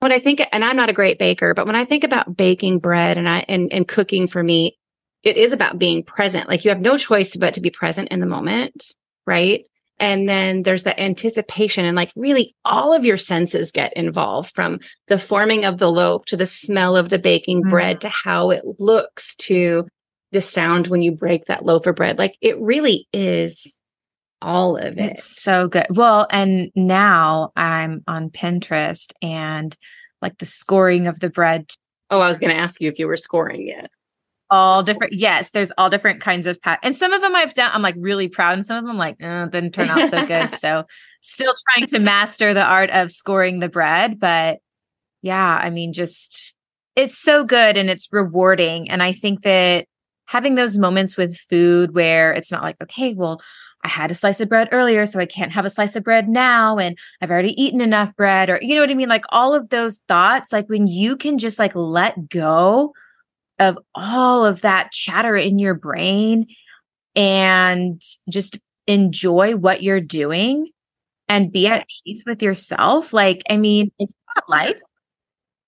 when 0.00 0.12
I 0.12 0.18
think, 0.18 0.42
and 0.52 0.64
I'm 0.64 0.76
not 0.76 0.90
a 0.90 0.94
great 0.94 1.18
baker, 1.18 1.54
but 1.54 1.66
when 1.66 1.76
I 1.76 1.84
think 1.84 2.04
about 2.04 2.36
baking 2.36 2.80
bread 2.80 3.16
and 3.16 3.28
I 3.28 3.44
and, 3.48 3.72
and 3.72 3.88
cooking 3.88 4.26
for 4.26 4.42
me, 4.42 4.76
it 5.22 5.36
is 5.36 5.52
about 5.52 5.78
being 5.78 6.02
present. 6.02 6.48
Like 6.48 6.64
you 6.64 6.70
have 6.70 6.80
no 6.80 6.98
choice 6.98 7.36
but 7.36 7.54
to 7.54 7.60
be 7.60 7.70
present 7.70 8.08
in 8.08 8.20
the 8.20 8.26
moment, 8.26 8.94
right? 9.26 9.64
And 9.98 10.28
then 10.28 10.62
there's 10.62 10.82
the 10.82 10.98
anticipation 11.00 11.84
and 11.84 11.96
like 11.96 12.12
really 12.16 12.54
all 12.64 12.92
of 12.92 13.04
your 13.04 13.16
senses 13.16 13.72
get 13.72 13.92
involved 13.94 14.54
from 14.54 14.80
the 15.08 15.18
forming 15.18 15.64
of 15.64 15.78
the 15.78 15.90
loaf 15.90 16.24
to 16.26 16.36
the 16.36 16.46
smell 16.46 16.96
of 16.96 17.08
the 17.08 17.18
baking 17.18 17.62
mm. 17.64 17.70
bread 17.70 18.00
to 18.02 18.10
how 18.10 18.50
it 18.50 18.62
looks 18.78 19.34
to 19.36 19.86
the 20.32 20.40
sound 20.40 20.88
when 20.88 21.02
you 21.02 21.12
break 21.12 21.46
that 21.46 21.64
loaf 21.64 21.86
of 21.86 21.96
bread. 21.96 22.18
Like 22.18 22.36
it 22.42 22.60
really 22.60 23.08
is 23.12 23.74
all 24.42 24.76
of 24.76 24.98
it. 24.98 25.12
It's 25.12 25.42
so 25.42 25.68
good. 25.68 25.86
Well, 25.90 26.26
and 26.30 26.70
now 26.74 27.52
I'm 27.56 28.04
on 28.06 28.30
Pinterest 28.30 29.12
and 29.22 29.74
like 30.20 30.38
the 30.38 30.46
scoring 30.46 31.06
of 31.06 31.20
the 31.20 31.30
bread. 31.30 31.70
Oh, 32.10 32.20
I 32.20 32.28
was 32.28 32.38
going 32.38 32.54
to 32.54 32.60
ask 32.60 32.80
you 32.80 32.88
if 32.88 32.98
you 32.98 33.06
were 33.06 33.16
scoring 33.16 33.68
it. 33.68 33.90
All 34.48 34.82
different. 34.82 35.12
Yes, 35.12 35.50
there's 35.50 35.72
all 35.76 35.90
different 35.90 36.20
kinds 36.20 36.46
of 36.46 36.60
pat. 36.62 36.78
And 36.82 36.94
some 36.94 37.12
of 37.12 37.20
them 37.20 37.34
I've 37.34 37.54
done, 37.54 37.70
I'm 37.74 37.82
like 37.82 37.96
really 37.98 38.28
proud. 38.28 38.54
And 38.54 38.64
some 38.64 38.78
of 38.78 38.84
them 38.84 38.96
like, 38.96 39.16
oh, 39.22 39.46
didn't 39.46 39.72
turn 39.72 39.90
out 39.90 40.08
so 40.08 40.24
good. 40.24 40.52
so 40.58 40.84
still 41.20 41.52
trying 41.72 41.88
to 41.88 41.98
master 41.98 42.54
the 42.54 42.62
art 42.62 42.90
of 42.90 43.10
scoring 43.10 43.58
the 43.58 43.68
bread. 43.68 44.20
But 44.20 44.58
yeah, 45.22 45.58
I 45.60 45.70
mean, 45.70 45.92
just 45.92 46.54
it's 46.94 47.18
so 47.18 47.44
good 47.44 47.76
and 47.76 47.90
it's 47.90 48.08
rewarding. 48.12 48.88
And 48.88 49.02
I 49.02 49.12
think 49.12 49.42
that 49.42 49.86
having 50.26 50.54
those 50.54 50.78
moments 50.78 51.16
with 51.16 51.36
food 51.36 51.94
where 51.94 52.32
it's 52.32 52.52
not 52.52 52.62
like, 52.62 52.76
okay, 52.82 53.14
well, 53.14 53.40
I 53.84 53.88
had 53.88 54.10
a 54.10 54.14
slice 54.14 54.40
of 54.40 54.48
bread 54.48 54.68
earlier, 54.72 55.06
so 55.06 55.20
I 55.20 55.26
can't 55.26 55.52
have 55.52 55.64
a 55.64 55.70
slice 55.70 55.94
of 55.94 56.02
bread 56.02 56.28
now. 56.28 56.78
And 56.78 56.98
I've 57.20 57.30
already 57.30 57.60
eaten 57.60 57.80
enough 57.80 58.14
bread, 58.16 58.50
or 58.50 58.58
you 58.60 58.74
know 58.74 58.80
what 58.80 58.90
I 58.90 58.94
mean? 58.94 59.08
Like 59.08 59.24
all 59.28 59.54
of 59.54 59.68
those 59.68 59.98
thoughts, 60.08 60.52
like 60.52 60.68
when 60.68 60.86
you 60.86 61.16
can 61.16 61.38
just 61.38 61.58
like 61.58 61.74
let 61.76 62.28
go 62.28 62.92
of 63.58 63.78
all 63.94 64.44
of 64.44 64.62
that 64.62 64.92
chatter 64.92 65.36
in 65.36 65.58
your 65.58 65.74
brain 65.74 66.46
and 67.14 68.00
just 68.28 68.58
enjoy 68.86 69.56
what 69.56 69.82
you're 69.82 70.00
doing 70.00 70.70
and 71.28 71.50
be 71.50 71.66
at 71.66 71.86
peace 72.04 72.24
with 72.26 72.42
yourself. 72.42 73.12
Like, 73.12 73.42
I 73.50 73.56
mean, 73.56 73.90
is 73.98 74.12
that 74.34 74.44
life? 74.48 74.80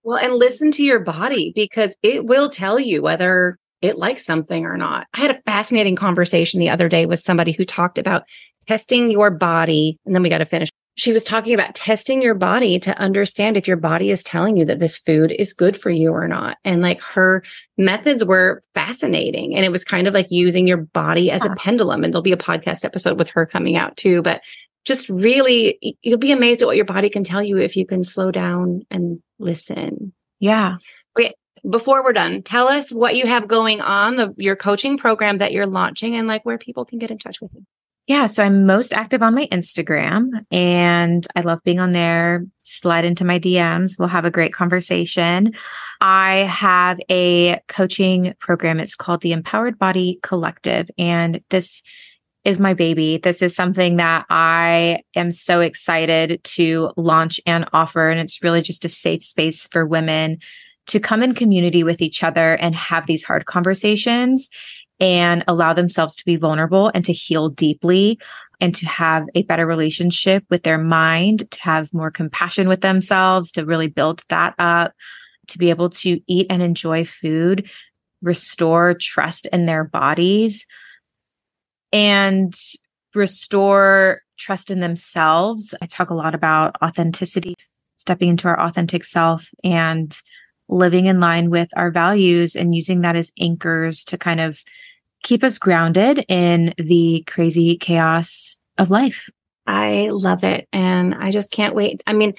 Well, 0.02 0.18
and 0.18 0.34
listen 0.34 0.70
to 0.72 0.82
your 0.82 1.00
body 1.00 1.52
because 1.54 1.96
it 2.02 2.24
will 2.24 2.50
tell 2.50 2.78
you 2.78 3.02
whether 3.02 3.58
it 3.82 3.98
likes 3.98 4.24
something 4.24 4.64
or 4.64 4.76
not. 4.76 5.06
I 5.14 5.20
had 5.20 5.30
a 5.30 5.42
fascinating 5.42 5.96
conversation 5.96 6.60
the 6.60 6.70
other 6.70 6.88
day 6.88 7.06
with 7.06 7.20
somebody 7.20 7.52
who 7.52 7.64
talked 7.64 7.98
about 7.98 8.22
testing 8.68 9.10
your 9.10 9.30
body. 9.30 9.98
And 10.04 10.14
then 10.14 10.22
we 10.22 10.28
got 10.28 10.38
to 10.38 10.44
finish. 10.44 10.68
She 10.96 11.12
was 11.12 11.24
talking 11.24 11.54
about 11.54 11.76
testing 11.76 12.20
your 12.20 12.34
body 12.34 12.78
to 12.80 12.96
understand 12.98 13.56
if 13.56 13.68
your 13.68 13.76
body 13.76 14.10
is 14.10 14.22
telling 14.24 14.56
you 14.56 14.64
that 14.64 14.80
this 14.80 14.98
food 14.98 15.30
is 15.30 15.52
good 15.52 15.80
for 15.80 15.90
you 15.90 16.10
or 16.10 16.26
not. 16.26 16.58
And 16.64 16.82
like 16.82 17.00
her 17.00 17.44
methods 17.76 18.24
were 18.24 18.62
fascinating. 18.74 19.54
And 19.54 19.64
it 19.64 19.70
was 19.70 19.84
kind 19.84 20.08
of 20.08 20.14
like 20.14 20.26
using 20.30 20.66
your 20.66 20.78
body 20.78 21.30
as 21.30 21.44
a 21.44 21.54
pendulum. 21.54 22.02
And 22.02 22.12
there'll 22.12 22.22
be 22.22 22.32
a 22.32 22.36
podcast 22.36 22.84
episode 22.84 23.16
with 23.16 23.28
her 23.28 23.46
coming 23.46 23.76
out 23.76 23.96
too. 23.96 24.22
But 24.22 24.42
just 24.84 25.08
really, 25.08 25.78
you'll 26.02 26.18
be 26.18 26.32
amazed 26.32 26.62
at 26.62 26.66
what 26.66 26.76
your 26.76 26.84
body 26.84 27.08
can 27.08 27.22
tell 27.22 27.42
you 27.42 27.58
if 27.58 27.76
you 27.76 27.86
can 27.86 28.02
slow 28.02 28.32
down 28.32 28.82
and 28.90 29.22
listen. 29.38 30.12
Yeah. 30.40 30.76
Okay 31.18 31.34
before 31.68 32.04
we're 32.04 32.12
done, 32.12 32.42
tell 32.42 32.68
us 32.68 32.92
what 32.92 33.16
you 33.16 33.26
have 33.26 33.48
going 33.48 33.80
on, 33.80 34.16
the, 34.16 34.32
your 34.36 34.54
coaching 34.56 34.96
program 34.96 35.38
that 35.38 35.52
you're 35.52 35.66
launching, 35.66 36.14
and 36.14 36.28
like 36.28 36.44
where 36.44 36.56
people 36.56 36.84
can 36.84 37.00
get 37.00 37.10
in 37.10 37.18
touch 37.18 37.40
with 37.40 37.50
you. 37.52 37.66
Yeah, 38.08 38.24
so 38.24 38.42
I'm 38.42 38.64
most 38.64 38.94
active 38.94 39.22
on 39.22 39.34
my 39.34 39.46
Instagram 39.52 40.30
and 40.50 41.26
I 41.36 41.42
love 41.42 41.62
being 41.62 41.78
on 41.78 41.92
there. 41.92 42.46
Slide 42.60 43.04
into 43.04 43.22
my 43.22 43.38
DMs. 43.38 43.98
We'll 43.98 44.08
have 44.08 44.24
a 44.24 44.30
great 44.30 44.54
conversation. 44.54 45.52
I 46.00 46.36
have 46.50 46.98
a 47.10 47.60
coaching 47.68 48.32
program. 48.40 48.80
It's 48.80 48.96
called 48.96 49.20
the 49.20 49.32
Empowered 49.32 49.78
Body 49.78 50.18
Collective. 50.22 50.88
And 50.96 51.42
this 51.50 51.82
is 52.44 52.58
my 52.58 52.72
baby. 52.72 53.18
This 53.18 53.42
is 53.42 53.54
something 53.54 53.96
that 53.96 54.24
I 54.30 55.00
am 55.14 55.30
so 55.30 55.60
excited 55.60 56.42
to 56.44 56.92
launch 56.96 57.38
and 57.44 57.68
offer. 57.74 58.08
And 58.08 58.18
it's 58.18 58.42
really 58.42 58.62
just 58.62 58.86
a 58.86 58.88
safe 58.88 59.22
space 59.22 59.66
for 59.66 59.84
women 59.84 60.38
to 60.86 60.98
come 60.98 61.22
in 61.22 61.34
community 61.34 61.84
with 61.84 62.00
each 62.00 62.22
other 62.22 62.54
and 62.54 62.74
have 62.74 63.06
these 63.06 63.24
hard 63.24 63.44
conversations 63.44 64.48
and 65.00 65.44
allow 65.46 65.72
themselves 65.72 66.16
to 66.16 66.24
be 66.24 66.36
vulnerable 66.36 66.90
and 66.94 67.04
to 67.04 67.12
heal 67.12 67.48
deeply 67.48 68.18
and 68.60 68.74
to 68.74 68.86
have 68.86 69.26
a 69.34 69.42
better 69.44 69.66
relationship 69.66 70.44
with 70.50 70.64
their 70.64 70.78
mind, 70.78 71.48
to 71.50 71.60
have 71.62 71.94
more 71.94 72.10
compassion 72.10 72.68
with 72.68 72.80
themselves, 72.80 73.52
to 73.52 73.64
really 73.64 73.86
build 73.86 74.22
that 74.28 74.54
up, 74.58 74.92
to 75.46 75.58
be 75.58 75.70
able 75.70 75.90
to 75.90 76.20
eat 76.26 76.46
and 76.50 76.62
enjoy 76.62 77.04
food, 77.04 77.68
restore 78.20 78.94
trust 78.94 79.46
in 79.46 79.66
their 79.66 79.84
bodies, 79.84 80.66
and 81.92 82.54
restore 83.14 84.22
trust 84.38 84.70
in 84.70 84.80
themselves. 84.80 85.74
I 85.80 85.86
talk 85.86 86.10
a 86.10 86.14
lot 86.14 86.34
about 86.34 86.76
authenticity, 86.82 87.54
stepping 87.96 88.28
into 88.28 88.48
our 88.48 88.60
authentic 88.60 89.04
self 89.04 89.48
and 89.62 90.16
living 90.68 91.06
in 91.06 91.20
line 91.20 91.48
with 91.48 91.68
our 91.76 91.90
values 91.90 92.54
and 92.54 92.74
using 92.74 93.00
that 93.00 93.16
as 93.16 93.30
anchors 93.38 94.04
to 94.04 94.18
kind 94.18 94.40
of 94.40 94.60
keep 95.22 95.42
us 95.44 95.58
grounded 95.58 96.24
in 96.28 96.74
the 96.78 97.24
crazy 97.26 97.76
chaos 97.76 98.56
of 98.76 98.90
life. 98.90 99.28
I 99.66 100.08
love 100.10 100.44
it. 100.44 100.66
And 100.72 101.14
I 101.14 101.30
just 101.30 101.50
can't 101.50 101.74
wait. 101.74 102.02
I 102.06 102.12
mean, 102.12 102.34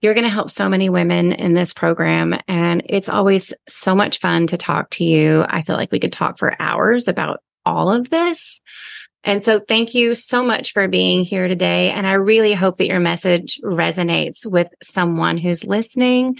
you're 0.00 0.14
going 0.14 0.24
to 0.26 0.30
help 0.30 0.50
so 0.50 0.68
many 0.68 0.88
women 0.88 1.32
in 1.32 1.54
this 1.54 1.72
program. 1.72 2.38
And 2.46 2.82
it's 2.88 3.08
always 3.08 3.52
so 3.66 3.94
much 3.96 4.20
fun 4.20 4.46
to 4.48 4.56
talk 4.56 4.90
to 4.90 5.04
you. 5.04 5.44
I 5.48 5.62
feel 5.62 5.76
like 5.76 5.90
we 5.90 5.98
could 5.98 6.12
talk 6.12 6.38
for 6.38 6.60
hours 6.60 7.08
about 7.08 7.40
all 7.66 7.92
of 7.92 8.10
this. 8.10 8.60
And 9.24 9.42
so 9.42 9.60
thank 9.66 9.94
you 9.94 10.14
so 10.14 10.44
much 10.44 10.72
for 10.72 10.86
being 10.86 11.24
here 11.24 11.48
today. 11.48 11.90
And 11.90 12.06
I 12.06 12.12
really 12.12 12.54
hope 12.54 12.78
that 12.78 12.86
your 12.86 13.00
message 13.00 13.60
resonates 13.64 14.46
with 14.46 14.68
someone 14.80 15.36
who's 15.36 15.64
listening. 15.64 16.36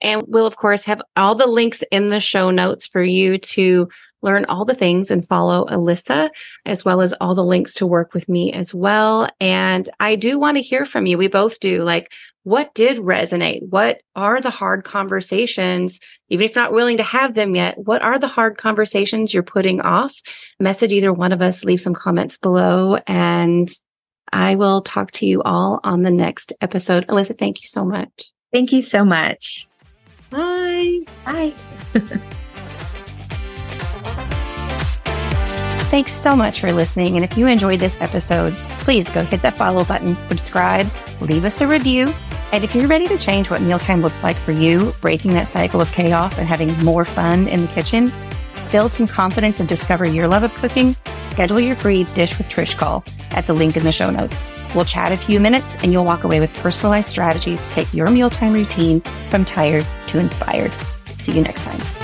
And 0.00 0.24
we'll, 0.26 0.46
of 0.46 0.56
course, 0.56 0.84
have 0.86 1.02
all 1.14 1.34
the 1.34 1.46
links 1.46 1.84
in 1.92 2.08
the 2.08 2.20
show 2.20 2.50
notes 2.50 2.86
for 2.86 3.02
you 3.02 3.36
to 3.38 3.88
learn 4.22 4.44
all 4.46 4.64
the 4.64 4.74
things 4.74 5.10
and 5.10 5.26
follow 5.26 5.66
Alyssa, 5.66 6.30
as 6.64 6.84
well 6.84 7.00
as 7.00 7.12
all 7.14 7.34
the 7.34 7.44
links 7.44 7.74
to 7.74 7.86
work 7.86 8.14
with 8.14 8.28
me 8.28 8.52
as 8.52 8.72
well. 8.72 9.28
And 9.40 9.88
I 10.00 10.16
do 10.16 10.38
want 10.38 10.56
to 10.56 10.62
hear 10.62 10.84
from 10.84 11.06
you. 11.06 11.18
We 11.18 11.28
both 11.28 11.60
do. 11.60 11.82
Like, 11.82 12.12
what 12.44 12.74
did 12.74 12.98
resonate? 12.98 13.68
What 13.68 14.00
are 14.16 14.40
the 14.40 14.50
hard 14.50 14.84
conversations? 14.84 16.00
Even 16.28 16.46
if 16.46 16.54
you're 16.54 16.64
not 16.64 16.72
willing 16.72 16.96
to 16.96 17.02
have 17.02 17.34
them 17.34 17.54
yet, 17.54 17.78
what 17.78 18.02
are 18.02 18.18
the 18.18 18.28
hard 18.28 18.58
conversations 18.58 19.32
you're 19.32 19.42
putting 19.42 19.80
off? 19.80 20.14
Message 20.58 20.92
either 20.92 21.12
one 21.12 21.32
of 21.32 21.40
us, 21.42 21.64
leave 21.64 21.80
some 21.80 21.94
comments 21.94 22.38
below, 22.38 22.98
and 23.06 23.72
I 24.32 24.56
will 24.56 24.80
talk 24.80 25.12
to 25.12 25.26
you 25.26 25.42
all 25.42 25.78
on 25.84 26.02
the 26.02 26.10
next 26.10 26.52
episode. 26.60 27.06
Alyssa, 27.06 27.38
thank 27.38 27.60
you 27.60 27.66
so 27.66 27.84
much. 27.84 28.32
Thank 28.52 28.72
you 28.72 28.82
so 28.82 29.04
much. 29.04 29.68
Bye. 30.30 31.00
Bye. 31.24 31.52
Thanks 35.92 36.14
so 36.14 36.34
much 36.34 36.58
for 36.58 36.72
listening. 36.72 37.16
And 37.16 37.22
if 37.24 37.36
you 37.36 37.46
enjoyed 37.46 37.78
this 37.78 38.00
episode, 38.00 38.54
please 38.78 39.10
go 39.10 39.22
hit 39.24 39.42
that 39.42 39.58
follow 39.58 39.84
button, 39.84 40.18
subscribe, 40.22 40.86
leave 41.20 41.44
us 41.44 41.60
a 41.60 41.66
review. 41.66 42.14
And 42.50 42.64
if 42.64 42.74
you're 42.74 42.86
ready 42.86 43.06
to 43.08 43.18
change 43.18 43.50
what 43.50 43.60
mealtime 43.60 44.00
looks 44.00 44.22
like 44.22 44.38
for 44.38 44.52
you, 44.52 44.94
breaking 45.02 45.34
that 45.34 45.48
cycle 45.48 45.82
of 45.82 45.92
chaos 45.92 46.38
and 46.38 46.48
having 46.48 46.72
more 46.82 47.04
fun 47.04 47.46
in 47.46 47.60
the 47.60 47.68
kitchen, 47.68 48.10
build 48.70 48.94
some 48.94 49.06
confidence 49.06 49.60
and 49.60 49.68
discover 49.68 50.06
your 50.06 50.28
love 50.28 50.44
of 50.44 50.54
cooking, 50.54 50.96
schedule 51.32 51.60
your 51.60 51.76
free 51.76 52.04
Dish 52.04 52.38
with 52.38 52.48
Trish 52.48 52.74
call 52.74 53.04
at 53.32 53.46
the 53.46 53.52
link 53.52 53.76
in 53.76 53.84
the 53.84 53.92
show 53.92 54.08
notes. 54.08 54.42
We'll 54.74 54.86
chat 54.86 55.12
a 55.12 55.18
few 55.18 55.40
minutes 55.40 55.76
and 55.82 55.92
you'll 55.92 56.06
walk 56.06 56.24
away 56.24 56.40
with 56.40 56.54
personalized 56.54 57.10
strategies 57.10 57.68
to 57.68 57.70
take 57.70 57.92
your 57.92 58.08
mealtime 58.08 58.54
routine 58.54 59.02
from 59.28 59.44
tired 59.44 59.84
to 60.06 60.18
inspired. 60.18 60.72
See 61.18 61.32
you 61.32 61.42
next 61.42 61.66
time. 61.66 62.01